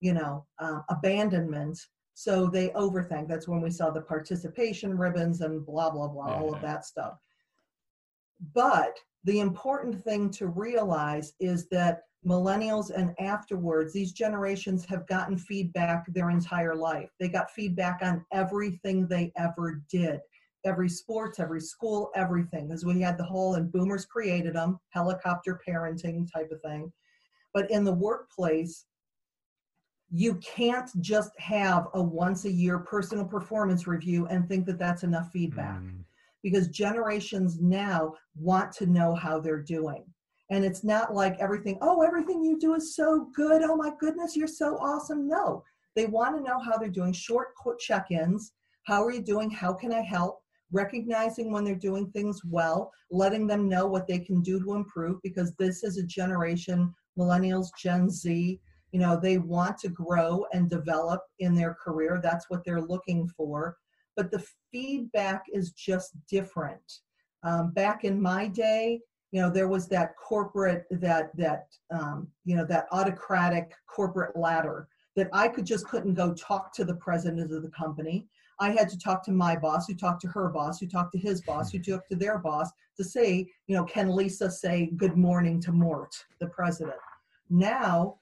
you 0.00 0.12
know, 0.12 0.46
uh, 0.60 0.80
abandonment. 0.90 1.78
So 2.14 2.46
they 2.46 2.68
overthink. 2.70 3.26
That's 3.26 3.48
when 3.48 3.60
we 3.60 3.70
saw 3.70 3.90
the 3.90 4.02
participation 4.02 4.96
ribbons 4.96 5.40
and 5.40 5.66
blah 5.66 5.90
blah 5.90 6.08
blah, 6.08 6.28
yeah, 6.28 6.36
all 6.36 6.54
of 6.54 6.62
that 6.62 6.84
stuff. 6.84 7.14
But 8.54 8.96
the 9.24 9.40
important 9.40 10.04
thing 10.04 10.30
to 10.38 10.46
realize 10.46 11.32
is 11.40 11.68
that 11.70 12.02
millennials 12.26 12.90
and 12.90 13.14
afterwards, 13.18 13.92
these 13.92 14.12
generations 14.12 14.84
have 14.86 15.06
gotten 15.06 15.36
feedback 15.36 16.06
their 16.08 16.30
entire 16.30 16.74
life. 16.74 17.10
They 17.20 17.28
got 17.28 17.50
feedback 17.50 18.00
on 18.02 18.24
everything 18.32 19.06
they 19.06 19.32
ever 19.36 19.82
did 19.90 20.20
every 20.64 20.88
sports, 20.88 21.38
every 21.38 21.60
school, 21.60 22.10
everything. 22.14 22.68
Because 22.68 22.84
we 22.84 23.00
had 23.00 23.18
the 23.18 23.24
whole, 23.24 23.54
and 23.54 23.70
boomers 23.70 24.06
created 24.06 24.54
them, 24.54 24.78
helicopter 24.90 25.60
parenting 25.66 26.30
type 26.32 26.50
of 26.50 26.60
thing. 26.62 26.92
But 27.52 27.70
in 27.70 27.84
the 27.84 27.92
workplace, 27.92 28.86
you 30.10 30.36
can't 30.36 30.90
just 31.00 31.30
have 31.38 31.88
a 31.94 32.02
once 32.02 32.44
a 32.44 32.50
year 32.50 32.78
personal 32.78 33.24
performance 33.24 33.86
review 33.86 34.26
and 34.26 34.48
think 34.48 34.66
that 34.66 34.78
that's 34.78 35.02
enough 35.02 35.30
feedback. 35.32 35.80
Mm. 35.80 36.04
Because 36.42 36.68
generations 36.68 37.58
now 37.60 38.14
want 38.38 38.70
to 38.72 38.86
know 38.86 39.14
how 39.14 39.40
they're 39.40 39.62
doing. 39.62 40.04
And 40.50 40.64
it's 40.64 40.84
not 40.84 41.14
like 41.14 41.36
everything, 41.40 41.78
oh, 41.80 42.02
everything 42.02 42.44
you 42.44 42.58
do 42.58 42.74
is 42.74 42.94
so 42.94 43.28
good. 43.34 43.62
Oh 43.62 43.76
my 43.76 43.92
goodness, 43.98 44.36
you're 44.36 44.46
so 44.46 44.76
awesome. 44.76 45.26
No, 45.26 45.64
they 45.96 46.06
want 46.06 46.36
to 46.36 46.42
know 46.42 46.58
how 46.58 46.76
they're 46.76 46.88
doing, 46.88 47.12
short 47.12 47.48
check 47.78 48.10
ins. 48.10 48.52
How 48.84 49.02
are 49.02 49.10
you 49.10 49.22
doing? 49.22 49.50
How 49.50 49.72
can 49.72 49.92
I 49.92 50.02
help? 50.02 50.40
Recognizing 50.70 51.50
when 51.50 51.64
they're 51.64 51.74
doing 51.74 52.10
things 52.10 52.42
well, 52.44 52.90
letting 53.10 53.46
them 53.46 53.68
know 53.68 53.86
what 53.86 54.06
they 54.06 54.18
can 54.18 54.42
do 54.42 54.60
to 54.60 54.74
improve 54.74 55.20
because 55.22 55.54
this 55.58 55.82
is 55.82 55.96
a 55.96 56.02
generation, 56.02 56.92
millennials, 57.18 57.68
Gen 57.80 58.10
Z, 58.10 58.60
you 58.94 59.00
know, 59.00 59.18
they 59.20 59.38
want 59.38 59.76
to 59.78 59.88
grow 59.88 60.46
and 60.52 60.70
develop 60.70 61.20
in 61.40 61.56
their 61.56 61.74
career. 61.74 62.20
That's 62.22 62.48
what 62.48 62.64
they're 62.64 62.80
looking 62.80 63.26
for. 63.26 63.76
But 64.16 64.30
the 64.30 64.44
feedback 64.70 65.42
is 65.52 65.72
just 65.72 66.12
different. 66.28 67.00
Um, 67.42 67.72
back 67.72 68.04
in 68.04 68.22
my 68.22 68.46
day, 68.46 69.00
you 69.34 69.40
know 69.40 69.50
there 69.50 69.66
was 69.66 69.88
that 69.88 70.14
corporate 70.16 70.86
that 70.92 71.36
that 71.36 71.66
um, 71.90 72.28
you 72.44 72.54
know 72.54 72.64
that 72.64 72.86
autocratic 72.92 73.72
corporate 73.88 74.36
ladder 74.36 74.86
that 75.16 75.28
i 75.32 75.48
could 75.48 75.66
just 75.66 75.88
couldn't 75.88 76.14
go 76.14 76.32
talk 76.34 76.72
to 76.72 76.84
the 76.84 76.94
president 76.94 77.52
of 77.52 77.62
the 77.62 77.70
company. 77.70 78.26
I 78.60 78.70
had 78.70 78.88
to 78.90 78.96
talk 78.96 79.24
to 79.24 79.32
my 79.32 79.56
boss 79.56 79.88
who 79.88 79.96
talked 79.96 80.20
to 80.22 80.28
her 80.28 80.48
boss 80.48 80.78
who 80.78 80.86
talked 80.86 81.10
to 81.12 81.18
his 81.18 81.42
boss 81.42 81.72
who 81.72 81.80
talked 81.80 82.08
to 82.10 82.16
their 82.16 82.38
boss 82.38 82.70
to 82.96 83.02
say 83.02 83.48
you 83.66 83.76
know 83.76 83.82
can 83.82 84.14
lisa 84.14 84.48
say 84.48 84.92
good 84.96 85.16
morning 85.16 85.60
to 85.62 85.72
mort 85.72 86.14
the 86.38 86.46
president? 86.46 86.96
Now 87.50 88.18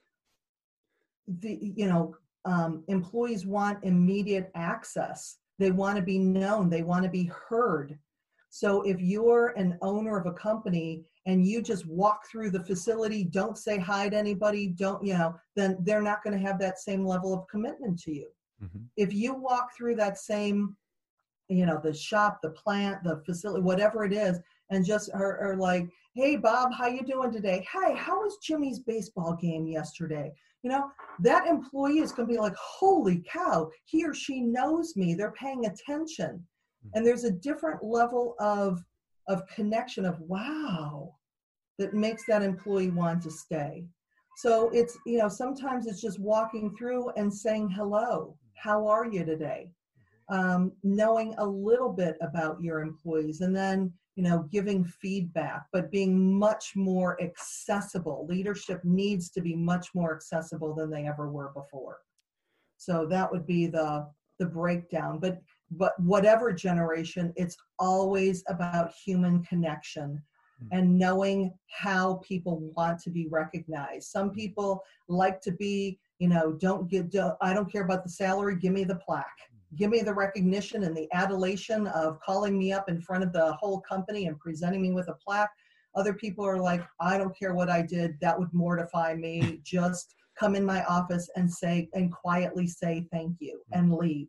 the 1.41 1.59
you 1.77 1.89
know 1.89 2.17
um, 2.47 2.85
employees 2.89 3.45
want 3.45 3.85
immediate 3.85 4.51
access. 4.55 5.37
They 5.59 5.73
want 5.73 5.97
to 5.97 6.03
be 6.03 6.19
known. 6.19 6.71
They 6.71 6.83
want 6.83 7.05
to 7.05 7.11
be 7.11 7.25
heard 7.25 7.99
so 8.55 8.83
if 8.83 9.01
you're 9.01 9.55
an 9.57 9.79
owner 9.81 10.19
of 10.19 10.27
a 10.27 10.35
company 10.35 11.07
and 11.25 11.47
you 11.47 11.63
just 11.63 11.87
walk 11.87 12.29
through 12.31 12.51
the 12.51 12.63
facility, 12.63 13.25
don't 13.25 13.57
say 13.57 13.79
hi 13.79 14.11
to 14.11 14.17
anybody, 14.17 14.69
don't, 14.69 15.03
you 15.03 15.15
know, 15.15 15.35
then 15.57 15.79
they're 15.81 16.03
not 16.03 16.23
going 16.23 16.39
to 16.39 16.47
have 16.47 16.59
that 16.59 16.79
same 16.79 17.03
level 17.07 17.33
of 17.33 17.49
commitment 17.49 17.99
to 18.01 18.13
you. 18.13 18.29
Mm-hmm. 18.63 18.81
If 18.99 19.15
you 19.15 19.33
walk 19.33 19.71
through 19.75 19.97
that 19.97 20.19
same, 20.19 20.77
you 21.49 21.65
know, 21.65 21.81
the 21.83 21.95
shop, 21.95 22.41
the 22.43 22.51
plant, 22.51 23.03
the 23.05 23.23
facility, 23.25 23.63
whatever 23.63 24.05
it 24.05 24.13
is, 24.13 24.39
and 24.69 24.85
just 24.85 25.09
are, 25.15 25.39
are 25.39 25.57
like, 25.57 25.89
hey 26.15 26.37
Bob, 26.37 26.75
how 26.75 26.89
you 26.89 27.01
doing 27.07 27.33
today? 27.33 27.67
Hey, 27.73 27.95
how 27.97 28.21
was 28.21 28.37
Jimmy's 28.43 28.81
baseball 28.81 29.33
game 29.41 29.67
yesterday? 29.67 30.31
You 30.63 30.69
know, 30.69 30.91
that 31.21 31.47
employee 31.47 32.01
is 32.01 32.13
going 32.13 32.29
to 32.29 32.35
be 32.35 32.39
like, 32.39 32.55
holy 32.57 33.25
cow, 33.27 33.71
he 33.87 34.05
or 34.05 34.13
she 34.13 34.43
knows 34.43 34.95
me. 34.95 35.15
They're 35.15 35.33
paying 35.33 35.65
attention 35.65 36.47
and 36.95 37.07
there's 37.07 37.25
a 37.25 37.31
different 37.31 37.83
level 37.83 38.35
of 38.39 38.85
of 39.29 39.47
connection 39.47 40.05
of 40.05 40.19
wow 40.21 41.15
that 41.79 41.95
makes 41.95 42.25
that 42.27 42.43
employee 42.43 42.91
want 42.91 43.23
to 43.23 43.31
stay. 43.31 43.85
So 44.39 44.71
it's 44.71 44.99
you 45.07 45.19
know 45.19 45.29
sometimes 45.29 45.87
it's 45.87 46.01
just 46.01 46.21
walking 46.21 46.75
through 46.77 47.11
and 47.11 47.33
saying 47.33 47.71
hello 47.71 48.37
how 48.63 48.87
are 48.87 49.07
you 49.07 49.25
today? 49.25 49.71
Um, 50.29 50.73
knowing 50.85 51.35
a 51.39 51.45
little 51.45 51.93
bit 51.93 52.17
about 52.23 52.63
your 52.63 52.81
employees 52.81 53.41
and 53.41 53.55
then 53.55 53.93
you 54.15 54.23
know 54.23 54.49
giving 54.53 54.85
feedback 54.85 55.65
but 55.73 55.91
being 55.91 56.39
much 56.39 56.73
more 56.77 57.21
accessible. 57.21 58.27
Leadership 58.29 58.81
needs 58.85 59.31
to 59.31 59.41
be 59.41 59.57
much 59.57 59.89
more 59.95 60.15
accessible 60.15 60.75
than 60.75 60.91
they 60.91 61.07
ever 61.07 61.31
were 61.31 61.51
before. 61.55 61.99
So 62.77 63.07
that 63.07 63.31
would 63.31 63.47
be 63.47 63.67
the 63.67 64.09
the 64.39 64.47
breakdown. 64.47 65.19
But 65.19 65.41
but 65.77 65.99
whatever 66.01 66.53
generation, 66.53 67.33
it's 67.37 67.57
always 67.79 68.45
about 68.49 68.93
human 68.93 69.43
connection 69.45 70.23
hmm. 70.59 70.67
and 70.73 70.99
knowing 70.99 71.53
how 71.71 72.21
people 72.27 72.61
want 72.77 72.99
to 73.01 73.11
be 73.11 73.27
recognized. 73.29 74.11
Some 74.11 74.31
people 74.31 74.83
like 75.09 75.41
to 75.43 75.53
be, 75.53 75.99
you 76.19 76.29
know, 76.29 76.53
don't 76.53 76.89
get, 76.89 77.11
don't, 77.11 77.37
I 77.41 77.55
don't 77.55 77.71
care 77.71 77.85
about 77.85 78.05
the 78.05 78.11
salary, 78.11 78.57
give 78.57 78.73
me 78.73 78.85
the 78.85 78.97
plaque. 78.97 79.27
Hmm. 79.51 79.77
Give 79.77 79.91
me 79.91 80.03
the 80.03 80.15
recognition 80.15 80.85
and 80.85 80.97
the 80.97 81.09
adulation 81.13 81.87
of 81.89 82.21
calling 82.21 82.59
me 82.59 82.73
up 82.73 82.89
in 82.89 83.01
front 83.01 83.25
of 83.25 83.33
the 83.33 83.53
whole 83.55 83.81
company 83.81 84.27
and 84.27 84.39
presenting 84.39 84.83
me 84.83 84.93
with 84.93 85.09
a 85.09 85.15
plaque. 85.15 85.51
Other 85.95 86.15
people 86.15 86.47
are 86.47 86.61
like, 86.61 86.83
I 87.01 87.19
don't 87.19 87.39
care 87.39 87.55
what 87.55 87.69
I 87.71 87.83
did, 87.83 88.19
that 88.21 88.39
would 88.39 88.53
mortify 88.53 89.15
me. 89.15 89.61
Just 89.65 90.15
come 90.39 90.55
in 90.55 90.65
my 90.65 90.83
office 90.85 91.29
and 91.37 91.51
say, 91.51 91.89
and 91.93 92.11
quietly 92.11 92.67
say 92.67 93.07
thank 93.13 93.37
you 93.41 93.61
hmm. 93.73 93.79
and 93.79 93.95
leave. 93.95 94.29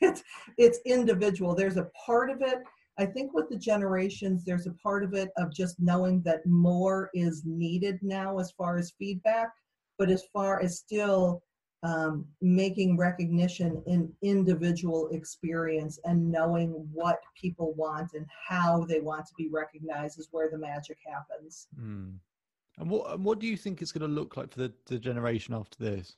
it's 0.00 0.22
it's 0.56 0.78
individual. 0.84 1.54
There's 1.54 1.76
a 1.76 1.90
part 2.06 2.30
of 2.30 2.42
it. 2.42 2.58
I 2.98 3.06
think 3.06 3.32
with 3.32 3.48
the 3.48 3.56
generations, 3.56 4.44
there's 4.44 4.66
a 4.66 4.72
part 4.72 5.04
of 5.04 5.14
it 5.14 5.30
of 5.36 5.52
just 5.52 5.76
knowing 5.78 6.20
that 6.22 6.44
more 6.46 7.10
is 7.14 7.42
needed 7.44 7.98
now 8.02 8.38
as 8.38 8.50
far 8.52 8.76
as 8.76 8.92
feedback, 8.98 9.50
but 9.98 10.10
as 10.10 10.24
far 10.32 10.60
as 10.60 10.78
still 10.78 11.42
um, 11.84 12.26
making 12.40 12.96
recognition 12.96 13.80
in 13.86 14.12
individual 14.22 15.08
experience 15.12 16.00
and 16.04 16.28
knowing 16.28 16.70
what 16.92 17.20
people 17.40 17.72
want 17.74 18.14
and 18.14 18.26
how 18.48 18.84
they 18.84 18.98
want 19.00 19.26
to 19.26 19.34
be 19.36 19.48
recognized 19.48 20.18
is 20.18 20.28
where 20.32 20.50
the 20.50 20.58
magic 20.58 20.98
happens. 21.06 21.68
Mm. 21.80 22.14
And 22.78 22.90
what 22.90 23.20
what 23.20 23.38
do 23.38 23.46
you 23.46 23.56
think 23.56 23.80
it's 23.80 23.92
going 23.92 24.08
to 24.08 24.14
look 24.14 24.36
like 24.36 24.52
for 24.52 24.60
the, 24.60 24.72
the 24.86 24.98
generation 24.98 25.54
after 25.54 25.78
this? 25.78 26.16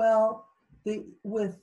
Well, 0.00 0.46
the 0.86 1.04
with 1.24 1.58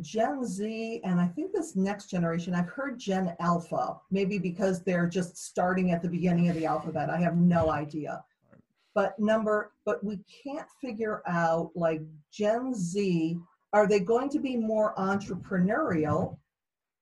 Gen 0.00 0.44
Z 0.44 1.00
and 1.04 1.20
I 1.20 1.28
think 1.28 1.52
this 1.52 1.76
next 1.76 2.10
generation, 2.10 2.52
I've 2.52 2.68
heard 2.68 2.98
Gen 2.98 3.36
Alpha, 3.38 4.00
maybe 4.10 4.38
because 4.40 4.82
they're 4.82 5.06
just 5.06 5.36
starting 5.36 5.92
at 5.92 6.02
the 6.02 6.08
beginning 6.08 6.48
of 6.48 6.56
the 6.56 6.66
alphabet. 6.66 7.10
I 7.10 7.18
have 7.18 7.36
no 7.36 7.70
idea. 7.70 8.24
But 8.92 9.16
number, 9.20 9.70
but 9.84 10.02
we 10.02 10.18
can't 10.42 10.66
figure 10.80 11.22
out 11.28 11.70
like 11.76 12.02
Gen 12.32 12.74
Z, 12.74 13.38
are 13.72 13.86
they 13.86 14.00
going 14.00 14.30
to 14.30 14.40
be 14.40 14.56
more 14.56 14.92
entrepreneurial 14.96 16.38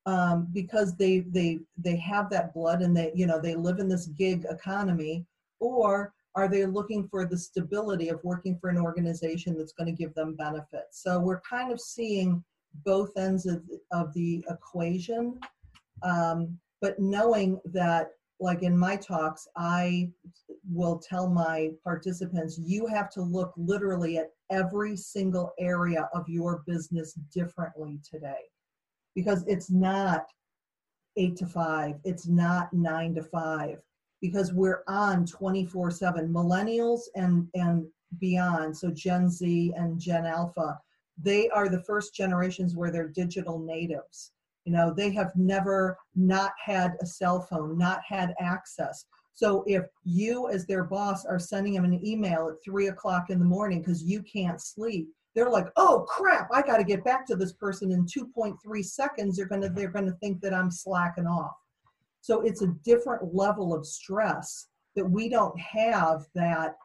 um, 0.05 0.49
because 0.53 0.97
they 0.97 1.21
they 1.21 1.61
they 1.79 1.97
have 1.97 2.29
that 2.29 2.53
blood 2.53 2.83
and 2.83 2.95
they 2.95 3.11
you 3.15 3.27
know 3.27 3.41
they 3.41 3.55
live 3.55 3.79
in 3.79 3.89
this 3.89 4.09
gig 4.09 4.45
economy, 4.51 5.25
or 5.61 6.13
are 6.37 6.49
they 6.49 6.67
looking 6.67 7.07
for 7.09 7.25
the 7.25 7.39
stability 7.39 8.09
of 8.09 8.23
working 8.25 8.59
for 8.59 8.69
an 8.69 8.79
organization 8.79 9.57
that's 9.57 9.73
going 9.73 9.87
to 9.87 10.03
give 10.03 10.15
them 10.15 10.35
benefits? 10.35 11.03
So 11.03 11.21
we're 11.21 11.41
kind 11.41 11.73
of 11.73 11.81
seeing 11.81 12.43
both 12.85 13.17
ends 13.17 13.47
of, 13.47 13.63
of 13.93 14.13
the 14.15 14.45
equation, 14.51 15.39
um, 16.03 16.59
but 16.81 16.99
knowing 16.99 17.61
that, 17.67 18.11
like 18.41 18.65
in 18.65 18.77
my 18.77 18.97
talks, 18.97 19.47
I 19.57 20.11
will 20.71 20.99
tell 20.99 21.29
my 21.29 21.71
participants, 21.85 22.59
you 22.59 22.87
have 22.89 23.09
to 23.11 23.23
look 23.23 23.53
literally 23.57 24.19
at 24.19 24.33
every 24.51 24.97
single 24.97 25.53
area 25.59 26.09
of 26.13 26.29
your 26.29 26.65
business 26.67 27.15
differently 27.33 28.01
today 28.09 28.43
because 29.15 29.45
it's 29.47 29.71
not 29.71 30.27
eight 31.17 31.37
to 31.37 31.47
five, 31.47 31.95
it's 32.05 32.27
not 32.27 32.73
nine 32.73 33.15
to 33.15 33.23
five 33.23 33.79
because 34.25 34.55
we're 34.55 34.83
on 34.89 35.27
24 35.27 35.91
7 35.91 36.33
millennials 36.33 37.03
and 37.15 37.47
and 37.55 37.85
beyond 38.19 38.75
so 38.75 38.91
gen 38.91 39.29
z 39.29 39.71
and 39.77 40.01
gen 40.01 40.25
alpha 40.25 40.79
they 41.23 41.49
are 41.51 41.69
the 41.69 41.83
first 41.83 42.15
generations 42.15 42.75
where 42.75 42.91
they're 42.91 43.09
digital 43.09 43.59
natives. 43.59 44.33
You 44.65 44.73
know 44.73 44.95
they 44.95 45.11
have 45.13 45.33
never 45.37 45.99
not 46.15 46.53
had 46.63 46.95
a 47.03 47.07
cell 47.07 47.43
phone 47.43 47.77
not 47.77 48.01
had 48.07 48.35
access. 48.41 49.05
So 49.35 49.65
if 49.67 49.85
you 50.05 50.49
as 50.49 50.65
their 50.65 50.85
boss 50.85 51.25
are 51.27 51.39
sending 51.39 51.75
them 51.75 51.85
an 51.85 52.05
email 52.05 52.49
at 52.49 52.65
three 52.65 52.87
o'clock 52.89 53.31
in 53.31 53.39
the 53.39 53.45
morning 53.45 53.81
because 53.81 54.03
you 54.03 54.23
can't 54.23 54.61
sleep 54.61 55.09
they're 55.35 55.51
like 55.51 55.67
oh 55.77 56.07
crap 56.09 56.49
i 56.53 56.63
got 56.63 56.77
to 56.77 56.85
get 56.85 57.03
back 57.05 57.27
to 57.27 57.35
this 57.35 57.53
person 57.53 57.91
in 57.91 58.07
2.3 58.07 58.85
seconds. 58.85 59.37
They're 59.37 59.47
gonna 59.47 59.69
they're 59.69 59.89
gonna 59.89 60.17
think 60.23 60.41
that 60.41 60.55
i'm 60.55 60.71
slacking 60.71 61.27
off 61.27 61.57
so 62.25 62.41
it's 62.41 62.63
a 62.63 62.75
different 62.85 63.35
level 63.35 63.75
of 63.75 63.85
stress 63.85 64.69
that 64.97 65.05
we 65.05 65.29
don't 65.29 65.61
have 65.61 66.25
that 66.35 66.77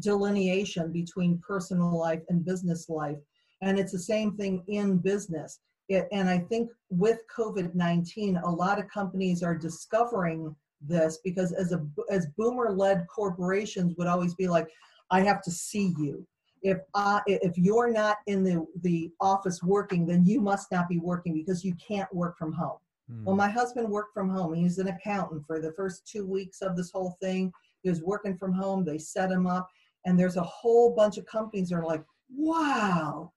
delineation 0.00 0.92
between 0.92 1.38
personal 1.38 1.98
life 1.98 2.20
and 2.28 2.44
business 2.44 2.90
life. 2.90 3.16
And 3.62 3.78
it's 3.78 3.92
the 3.92 3.98
same 3.98 4.36
thing 4.36 4.62
in 4.68 4.98
business. 4.98 5.60
it, 5.88 6.06
and 6.12 6.28
I 6.28 6.40
think 6.40 6.68
with 6.90 7.20
COVID 7.34 7.74
19, 7.74 8.36
a 8.44 8.50
lot 8.50 8.78
of 8.78 8.90
companies 8.90 9.42
are 9.42 9.56
discovering 9.56 10.54
this 10.82 11.18
because 11.24 11.52
as 11.52 11.72
a 11.72 11.82
as 12.10 12.26
boomer 12.36 12.72
led 12.72 13.06
corporations 13.06 13.94
would 13.96 14.08
always 14.08 14.34
be 14.34 14.48
like 14.48 14.68
i 15.12 15.20
have 15.20 15.40
to 15.40 15.50
see 15.52 15.94
you 15.96 16.26
if 16.62 16.78
I, 16.92 17.20
if 17.26 17.56
you're 17.56 17.92
not 17.92 18.16
in 18.26 18.42
the 18.42 18.66
the 18.82 19.12
office 19.20 19.62
working 19.62 20.06
then 20.06 20.26
you 20.26 20.40
must 20.40 20.72
not 20.72 20.88
be 20.88 20.98
working 20.98 21.34
because 21.34 21.64
you 21.64 21.76
can't 21.88 22.12
work 22.12 22.36
from 22.36 22.52
home 22.52 22.78
mm. 23.10 23.24
well 23.24 23.36
my 23.36 23.48
husband 23.48 23.88
worked 23.88 24.14
from 24.14 24.28
home. 24.28 24.54
He's 24.54 24.78
an 24.78 24.88
accountant 24.88 25.44
for 25.46 25.60
the 25.60 25.72
first 25.72 26.06
two 26.06 26.26
weeks 26.26 26.62
of 26.62 26.76
this 26.76 26.90
whole 26.90 27.16
thing. 27.20 27.52
He 27.82 27.90
was 27.90 28.02
working 28.02 28.36
from 28.36 28.52
home. 28.52 28.84
They 28.84 28.98
set 28.98 29.30
him 29.30 29.46
up. 29.46 29.68
And 30.04 30.18
there's 30.18 30.36
a 30.36 30.42
whole 30.42 30.94
bunch 30.94 31.16
of 31.16 31.26
companies 31.26 31.68
that 31.68 31.76
are 31.76 31.86
like 31.86 32.04
wow 32.34 33.32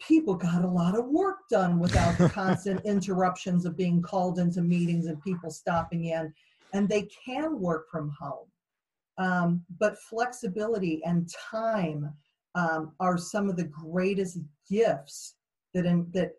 people 0.00 0.34
got 0.34 0.64
a 0.64 0.68
lot 0.68 0.96
of 0.96 1.06
work 1.06 1.48
done 1.50 1.78
without 1.78 2.16
the 2.18 2.28
constant 2.34 2.80
interruptions 2.84 3.64
of 3.64 3.76
being 3.76 4.00
called 4.00 4.38
into 4.38 4.62
meetings 4.62 5.06
and 5.06 5.22
people 5.22 5.50
stopping 5.50 6.06
in. 6.06 6.32
And 6.72 6.88
they 6.88 7.08
can 7.24 7.60
work 7.60 7.86
from 7.90 8.12
home. 8.18 8.46
Um, 9.18 9.64
but 9.80 9.98
flexibility 9.98 11.02
and 11.04 11.28
time 11.50 12.12
um, 12.54 12.92
are 13.00 13.18
some 13.18 13.48
of 13.48 13.56
the 13.56 13.64
greatest 13.64 14.38
gifts 14.70 15.34
that 15.74 15.86
in, 15.86 16.06
that 16.12 16.32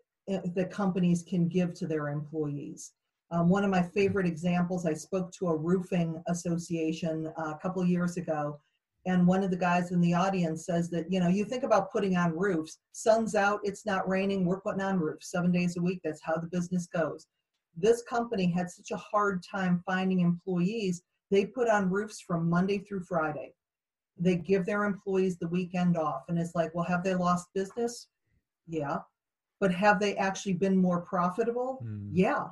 that 0.56 0.72
companies 0.72 1.24
can 1.24 1.48
give 1.48 1.74
to 1.76 1.88
their 1.88 2.10
employees. 2.10 2.94
Um, 3.32 3.50
one 3.50 3.64
of 3.64 3.70
my 3.70 3.84
favorite 3.84 4.26
examples, 4.26 4.86
I 4.86 4.94
spoke 4.94 5.32
to 5.34 5.50
a 5.50 5.56
roofing 5.56 6.22
association 6.28 7.32
uh, 7.38 7.52
a 7.52 7.60
couple 7.62 7.84
years 7.86 8.18
ago, 8.18 8.60
and 9.06 9.28
one 9.28 9.44
of 9.44 9.52
the 9.52 9.58
guys 9.58 9.92
in 9.92 10.02
the 10.02 10.14
audience 10.14 10.66
says 10.66 10.90
that 10.90 11.12
you 11.12 11.20
know 11.20 11.30
you 11.30 11.46
think 11.46 11.64
about 11.64 11.92
putting 11.92 12.18
on 12.18 12.38
roofs 12.38 12.80
sun's 12.92 13.34
out 13.34 13.62
it's 13.64 13.86
not 13.86 14.08
raining 14.10 14.44
we're 14.44 14.60
putting 14.60 14.82
on 14.82 15.00
roofs 15.00 15.32
seven 15.32 15.54
days 15.54 15.78
a 15.78 15.82
week 15.82 16.02
that's 16.04 16.22
how 16.22 16.36
the 16.36 16.48
business 16.48 16.86
goes 16.88 17.26
this 17.80 18.02
company 18.04 18.48
had 18.52 18.70
such 18.70 18.92
a 18.92 18.98
hard 18.98 19.44
time 19.44 19.82
finding 19.86 20.20
employees, 20.20 21.02
they 21.32 21.46
put 21.46 21.70
on 21.70 21.90
roofs 21.90 22.20
from 22.20 22.50
Monday 22.50 22.80
through 22.80 23.02
Friday. 23.02 23.54
They 24.18 24.36
give 24.36 24.66
their 24.66 24.84
employees 24.84 25.38
the 25.38 25.48
weekend 25.48 25.98
off. 25.98 26.24
And 26.28 26.38
it's 26.38 26.56
like, 26.56 26.74
well, 26.76 26.86
have 26.86 27.04
they 27.04 27.16
lost 27.16 27.48
business? 27.54 28.08
Yeah. 28.68 28.98
But 29.60 29.74
have 29.74 30.00
they 30.00 30.16
actually 30.16 30.54
been 30.54 30.78
more 30.78 31.02
profitable? 31.02 31.84
Mm. 31.86 32.10
Yeah. 32.14 32.46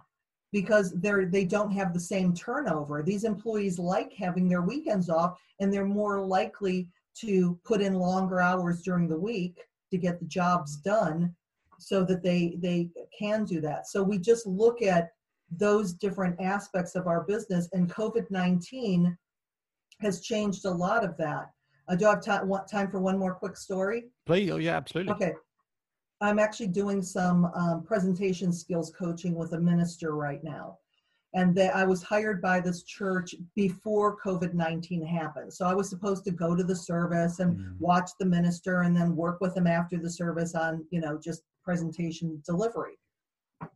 Because 0.51 0.93
they're 0.93 1.26
they 1.26 1.45
don't 1.45 1.72
have 1.72 1.93
the 1.93 1.99
same 1.99 2.34
turnover. 2.34 3.03
These 3.03 3.26
employees 3.26 3.80
like 3.80 4.14
having 4.14 4.47
their 4.47 4.62
weekends 4.62 5.10
off 5.10 5.39
and 5.60 5.74
they're 5.74 5.86
more 5.86 6.22
likely 6.22 6.88
to 7.20 7.60
put 7.64 7.82
in 7.82 7.95
longer 7.95 8.39
hours 8.39 8.82
during 8.82 9.08
the 9.08 9.20
week 9.20 9.60
to 9.91 9.97
get 9.97 10.20
the 10.20 10.26
jobs 10.26 10.78
done 10.78 11.34
so 11.80 12.03
that 12.03 12.24
they 12.24 12.58
they 12.60 12.89
can 13.18 13.45
do 13.45 13.62
that 13.62 13.88
so 13.88 14.01
we 14.01 14.18
just 14.18 14.45
look 14.47 14.82
at 14.82 15.10
those 15.51 15.93
different 15.93 16.39
aspects 16.41 16.95
of 16.95 17.08
our 17.08 17.22
business 17.22 17.70
and 17.74 17.93
covid-19 17.93 19.16
has 20.01 20.22
changed 20.22 20.66
a 20.66 20.72
lot 20.72 21.03
of 21.03 21.16
that 21.18 21.49
uh, 21.88 21.95
do 21.95 22.05
i 22.05 22.10
have 22.10 22.24
time, 22.24 22.51
time 22.70 22.89
for 22.89 22.99
one 22.99 23.18
more 23.18 23.36
quick 23.36 23.55
story 23.55 24.05
please 24.26 24.49
oh 24.51 24.58
yeah 24.58 24.76
absolutely 24.76 25.14
okay 25.14 25.34
i'm 26.22 26.39
actually 26.39 26.68
doing 26.68 27.01
some 27.01 27.45
um, 27.55 27.84
presentation 27.84 28.51
skills 28.51 28.91
coaching 28.97 29.36
with 29.36 29.53
a 29.53 29.59
minister 29.59 30.15
right 30.15 30.43
now 30.43 30.78
and 31.34 31.53
that 31.55 31.76
I 31.76 31.86
was 31.86 32.01
hired 32.01 32.41
by 32.41 32.59
this 32.59 32.84
church 32.84 33.36
before 33.55 34.18
COVID 34.18 34.53
19 34.53 35.05
happened. 35.05 35.53
So 35.53 35.65
I 35.65 35.74
was 35.74 35.89
supposed 35.89 36.24
to 36.26 36.32
go 36.32 36.55
to 36.55 36.63
the 36.63 36.76
service 36.76 37.39
and 37.39 37.57
mm. 37.57 37.76
watch 37.80 38.09
the 38.20 38.26
minister 38.26 38.82
and 38.82 38.95
then 38.95 39.15
work 39.15 39.39
with 39.41 39.55
him 39.55 39.68
after 39.68 39.97
the 39.97 40.09
service 40.09 40.55
on, 40.55 40.86
you 40.89 40.99
know, 40.99 41.20
just 41.22 41.43
presentation 41.63 42.41
delivery. 42.45 42.97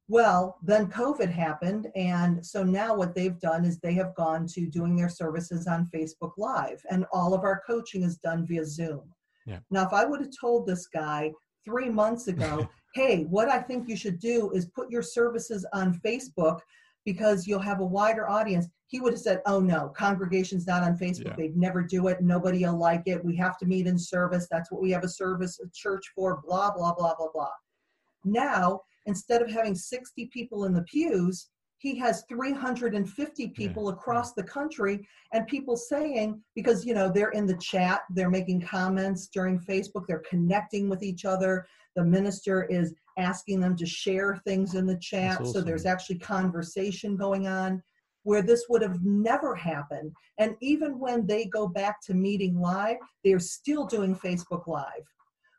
Well, 0.07 0.57
then 0.63 0.87
COVID 0.87 1.31
happened. 1.31 1.87
And 1.95 2.45
so 2.45 2.63
now 2.63 2.95
what 2.95 3.13
they've 3.13 3.39
done 3.39 3.65
is 3.65 3.79
they 3.79 3.93
have 3.93 4.15
gone 4.15 4.47
to 4.47 4.67
doing 4.67 4.95
their 4.95 5.09
services 5.09 5.67
on 5.67 5.89
Facebook 5.93 6.31
Live, 6.37 6.81
and 6.89 7.05
all 7.13 7.33
of 7.33 7.43
our 7.43 7.61
coaching 7.67 8.03
is 8.03 8.17
done 8.17 8.45
via 8.47 8.65
Zoom. 8.65 9.01
Yeah. 9.45 9.59
Now, 9.69 9.85
if 9.85 9.93
I 9.93 10.05
would 10.05 10.21
have 10.21 10.33
told 10.39 10.67
this 10.67 10.87
guy 10.87 11.31
three 11.65 11.89
months 11.89 12.27
ago, 12.27 12.69
hey, 12.95 13.23
what 13.23 13.49
I 13.49 13.59
think 13.59 13.87
you 13.87 13.95
should 13.95 14.19
do 14.19 14.51
is 14.51 14.65
put 14.67 14.91
your 14.91 15.01
services 15.01 15.65
on 15.73 15.99
Facebook 16.05 16.59
because 17.05 17.47
you'll 17.47 17.59
have 17.59 17.79
a 17.79 17.85
wider 17.85 18.29
audience. 18.29 18.67
He 18.87 18.99
would 18.99 19.13
have 19.13 19.21
said, 19.21 19.41
Oh 19.45 19.59
no, 19.59 19.91
congregation's 19.95 20.67
not 20.67 20.83
on 20.83 20.97
Facebook. 20.97 21.25
Yeah. 21.27 21.35
They'd 21.37 21.57
never 21.57 21.81
do 21.81 22.07
it. 22.07 22.21
Nobody 22.21 22.65
will 22.65 22.77
like 22.77 23.03
it. 23.05 23.23
We 23.23 23.35
have 23.37 23.57
to 23.59 23.65
meet 23.65 23.87
in 23.87 23.97
service. 23.97 24.47
That's 24.51 24.71
what 24.71 24.81
we 24.81 24.91
have 24.91 25.03
a 25.03 25.09
service, 25.09 25.59
a 25.59 25.69
church 25.73 26.03
for, 26.15 26.41
blah, 26.45 26.71
blah, 26.75 26.93
blah, 26.93 27.15
blah, 27.15 27.31
blah. 27.33 27.49
Now, 28.25 28.81
instead 29.05 29.41
of 29.41 29.49
having 29.49 29.75
60 29.75 30.29
people 30.31 30.65
in 30.65 30.73
the 30.73 30.83
pews, 30.83 31.49
he 31.81 31.97
has 31.97 32.23
350 32.29 33.47
people 33.49 33.85
yeah. 33.85 33.93
across 33.93 34.33
the 34.33 34.43
country 34.43 35.05
and 35.33 35.47
people 35.47 35.75
saying 35.75 36.39
because 36.55 36.85
you 36.85 36.93
know 36.93 37.11
they're 37.11 37.31
in 37.31 37.47
the 37.47 37.57
chat 37.57 38.01
they're 38.11 38.29
making 38.29 38.61
comments 38.61 39.27
during 39.27 39.59
facebook 39.59 40.05
they're 40.07 40.23
connecting 40.29 40.87
with 40.89 41.01
each 41.01 41.25
other 41.25 41.65
the 41.95 42.03
minister 42.03 42.63
is 42.65 42.93
asking 43.17 43.59
them 43.59 43.75
to 43.75 43.85
share 43.85 44.39
things 44.45 44.75
in 44.75 44.85
the 44.85 44.97
chat 44.99 45.41
awesome. 45.41 45.53
so 45.53 45.61
there's 45.61 45.85
actually 45.85 46.19
conversation 46.19 47.17
going 47.17 47.47
on 47.47 47.81
where 48.23 48.43
this 48.43 48.65
would 48.69 48.83
have 48.83 49.03
never 49.03 49.55
happened 49.55 50.11
and 50.37 50.55
even 50.61 50.99
when 50.99 51.25
they 51.25 51.45
go 51.45 51.67
back 51.67 51.99
to 52.01 52.13
meeting 52.13 52.59
live 52.59 52.97
they're 53.25 53.39
still 53.39 53.85
doing 53.85 54.15
facebook 54.15 54.67
live 54.67 55.05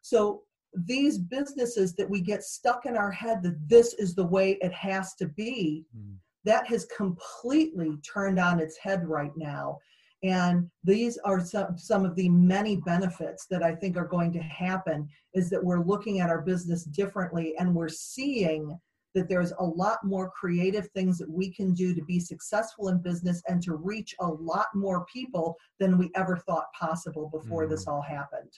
so 0.03 0.43
these 0.75 1.19
businesses 1.19 1.95
that 1.95 2.09
we 2.09 2.21
get 2.21 2.43
stuck 2.43 2.87
in 2.87 2.97
our 2.97 3.11
head 3.11 3.43
that 3.43 3.69
this 3.69 3.95
is 3.95 4.15
the 4.15 4.27
way 4.27 4.59
it 4.61 4.73
has 4.73 5.15
to 5.15 5.27
be 5.29 5.85
mm. 5.97 6.15
that 6.45 6.67
has 6.67 6.87
completely 6.97 7.99
turned 7.99 8.39
on 8.39 8.59
its 8.59 8.77
head 8.79 9.07
right 9.07 9.33
now 9.37 9.79
and 10.25 10.71
these 10.85 11.19
are 11.25 11.45
some, 11.45 11.77
some 11.77 12.05
of 12.05 12.15
the 12.15 12.29
many 12.29 12.77
benefits 12.77 13.47
that 13.47 13.63
i 13.63 13.75
think 13.75 13.97
are 13.97 14.07
going 14.07 14.33
to 14.33 14.41
happen 14.41 15.07
is 15.35 15.51
that 15.51 15.63
we're 15.63 15.85
looking 15.85 16.21
at 16.21 16.31
our 16.31 16.41
business 16.41 16.85
differently 16.85 17.55
and 17.59 17.75
we're 17.75 17.89
seeing 17.89 18.79
that 19.15 19.29
there's 19.29 19.53
a 19.59 19.65
lot 19.65 19.99
more 20.03 20.31
creative 20.31 20.89
things 20.91 21.19
that 21.19 21.29
we 21.29 21.53
can 21.53 21.75
do 21.75 21.95
to 21.95 22.03
be 22.05 22.19
successful 22.19 22.89
in 22.89 22.97
business 23.03 23.43
and 23.47 23.63
to 23.63 23.75
reach 23.75 24.15
a 24.21 24.27
lot 24.27 24.69
more 24.75 25.05
people 25.13 25.55
than 25.79 25.99
we 25.99 26.11
ever 26.15 26.39
thought 26.39 26.65
possible 26.73 27.29
before 27.31 27.67
mm. 27.67 27.69
this 27.69 27.87
all 27.87 28.01
happened 28.01 28.53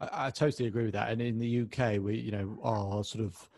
I, 0.00 0.26
I, 0.26 0.30
totally 0.30 0.68
agree 0.68 0.84
with 0.84 0.94
that. 0.94 1.10
And 1.10 1.20
in 1.20 1.38
the 1.38 1.62
UK, 1.62 2.00
we, 2.00 2.18
you 2.18 2.32
know, 2.32 2.58
our 2.62 3.04
sort 3.04 3.24
of 3.24 3.50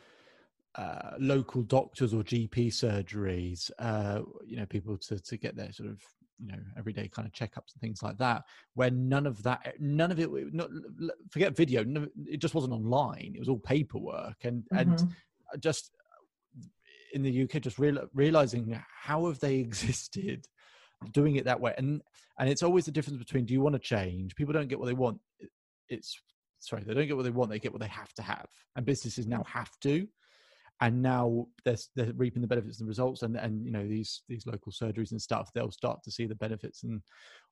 uh, 0.75 1.17
local 1.19 1.63
doctors 1.63 2.15
or 2.15 2.23
GP 2.23 2.69
surgeries, 2.69 3.71
uh, 3.79 4.23
you 4.47 4.57
know, 4.57 4.67
people 4.67 4.97
to, 4.99 5.19
to 5.19 5.37
get 5.37 5.57
their 5.57 5.73
sort 5.73 5.89
of, 5.89 6.01
you 6.39 6.53
know, 6.53 6.59
everyday 6.77 7.09
kind 7.09 7.27
of 7.27 7.33
checkups 7.33 7.73
and 7.75 7.81
things 7.81 8.03
like 8.03 8.17
that, 8.19 8.45
where 8.75 8.91
none 8.91 9.27
of 9.27 9.43
that, 9.43 9.75
none 9.81 10.13
of 10.13 10.21
it, 10.21 10.31
not, 10.53 10.71
forget 11.31 11.57
video, 11.57 11.85
it 12.27 12.39
just 12.39 12.55
wasn't 12.55 12.73
online. 12.73 13.33
It 13.35 13.41
was 13.41 13.49
all 13.49 13.59
paperwork. 13.59 14.45
And, 14.45 14.63
mm-hmm. 14.73 14.79
and 14.79 15.15
just 15.61 15.91
in 17.13 17.23
the 17.23 17.43
UK, 17.43 17.61
just 17.61 17.79
real, 17.79 17.99
realizing 18.15 18.81
how 19.03 19.27
have 19.27 19.41
they 19.41 19.57
existed 19.59 20.47
doing 21.13 21.37
it 21.37 21.45
that 21.45 21.61
way 21.61 21.73
and 21.79 22.03
and 22.41 22.49
it's 22.49 22.63
always 22.63 22.85
the 22.85 22.91
difference 22.91 23.19
between 23.19 23.45
do 23.45 23.53
you 23.53 23.61
want 23.61 23.73
to 23.73 23.79
change 23.79 24.35
people 24.35 24.53
don't 24.53 24.67
get 24.67 24.81
what 24.81 24.87
they 24.87 24.95
want 24.95 25.21
it's 25.89 26.21
sorry 26.61 26.83
they 26.85 26.95
don't 26.95 27.07
get 27.07 27.17
what 27.17 27.25
they 27.25 27.31
want 27.31 27.51
they 27.51 27.59
get 27.59 27.73
what 27.73 27.81
they 27.81 27.89
have 27.89 28.13
to 28.15 28.23
have 28.23 28.47
and 28.77 28.85
businesses 28.85 29.27
now 29.27 29.45
have 29.47 29.71
to 29.81 30.07
and 30.81 31.03
now 31.03 31.47
they're, 31.65 31.77
they're 31.97 32.13
reaping 32.17 32.41
the 32.41 32.49
benefits 32.49 32.79
and 32.79 32.87
the 32.87 32.91
results 32.91 33.23
and 33.23 33.37
and 33.37 33.65
you 33.65 33.73
know 33.73 33.87
these 33.87 34.23
these 34.29 34.47
local 34.47 34.73
surgeries 34.73 35.11
and 35.11 35.21
stuff 35.21 35.51
they'll 35.55 35.71
start 35.71 36.03
to 36.03 36.11
see 36.11 36.27
the 36.27 36.35
benefits 36.35 36.85
and 36.85 37.01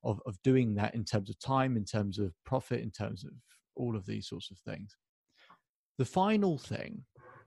of 0.03 0.21
of 0.25 0.41
doing 0.43 0.73
that 0.75 0.95
in 0.95 1.03
terms 1.03 1.29
of 1.29 1.39
time 1.39 1.75
in 1.75 1.83
terms 1.83 2.19
of 2.19 2.33
profit 2.45 2.81
in 2.81 2.91
terms 2.91 3.23
of 3.23 3.31
all 3.75 3.95
of 3.95 4.05
these 4.05 4.27
sorts 4.27 4.49
of 4.51 4.57
things. 4.59 4.95
The 5.97 6.05
final 6.05 6.57
thing 6.57 7.03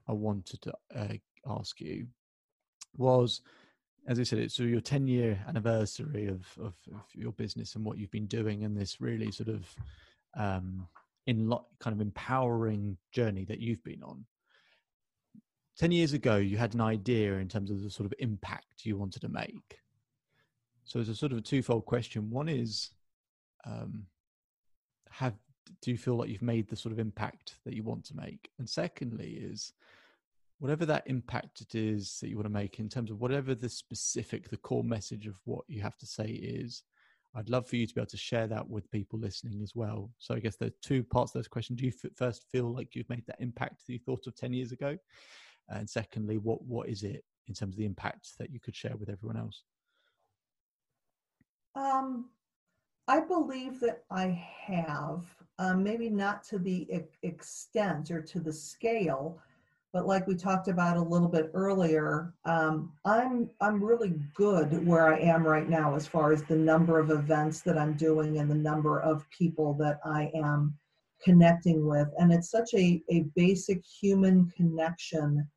i 0.07 0.13
wanted 0.13 0.61
to 0.61 0.73
uh, 0.95 1.13
ask 1.47 1.79
you 1.79 2.07
was 2.97 3.41
as 4.07 4.19
I 4.19 4.23
said, 4.23 4.39
it's 4.39 4.57
your 4.57 4.81
10 4.81 5.07
year 5.07 5.39
anniversary 5.47 6.25
of, 6.25 6.47
of, 6.59 6.73
of, 6.91 7.03
your 7.13 7.33
business 7.33 7.75
and 7.75 7.85
what 7.85 7.99
you've 7.99 8.09
been 8.09 8.25
doing 8.25 8.63
and 8.63 8.75
this 8.75 8.99
really 8.99 9.31
sort 9.31 9.49
of 9.49 9.75
um, 10.35 10.87
in 11.27 11.49
lo- 11.49 11.67
kind 11.79 11.93
of 11.93 12.01
empowering 12.01 12.97
journey 13.11 13.45
that 13.45 13.59
you've 13.59 13.83
been 13.83 14.03
on. 14.03 14.25
10 15.77 15.91
years 15.91 16.13
ago 16.13 16.35
you 16.35 16.57
had 16.57 16.73
an 16.73 16.81
idea 16.81 17.35
in 17.35 17.47
terms 17.47 17.71
of 17.71 17.81
the 17.81 17.89
sort 17.89 18.05
of 18.05 18.13
impact 18.19 18.83
you 18.85 18.97
wanted 18.97 19.21
to 19.21 19.29
make. 19.29 19.79
So 20.83 20.99
it's 20.99 21.09
a 21.09 21.15
sort 21.15 21.31
of 21.31 21.37
a 21.37 21.41
twofold 21.41 21.85
question. 21.85 22.29
One 22.29 22.49
is 22.49 22.91
um, 23.65 24.05
have 25.09 25.35
do 25.81 25.91
you 25.91 25.97
feel 25.97 26.15
like 26.15 26.29
you've 26.29 26.41
made 26.41 26.67
the 26.67 26.75
sort 26.75 26.91
of 26.91 26.99
impact 26.99 27.55
that 27.65 27.73
you 27.73 27.83
want 27.83 28.03
to 28.05 28.15
make? 28.15 28.49
And 28.59 28.67
secondly 28.69 29.39
is 29.41 29.73
whatever 30.59 30.85
that 30.85 31.03
impact 31.07 31.61
it 31.61 31.75
is 31.75 32.19
that 32.21 32.29
you 32.29 32.35
want 32.35 32.45
to 32.45 32.53
make 32.53 32.79
in 32.79 32.89
terms 32.89 33.09
of 33.09 33.19
whatever 33.19 33.55
the 33.55 33.69
specific 33.69 34.49
the 34.49 34.57
core 34.57 34.83
message 34.83 35.25
of 35.25 35.35
what 35.45 35.63
you 35.67 35.81
have 35.81 35.97
to 35.97 36.05
say 36.05 36.25
is 36.25 36.83
I'd 37.33 37.49
love 37.49 37.67
for 37.67 37.77
you 37.77 37.87
to 37.87 37.93
be 37.93 38.01
able 38.01 38.09
to 38.09 38.17
share 38.17 38.47
that 38.47 38.69
with 38.69 38.91
people 38.91 39.17
listening 39.17 39.61
as 39.61 39.73
well. 39.73 40.11
So 40.17 40.35
I 40.35 40.39
guess 40.39 40.57
there 40.57 40.67
are 40.67 40.81
two 40.81 41.03
parts 41.03 41.33
of 41.33 41.39
this 41.39 41.47
question. 41.47 41.75
Do 41.75 41.85
you 41.85 41.93
f- 42.03 42.11
first 42.15 42.45
feel 42.51 42.73
like 42.73 42.93
you've 42.93 43.09
made 43.09 43.25
that 43.27 43.39
impact 43.39 43.87
that 43.87 43.93
you 43.93 43.99
thought 43.99 44.27
of 44.27 44.35
10 44.35 44.53
years 44.53 44.71
ago? 44.71 44.97
and 45.69 45.89
secondly, 45.89 46.37
what 46.37 46.61
what 46.63 46.89
is 46.89 47.03
it 47.03 47.23
in 47.47 47.53
terms 47.53 47.75
of 47.75 47.77
the 47.77 47.85
impact 47.85 48.37
that 48.39 48.51
you 48.51 48.59
could 48.59 48.75
share 48.75 48.95
with 48.97 49.09
everyone 49.09 49.37
else? 49.37 49.63
Um, 51.75 52.25
I 53.07 53.21
believe 53.21 53.79
that 53.79 54.03
I 54.11 54.27
have, 54.67 55.25
um, 55.59 55.83
maybe 55.83 56.09
not 56.09 56.43
to 56.45 56.59
the 56.59 56.87
extent 57.23 58.11
or 58.11 58.21
to 58.21 58.39
the 58.39 58.53
scale, 58.53 59.39
but 59.93 60.07
like 60.07 60.25
we 60.25 60.35
talked 60.35 60.67
about 60.67 60.97
a 60.97 61.01
little 61.01 61.27
bit 61.27 61.51
earlier, 61.53 62.33
um, 62.45 62.93
I'm 63.05 63.49
I'm 63.59 63.83
really 63.83 64.15
good 64.33 64.85
where 64.85 65.13
I 65.13 65.19
am 65.19 65.45
right 65.45 65.67
now 65.67 65.95
as 65.95 66.07
far 66.07 66.31
as 66.31 66.43
the 66.43 66.55
number 66.55 66.99
of 66.99 67.11
events 67.11 67.61
that 67.61 67.77
I'm 67.77 67.93
doing 67.93 68.37
and 68.37 68.49
the 68.49 68.55
number 68.55 69.01
of 69.01 69.29
people 69.29 69.73
that 69.75 69.99
I 70.05 70.31
am 70.33 70.77
connecting 71.23 71.85
with, 71.85 72.07
and 72.17 72.31
it's 72.31 72.49
such 72.49 72.73
a 72.73 73.03
a 73.09 73.25
basic 73.35 73.83
human 73.85 74.49
connection. 74.55 75.47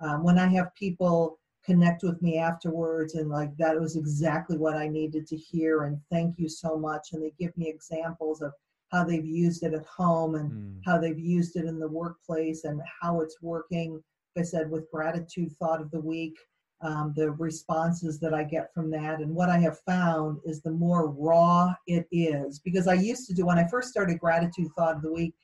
Um, 0.00 0.24
when 0.24 0.38
I 0.38 0.48
have 0.48 0.74
people 0.74 1.38
connect 1.64 2.02
with 2.02 2.20
me 2.20 2.38
afterwards 2.38 3.14
and 3.14 3.30
like 3.30 3.56
that 3.56 3.78
was 3.80 3.96
exactly 3.96 4.56
what 4.56 4.76
I 4.76 4.86
needed 4.86 5.26
to 5.28 5.36
hear 5.36 5.84
and 5.84 5.98
thank 6.10 6.38
you 6.38 6.48
so 6.48 6.76
much 6.76 7.12
and 7.12 7.22
they 7.22 7.32
give 7.38 7.56
me 7.56 7.68
examples 7.68 8.42
of 8.42 8.52
how 8.94 9.04
they've 9.04 9.26
used 9.26 9.64
it 9.64 9.74
at 9.74 9.84
home 9.84 10.36
and 10.36 10.50
mm. 10.50 10.80
how 10.84 10.98
they've 10.98 11.18
used 11.18 11.56
it 11.56 11.64
in 11.64 11.78
the 11.78 11.88
workplace 11.88 12.64
and 12.64 12.80
how 13.00 13.20
it's 13.20 13.42
working. 13.42 14.02
Like 14.36 14.44
I 14.44 14.46
said 14.46 14.70
with 14.70 14.90
gratitude 14.90 15.52
thought 15.58 15.80
of 15.80 15.90
the 15.90 16.00
week 16.00 16.36
um, 16.84 17.14
the 17.16 17.30
responses 17.30 18.20
that 18.20 18.34
I 18.34 18.44
get 18.44 18.72
from 18.74 18.90
that. 18.90 19.20
And 19.20 19.34
what 19.34 19.48
I 19.48 19.58
have 19.58 19.78
found 19.80 20.38
is 20.44 20.60
the 20.60 20.70
more 20.70 21.08
raw 21.08 21.72
it 21.86 22.06
is 22.12 22.58
because 22.58 22.86
I 22.86 22.94
used 22.94 23.26
to 23.28 23.34
do 23.34 23.46
when 23.46 23.58
I 23.58 23.66
first 23.66 23.88
started 23.88 24.20
gratitude 24.20 24.68
thought 24.76 24.96
of 24.96 25.02
the 25.02 25.12
week 25.12 25.34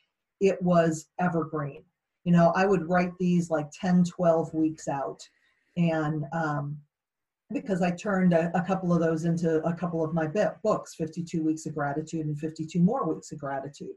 it 0.40 0.60
was 0.62 1.08
evergreen. 1.18 1.82
You 2.24 2.32
know 2.32 2.52
I 2.54 2.66
would 2.66 2.88
write 2.88 3.12
these 3.18 3.50
like 3.50 3.70
10 3.72 4.04
12 4.04 4.52
weeks 4.52 4.86
out. 4.86 5.26
And 5.76 6.24
um, 6.32 6.76
because 7.52 7.82
I 7.82 7.90
turned 7.90 8.32
a, 8.32 8.50
a, 8.56 8.62
couple 8.62 8.92
of 8.92 9.00
those 9.00 9.24
into 9.24 9.62
a 9.64 9.72
couple 9.74 10.04
of 10.04 10.14
my 10.14 10.28
books 10.62 10.94
52 10.94 11.42
Weeks 11.42 11.66
of 11.66 11.74
Gratitude 11.74 12.26
and 12.26 12.38
52 12.38 12.78
More 12.80 13.12
Weeks 13.12 13.32
of 13.32 13.38
Gratitude. 13.38 13.96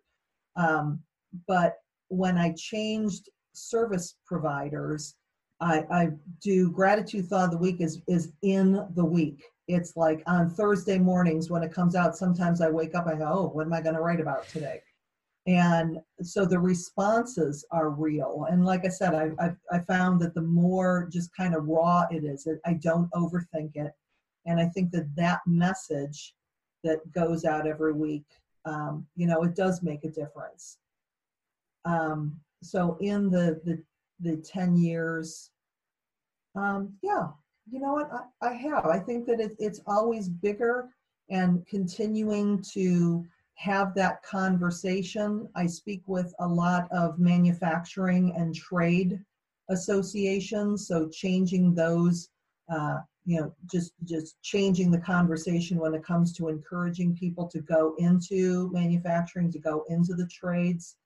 Um, 0.56 1.00
but 1.48 1.76
when 2.10 2.38
I 2.38 2.54
changed 2.58 3.30
service 3.54 4.16
providers, 4.26 5.16
I, 5.60 5.86
I, 5.92 6.10
do 6.42 6.72
Gratitude 6.72 7.28
Thought 7.28 7.46
of 7.46 7.52
the 7.52 7.58
Week 7.58 7.80
is, 7.80 8.02
is 8.08 8.34
in 8.42 8.86
the 8.96 9.06
week. 9.06 9.44
It's 9.68 9.96
like 9.96 10.24
on 10.28 10.50
Thursday 10.50 10.98
mornings 10.98 11.50
when 11.50 11.64
it 11.64 11.72
comes 11.72 11.96
out, 11.96 12.18
sometimes 12.18 12.60
I 12.60 12.70
wake 12.70 12.96
up, 12.96 13.08
I 13.08 13.16
go, 13.16 13.32
oh, 13.32 13.50
what 13.54 13.66
am 13.66 13.74
I 13.74 13.82
going 13.82 13.96
to 13.96 14.02
write 14.02 14.20
about 14.20 14.48
today? 14.50 14.82
And 15.46 16.00
so 16.22 16.46
the 16.46 16.60
responses 16.60 17.66
are 17.72 17.90
real. 17.90 18.48
And 18.50 18.66
like 18.66 18.86
i 18.86 18.90
said 18.90 19.14
I, 19.14 19.32
I, 19.44 19.52
I 19.72 19.80
found 19.80 20.22
that 20.22 20.34
the 20.34 20.42
more 20.42 21.10
just 21.12 21.36
kind 21.36 21.54
of 21.54 21.68
raw 21.68 22.06
it 22.10 22.24
is 22.24 22.48
i 22.66 22.74
don't 22.74 23.12
overthink 23.12 23.76
it. 23.76 23.92
And 24.46 24.60
i 24.60 24.68
think 24.68 24.92
that 24.92 25.14
that 25.16 25.42
message 25.46 26.34
that 26.84 27.00
goes 27.12 27.46
out 27.46 27.68
every 27.68 27.94
week 27.94 28.26
um, 28.66 29.06
you 29.16 29.28
know 29.28 29.44
it 29.44 29.56
does 29.56 29.84
make 29.84 30.04
a 30.06 30.10
difference. 30.10 30.78
Um, 31.86 32.40
so 32.62 32.98
in 33.02 33.30
the 33.30 33.60
the, 33.66 33.84
the 34.22 34.38
10 34.38 34.78
years 34.78 35.52
um, 36.56 36.94
yeah 37.02 37.28
you 37.72 37.80
know 37.80 37.94
what? 37.94 38.10
I, 38.12 38.50
I 38.50 38.54
have. 38.54 38.86
I 38.86 39.00
think 39.00 39.26
that 39.28 39.40
it, 39.40 39.56
it's 39.60 39.82
always 39.88 40.30
bigger 40.30 40.90
and 41.30 41.66
continuing 41.66 42.62
to 42.74 43.26
have 43.56 43.94
that 43.96 44.24
conversation. 44.24 45.48
I 45.56 45.68
speak 45.68 46.02
with 46.08 46.34
a 46.40 46.48
lot 46.48 46.88
of 46.92 47.20
manufacturing 47.20 48.34
and 48.36 48.54
trade 48.54 49.20
associations, 49.70 50.88
so 50.88 51.10
changing 51.10 51.74
those, 51.74 52.30
uh, 52.74 52.98
you 53.26 53.40
know, 53.40 53.54
just 53.72 53.94
just 54.04 54.42
changing 54.42 54.92
the 54.92 55.00
conversation 55.00 55.78
when 55.78 55.94
it 55.94 56.04
comes 56.04 56.34
to 56.34 56.50
encouraging 56.50 57.16
people 57.16 57.48
to 57.48 57.62
go 57.62 57.96
into 57.98 58.70
manufacturing, 58.74 59.52
to 59.52 59.60
go 59.60 59.86
into 59.90 60.14
the 60.14 60.28
trades. 60.28 60.98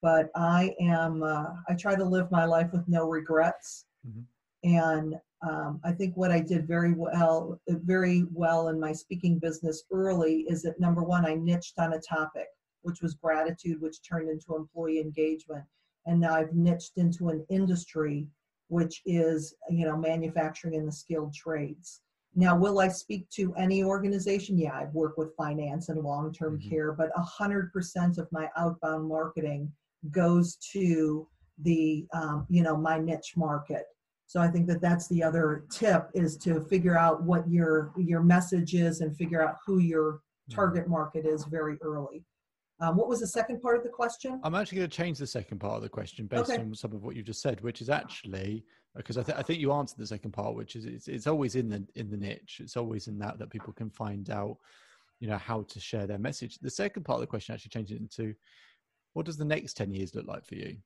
But 0.00 0.30
I 0.36 0.74
am, 0.80 1.22
uh, 1.22 1.46
I 1.68 1.74
try 1.74 1.96
to 1.96 2.04
live 2.04 2.30
my 2.30 2.44
life 2.44 2.70
with 2.72 2.86
no 2.88 3.08
regrets, 3.08 3.86
mm-hmm. 4.06 4.20
and 4.64 5.20
um, 5.42 5.80
I 5.84 5.92
think 5.92 6.16
what 6.16 6.32
I 6.32 6.40
did 6.40 6.66
very 6.66 6.92
well, 6.92 7.60
very 7.68 8.24
well 8.32 8.68
in 8.68 8.80
my 8.80 8.92
speaking 8.92 9.38
business 9.38 9.84
early 9.92 10.44
is 10.48 10.62
that 10.62 10.80
number 10.80 11.02
one, 11.02 11.24
I 11.24 11.34
niched 11.34 11.78
on 11.78 11.92
a 11.92 12.00
topic, 12.00 12.48
which 12.82 13.02
was 13.02 13.14
gratitude, 13.14 13.80
which 13.80 14.02
turned 14.02 14.28
into 14.28 14.56
employee 14.56 15.00
engagement, 15.00 15.64
and 16.06 16.20
now 16.20 16.34
I've 16.34 16.54
niched 16.54 16.96
into 16.96 17.28
an 17.28 17.46
industry, 17.50 18.26
which 18.68 19.00
is 19.06 19.54
you 19.70 19.86
know 19.86 19.96
manufacturing 19.96 20.74
and 20.74 20.88
the 20.88 20.92
skilled 20.92 21.34
trades. 21.34 22.00
Now, 22.34 22.56
will 22.56 22.80
I 22.80 22.88
speak 22.88 23.28
to 23.30 23.54
any 23.54 23.82
organization? 23.84 24.58
Yeah, 24.58 24.74
I've 24.74 24.94
worked 24.94 25.18
with 25.18 25.36
finance 25.36 25.88
and 25.88 26.02
long-term 26.02 26.58
mm-hmm. 26.58 26.68
care, 26.68 26.92
but 26.92 27.10
hundred 27.16 27.72
percent 27.72 28.18
of 28.18 28.26
my 28.32 28.48
outbound 28.56 29.08
marketing 29.08 29.72
goes 30.10 30.56
to 30.72 31.28
the 31.62 32.06
um, 32.12 32.44
you 32.48 32.62
know 32.64 32.76
my 32.76 32.98
niche 32.98 33.34
market 33.36 33.84
so 34.28 34.40
I 34.40 34.48
think 34.48 34.66
that 34.68 34.82
that's 34.82 35.08
the 35.08 35.22
other 35.22 35.64
tip 35.70 36.10
is 36.14 36.36
to 36.38 36.60
figure 36.60 36.96
out 36.96 37.22
what 37.22 37.48
your 37.50 37.92
your 37.96 38.22
message 38.22 38.74
is 38.74 39.00
and 39.00 39.16
figure 39.16 39.42
out 39.42 39.56
who 39.66 39.78
your 39.78 40.12
mm-hmm. 40.12 40.54
target 40.54 40.86
market 40.86 41.26
is 41.26 41.44
very 41.44 41.78
early. 41.80 42.24
Um, 42.80 42.96
what 42.96 43.08
was 43.08 43.20
the 43.20 43.26
second 43.26 43.60
part 43.60 43.76
of 43.78 43.82
the 43.82 43.88
question? 43.88 44.38
I'm 44.44 44.54
actually 44.54 44.78
going 44.78 44.90
to 44.90 44.96
change 44.96 45.18
the 45.18 45.26
second 45.26 45.58
part 45.58 45.76
of 45.76 45.82
the 45.82 45.88
question 45.88 46.26
based 46.26 46.50
okay. 46.50 46.60
on 46.60 46.74
some 46.74 46.92
of 46.92 47.02
what 47.02 47.16
you 47.16 47.22
just 47.24 47.42
said, 47.42 47.60
which 47.62 47.80
is 47.80 47.88
actually 47.90 48.64
because 48.96 49.16
I, 49.16 49.22
th- 49.22 49.38
I 49.38 49.42
think 49.42 49.60
you 49.60 49.72
answered 49.72 49.98
the 49.98 50.06
second 50.06 50.32
part, 50.32 50.54
which 50.54 50.76
is 50.76 50.84
it's, 50.84 51.08
it's 51.08 51.26
always 51.26 51.54
in 51.56 51.68
the 51.70 51.84
in 51.94 52.10
the 52.10 52.16
niche. 52.16 52.60
It's 52.62 52.76
always 52.76 53.08
in 53.08 53.18
that 53.20 53.38
that 53.38 53.50
people 53.50 53.72
can 53.72 53.90
find 53.90 54.28
out, 54.30 54.58
you 55.20 55.28
know, 55.28 55.38
how 55.38 55.62
to 55.62 55.80
share 55.80 56.06
their 56.06 56.18
message. 56.18 56.58
The 56.58 56.70
second 56.70 57.04
part 57.04 57.16
of 57.16 57.20
the 57.22 57.26
question 57.28 57.54
actually 57.54 57.70
changed 57.70 57.92
it 57.92 58.00
into, 58.00 58.34
what 59.14 59.24
does 59.26 59.38
the 59.38 59.44
next 59.44 59.74
ten 59.74 59.90
years 59.90 60.14
look 60.14 60.26
like 60.26 60.44
for 60.44 60.56
you? 60.56 60.76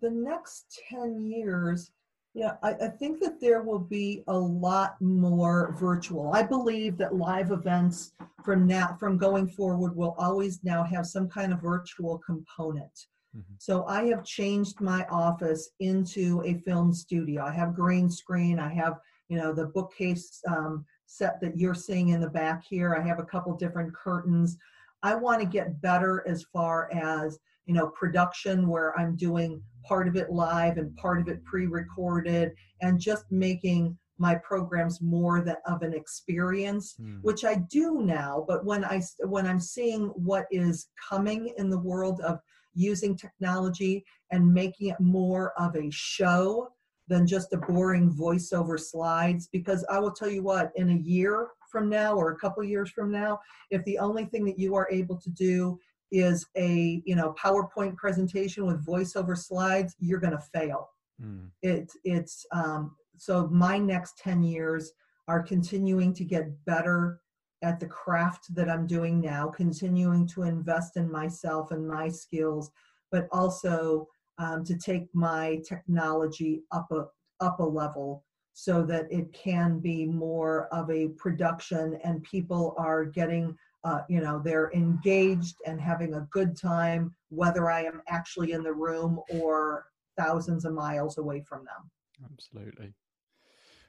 The 0.00 0.10
next 0.10 0.80
10 0.90 1.20
years, 1.20 1.90
yeah, 2.34 2.52
I, 2.62 2.74
I, 2.74 2.88
think 2.88 3.20
that 3.20 3.40
there 3.40 3.62
will 3.62 3.78
be 3.78 4.22
a 4.28 4.38
lot 4.38 5.00
more 5.00 5.74
virtual. 5.78 6.32
I 6.34 6.42
believe 6.42 6.96
that 6.98 7.16
live 7.16 7.50
events 7.50 8.12
from 8.44 8.66
now 8.66 8.96
from 9.00 9.18
going 9.18 9.48
forward 9.48 9.96
will 9.96 10.14
always 10.18 10.62
now 10.62 10.84
have 10.84 11.06
some 11.06 11.28
kind 11.28 11.52
of 11.52 11.60
virtual 11.60 12.18
component. 12.18 13.06
Mm-hmm. 13.36 13.54
So 13.58 13.84
I 13.86 14.04
have 14.06 14.24
changed 14.24 14.80
my 14.80 15.04
office 15.10 15.70
into 15.80 16.42
a 16.44 16.54
film 16.58 16.92
studio. 16.92 17.44
I 17.44 17.52
have 17.52 17.74
green 17.74 18.10
screen. 18.10 18.60
I 18.60 18.72
have 18.72 19.00
you 19.28 19.36
know 19.36 19.52
the 19.52 19.66
bookcase 19.66 20.40
um, 20.48 20.84
set 21.06 21.40
that 21.40 21.56
you're 21.56 21.74
seeing 21.74 22.10
in 22.10 22.20
the 22.20 22.30
back 22.30 22.62
here. 22.62 22.94
I 22.94 23.06
have 23.06 23.18
a 23.18 23.24
couple 23.24 23.56
different 23.56 23.94
curtains. 23.94 24.56
I 25.02 25.14
want 25.14 25.40
to 25.40 25.46
get 25.46 25.80
better 25.80 26.24
as 26.26 26.44
far 26.52 26.90
as 26.92 27.38
you 27.68 27.74
know 27.74 27.88
production 27.88 28.66
where 28.66 28.98
i'm 28.98 29.14
doing 29.14 29.62
part 29.88 30.06
of 30.06 30.16
it 30.16 30.30
live 30.30 30.76
and 30.76 30.94
part 30.96 31.20
of 31.20 31.28
it 31.28 31.42
pre-recorded 31.44 32.52
and 32.82 33.00
just 33.00 33.24
making 33.30 33.96
my 34.18 34.34
programs 34.34 35.00
more 35.00 35.40
that 35.40 35.60
of 35.66 35.82
an 35.82 35.94
experience 35.94 36.96
mm. 37.00 37.18
which 37.22 37.44
i 37.44 37.54
do 37.70 38.02
now 38.02 38.44
but 38.46 38.64
when 38.64 38.84
i 38.84 39.00
when 39.20 39.46
i'm 39.46 39.60
seeing 39.60 40.08
what 40.08 40.46
is 40.50 40.88
coming 41.08 41.52
in 41.56 41.70
the 41.70 41.78
world 41.78 42.20
of 42.20 42.38
using 42.74 43.16
technology 43.16 44.04
and 44.30 44.52
making 44.52 44.88
it 44.88 45.00
more 45.00 45.52
of 45.58 45.74
a 45.74 45.90
show 45.90 46.68
than 47.08 47.26
just 47.26 47.52
a 47.54 47.56
boring 47.56 48.12
voiceover 48.12 48.78
slides 48.78 49.48
because 49.52 49.84
i 49.90 49.98
will 49.98 50.12
tell 50.12 50.30
you 50.30 50.42
what 50.42 50.70
in 50.76 50.90
a 50.90 51.02
year 51.02 51.48
from 51.70 51.88
now 51.88 52.14
or 52.14 52.32
a 52.32 52.38
couple 52.38 52.62
years 52.62 52.90
from 52.90 53.10
now 53.10 53.38
if 53.70 53.84
the 53.84 53.98
only 53.98 54.24
thing 54.26 54.44
that 54.44 54.58
you 54.58 54.74
are 54.74 54.88
able 54.90 55.16
to 55.16 55.30
do 55.30 55.78
is 56.10 56.46
a 56.56 57.02
you 57.04 57.16
know 57.16 57.34
PowerPoint 57.38 57.96
presentation 57.96 58.66
with 58.66 58.84
voiceover 58.84 59.36
slides, 59.36 59.94
you're 59.98 60.20
going 60.20 60.32
to 60.32 60.44
fail. 60.54 60.88
Mm. 61.22 61.50
It, 61.62 61.90
it's 62.04 62.46
um, 62.52 62.96
so 63.16 63.48
my 63.48 63.78
next 63.78 64.18
10 64.18 64.42
years 64.42 64.92
are 65.26 65.42
continuing 65.42 66.14
to 66.14 66.24
get 66.24 66.64
better 66.64 67.20
at 67.62 67.80
the 67.80 67.86
craft 67.86 68.54
that 68.54 68.70
I'm 68.70 68.86
doing 68.86 69.20
now, 69.20 69.48
continuing 69.48 70.26
to 70.28 70.44
invest 70.44 70.96
in 70.96 71.10
myself 71.10 71.72
and 71.72 71.86
my 71.86 72.08
skills, 72.08 72.70
but 73.10 73.26
also 73.32 74.06
um, 74.38 74.64
to 74.64 74.76
take 74.78 75.06
my 75.12 75.60
technology 75.68 76.62
up 76.72 76.90
a 76.92 77.06
up 77.40 77.60
a 77.60 77.64
level 77.64 78.24
so 78.52 78.82
that 78.82 79.06
it 79.10 79.32
can 79.32 79.78
be 79.78 80.04
more 80.04 80.66
of 80.74 80.90
a 80.90 81.08
production 81.10 81.96
and 82.02 82.22
people 82.24 82.74
are 82.76 83.04
getting 83.04 83.56
uh, 83.84 84.00
you 84.08 84.20
know 84.20 84.40
they're 84.44 84.70
engaged 84.72 85.56
and 85.66 85.80
having 85.80 86.14
a 86.14 86.26
good 86.32 86.56
time 86.56 87.14
whether 87.28 87.70
i 87.70 87.82
am 87.82 88.02
actually 88.08 88.52
in 88.52 88.62
the 88.62 88.72
room 88.72 89.20
or 89.30 89.84
thousands 90.18 90.64
of 90.64 90.74
miles 90.74 91.16
away 91.16 91.40
from 91.40 91.64
them. 91.64 91.90
Absolutely. 92.32 92.92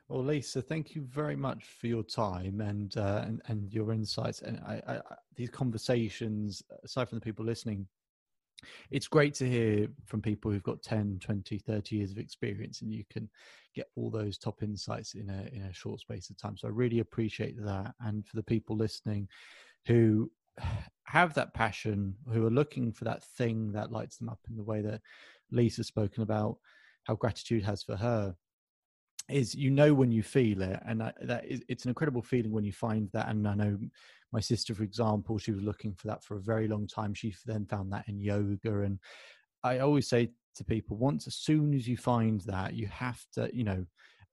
Well 0.07 0.23
lisa 0.23 0.61
thank 0.61 0.95
you 0.95 1.01
very 1.01 1.35
much 1.35 1.65
for 1.79 1.87
your 1.87 2.03
time 2.03 2.61
and 2.61 2.95
uh, 2.97 3.23
and, 3.25 3.41
and 3.47 3.71
your 3.73 3.91
insights. 3.91 4.41
And 4.41 4.59
I, 4.59 4.81
I, 4.87 5.01
these 5.35 5.49
conversations 5.49 6.63
aside 6.83 7.09
from 7.09 7.17
the 7.17 7.25
people 7.25 7.45
listening 7.45 7.87
it's 8.91 9.07
great 9.07 9.33
to 9.35 9.47
hear 9.47 9.87
from 10.05 10.21
people 10.21 10.51
who've 10.51 10.63
got 10.63 10.81
10 10.83 11.19
20 11.21 11.59
30 11.59 11.95
years 11.95 12.11
of 12.11 12.17
experience 12.17 12.81
and 12.81 12.91
you 12.91 13.03
can 13.09 13.29
get 13.73 13.87
all 13.95 14.09
those 14.09 14.37
top 14.37 14.61
insights 14.63 15.13
in 15.13 15.29
a 15.29 15.55
in 15.55 15.63
a 15.63 15.73
short 15.73 15.99
space 15.99 16.29
of 16.29 16.37
time. 16.37 16.57
So 16.57 16.67
i 16.67 16.71
really 16.71 16.99
appreciate 16.99 17.55
that. 17.63 17.93
And 18.01 18.25
for 18.25 18.35
the 18.35 18.43
people 18.43 18.75
listening 18.75 19.27
who 19.85 20.31
have 21.05 21.33
that 21.33 21.53
passion 21.53 22.15
who 22.31 22.45
are 22.45 22.51
looking 22.51 22.91
for 22.91 23.05
that 23.05 23.23
thing 23.23 23.71
that 23.71 23.91
lights 23.91 24.17
them 24.17 24.29
up 24.29 24.39
in 24.49 24.55
the 24.55 24.63
way 24.63 24.81
that 24.81 25.01
lisa's 25.51 25.87
spoken 25.87 26.21
about 26.21 26.57
how 27.05 27.15
gratitude 27.15 27.63
has 27.63 27.81
for 27.81 27.95
her 27.95 28.35
is 29.29 29.55
you 29.55 29.69
know 29.69 29.93
when 29.93 30.11
you 30.11 30.23
feel 30.23 30.61
it. 30.61 30.79
And 30.85 31.01
that, 31.01 31.15
that 31.21 31.45
is, 31.45 31.61
it's 31.67 31.85
an 31.85 31.89
incredible 31.89 32.21
feeling 32.21 32.51
when 32.51 32.63
you 32.63 32.73
find 32.73 33.09
that. 33.13 33.29
And 33.29 33.47
i 33.47 33.53
know 33.53 33.77
my 34.31 34.39
sister 34.39 34.75
for 34.75 34.83
example 34.83 35.39
she 35.39 35.51
was 35.51 35.63
looking 35.63 35.93
for 35.93 36.07
that 36.07 36.23
for 36.23 36.37
a 36.37 36.41
very 36.41 36.67
long 36.67 36.87
time. 36.87 37.13
She 37.13 37.33
then 37.45 37.65
found 37.65 37.91
that 37.91 38.07
in 38.07 38.19
yoga. 38.19 38.81
And 38.81 38.99
i 39.63 39.79
always 39.79 40.07
say 40.07 40.29
to 40.55 40.63
people 40.63 40.97
once 40.97 41.27
as 41.27 41.35
soon 41.35 41.73
as 41.73 41.87
you 41.87 41.95
find 41.97 42.41
that 42.41 42.73
you 42.73 42.87
have 42.87 43.23
to 43.33 43.49
you 43.53 43.63
know 43.63 43.85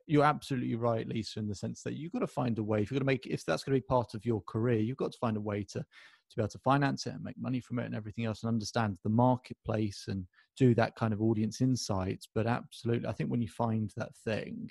you're 0.06 0.24
absolutely 0.24 0.74
right 0.74 1.08
lisa 1.08 1.38
in 1.38 1.48
the 1.48 1.54
sense 1.54 1.82
that 1.82 1.94
you've 1.94 2.12
got 2.12 2.20
to 2.20 2.26
find 2.26 2.58
a 2.58 2.62
way 2.62 2.80
if 2.80 2.90
you're 2.90 2.98
going 2.98 3.06
to 3.06 3.12
make 3.12 3.26
if 3.26 3.44
that's 3.44 3.64
going 3.64 3.74
to 3.74 3.80
be 3.80 3.86
part 3.86 4.14
of 4.14 4.24
your 4.24 4.40
career 4.42 4.78
you've 4.78 4.96
got 4.96 5.12
to 5.12 5.18
find 5.18 5.36
a 5.36 5.40
way 5.40 5.62
to 5.62 5.84
to 6.28 6.36
be 6.36 6.42
able 6.42 6.48
to 6.48 6.58
finance 6.58 7.06
it 7.06 7.14
and 7.14 7.22
make 7.22 7.38
money 7.38 7.60
from 7.60 7.78
it 7.78 7.86
and 7.86 7.94
everything 7.94 8.24
else 8.24 8.42
and 8.42 8.48
understand 8.48 8.98
the 9.04 9.10
marketplace 9.10 10.06
and 10.08 10.26
do 10.56 10.74
that 10.74 10.96
kind 10.96 11.12
of 11.12 11.22
audience 11.22 11.60
insights. 11.60 12.28
But 12.34 12.46
absolutely 12.46 13.08
i 13.08 13.12
think 13.12 13.30
when 13.30 13.42
you 13.42 13.48
find 13.48 13.92
that 13.96 14.14
thing 14.24 14.70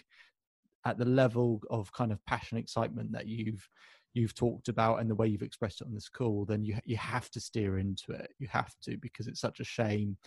at 0.86 0.98
the 0.98 1.06
level 1.06 1.62
of 1.70 1.92
kind 1.94 2.12
of 2.12 2.24
passion 2.26 2.58
excitement 2.58 3.12
that 3.12 3.28
you've 3.28 3.68
you've 4.16 4.34
talked 4.34 4.70
about 4.70 5.00
and 5.00 5.10
the 5.10 5.16
way 5.16 5.28
you've 5.28 5.42
expressed 5.42 5.82
it 5.82 5.88
on 5.88 5.94
this 5.94 6.10
call 6.10 6.46
then 6.46 6.64
you 6.64 6.78
you 6.86 6.98
have 6.98 7.30
to 7.30 7.40
steer 7.40 7.78
into 7.78 8.12
it 8.12 8.34
you 8.40 8.48
have 8.48 8.74
to 8.82 8.98
because 8.98 9.28
it's 9.28 9.42
such 9.42 9.60
a 9.60 9.64
shame 9.64 10.18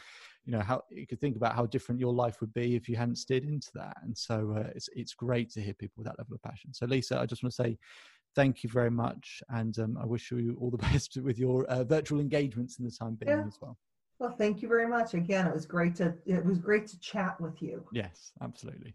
you 0.44 0.52
know 0.52 0.60
how 0.60 0.82
you 0.90 1.06
could 1.06 1.20
think 1.20 1.36
about 1.36 1.54
how 1.54 1.66
different 1.66 2.00
your 2.00 2.12
life 2.12 2.40
would 2.40 2.52
be 2.54 2.76
if 2.76 2.88
you 2.88 2.96
hadn't 2.96 3.16
steered 3.16 3.44
into 3.44 3.70
that 3.74 3.96
and 4.02 4.16
so 4.16 4.54
uh, 4.56 4.68
it's 4.74 4.88
it's 4.94 5.14
great 5.14 5.50
to 5.50 5.60
hear 5.60 5.74
people 5.74 5.94
with 5.96 6.06
that 6.06 6.18
level 6.18 6.34
of 6.34 6.42
passion 6.42 6.72
so 6.72 6.86
lisa 6.86 7.18
i 7.18 7.26
just 7.26 7.42
want 7.42 7.52
to 7.52 7.62
say 7.62 7.78
thank 8.34 8.62
you 8.62 8.70
very 8.70 8.90
much 8.90 9.42
and 9.50 9.78
um, 9.78 9.96
i 10.00 10.04
wish 10.04 10.30
you 10.30 10.56
all 10.60 10.70
the 10.70 10.76
best 10.92 11.16
with 11.16 11.38
your 11.38 11.64
uh, 11.66 11.82
virtual 11.84 12.20
engagements 12.20 12.78
in 12.78 12.84
the 12.84 12.90
time 12.90 13.14
being 13.14 13.32
Yeah. 13.32 13.46
as 13.46 13.58
well 13.60 13.76
Well, 14.18 14.34
thank 14.36 14.62
you 14.62 14.68
very 14.68 14.88
much. 14.88 15.14
Again, 15.14 15.46
it 15.46 15.54
was 15.54 15.64
great 15.64 15.94
to 15.96 16.14
it 16.26 16.44
was 16.44 16.58
great 16.58 16.86
to 16.88 16.98
chat 17.00 17.40
with 17.40 17.62
you. 17.62 17.84
yes 17.92 18.32
absolutely 18.42 18.94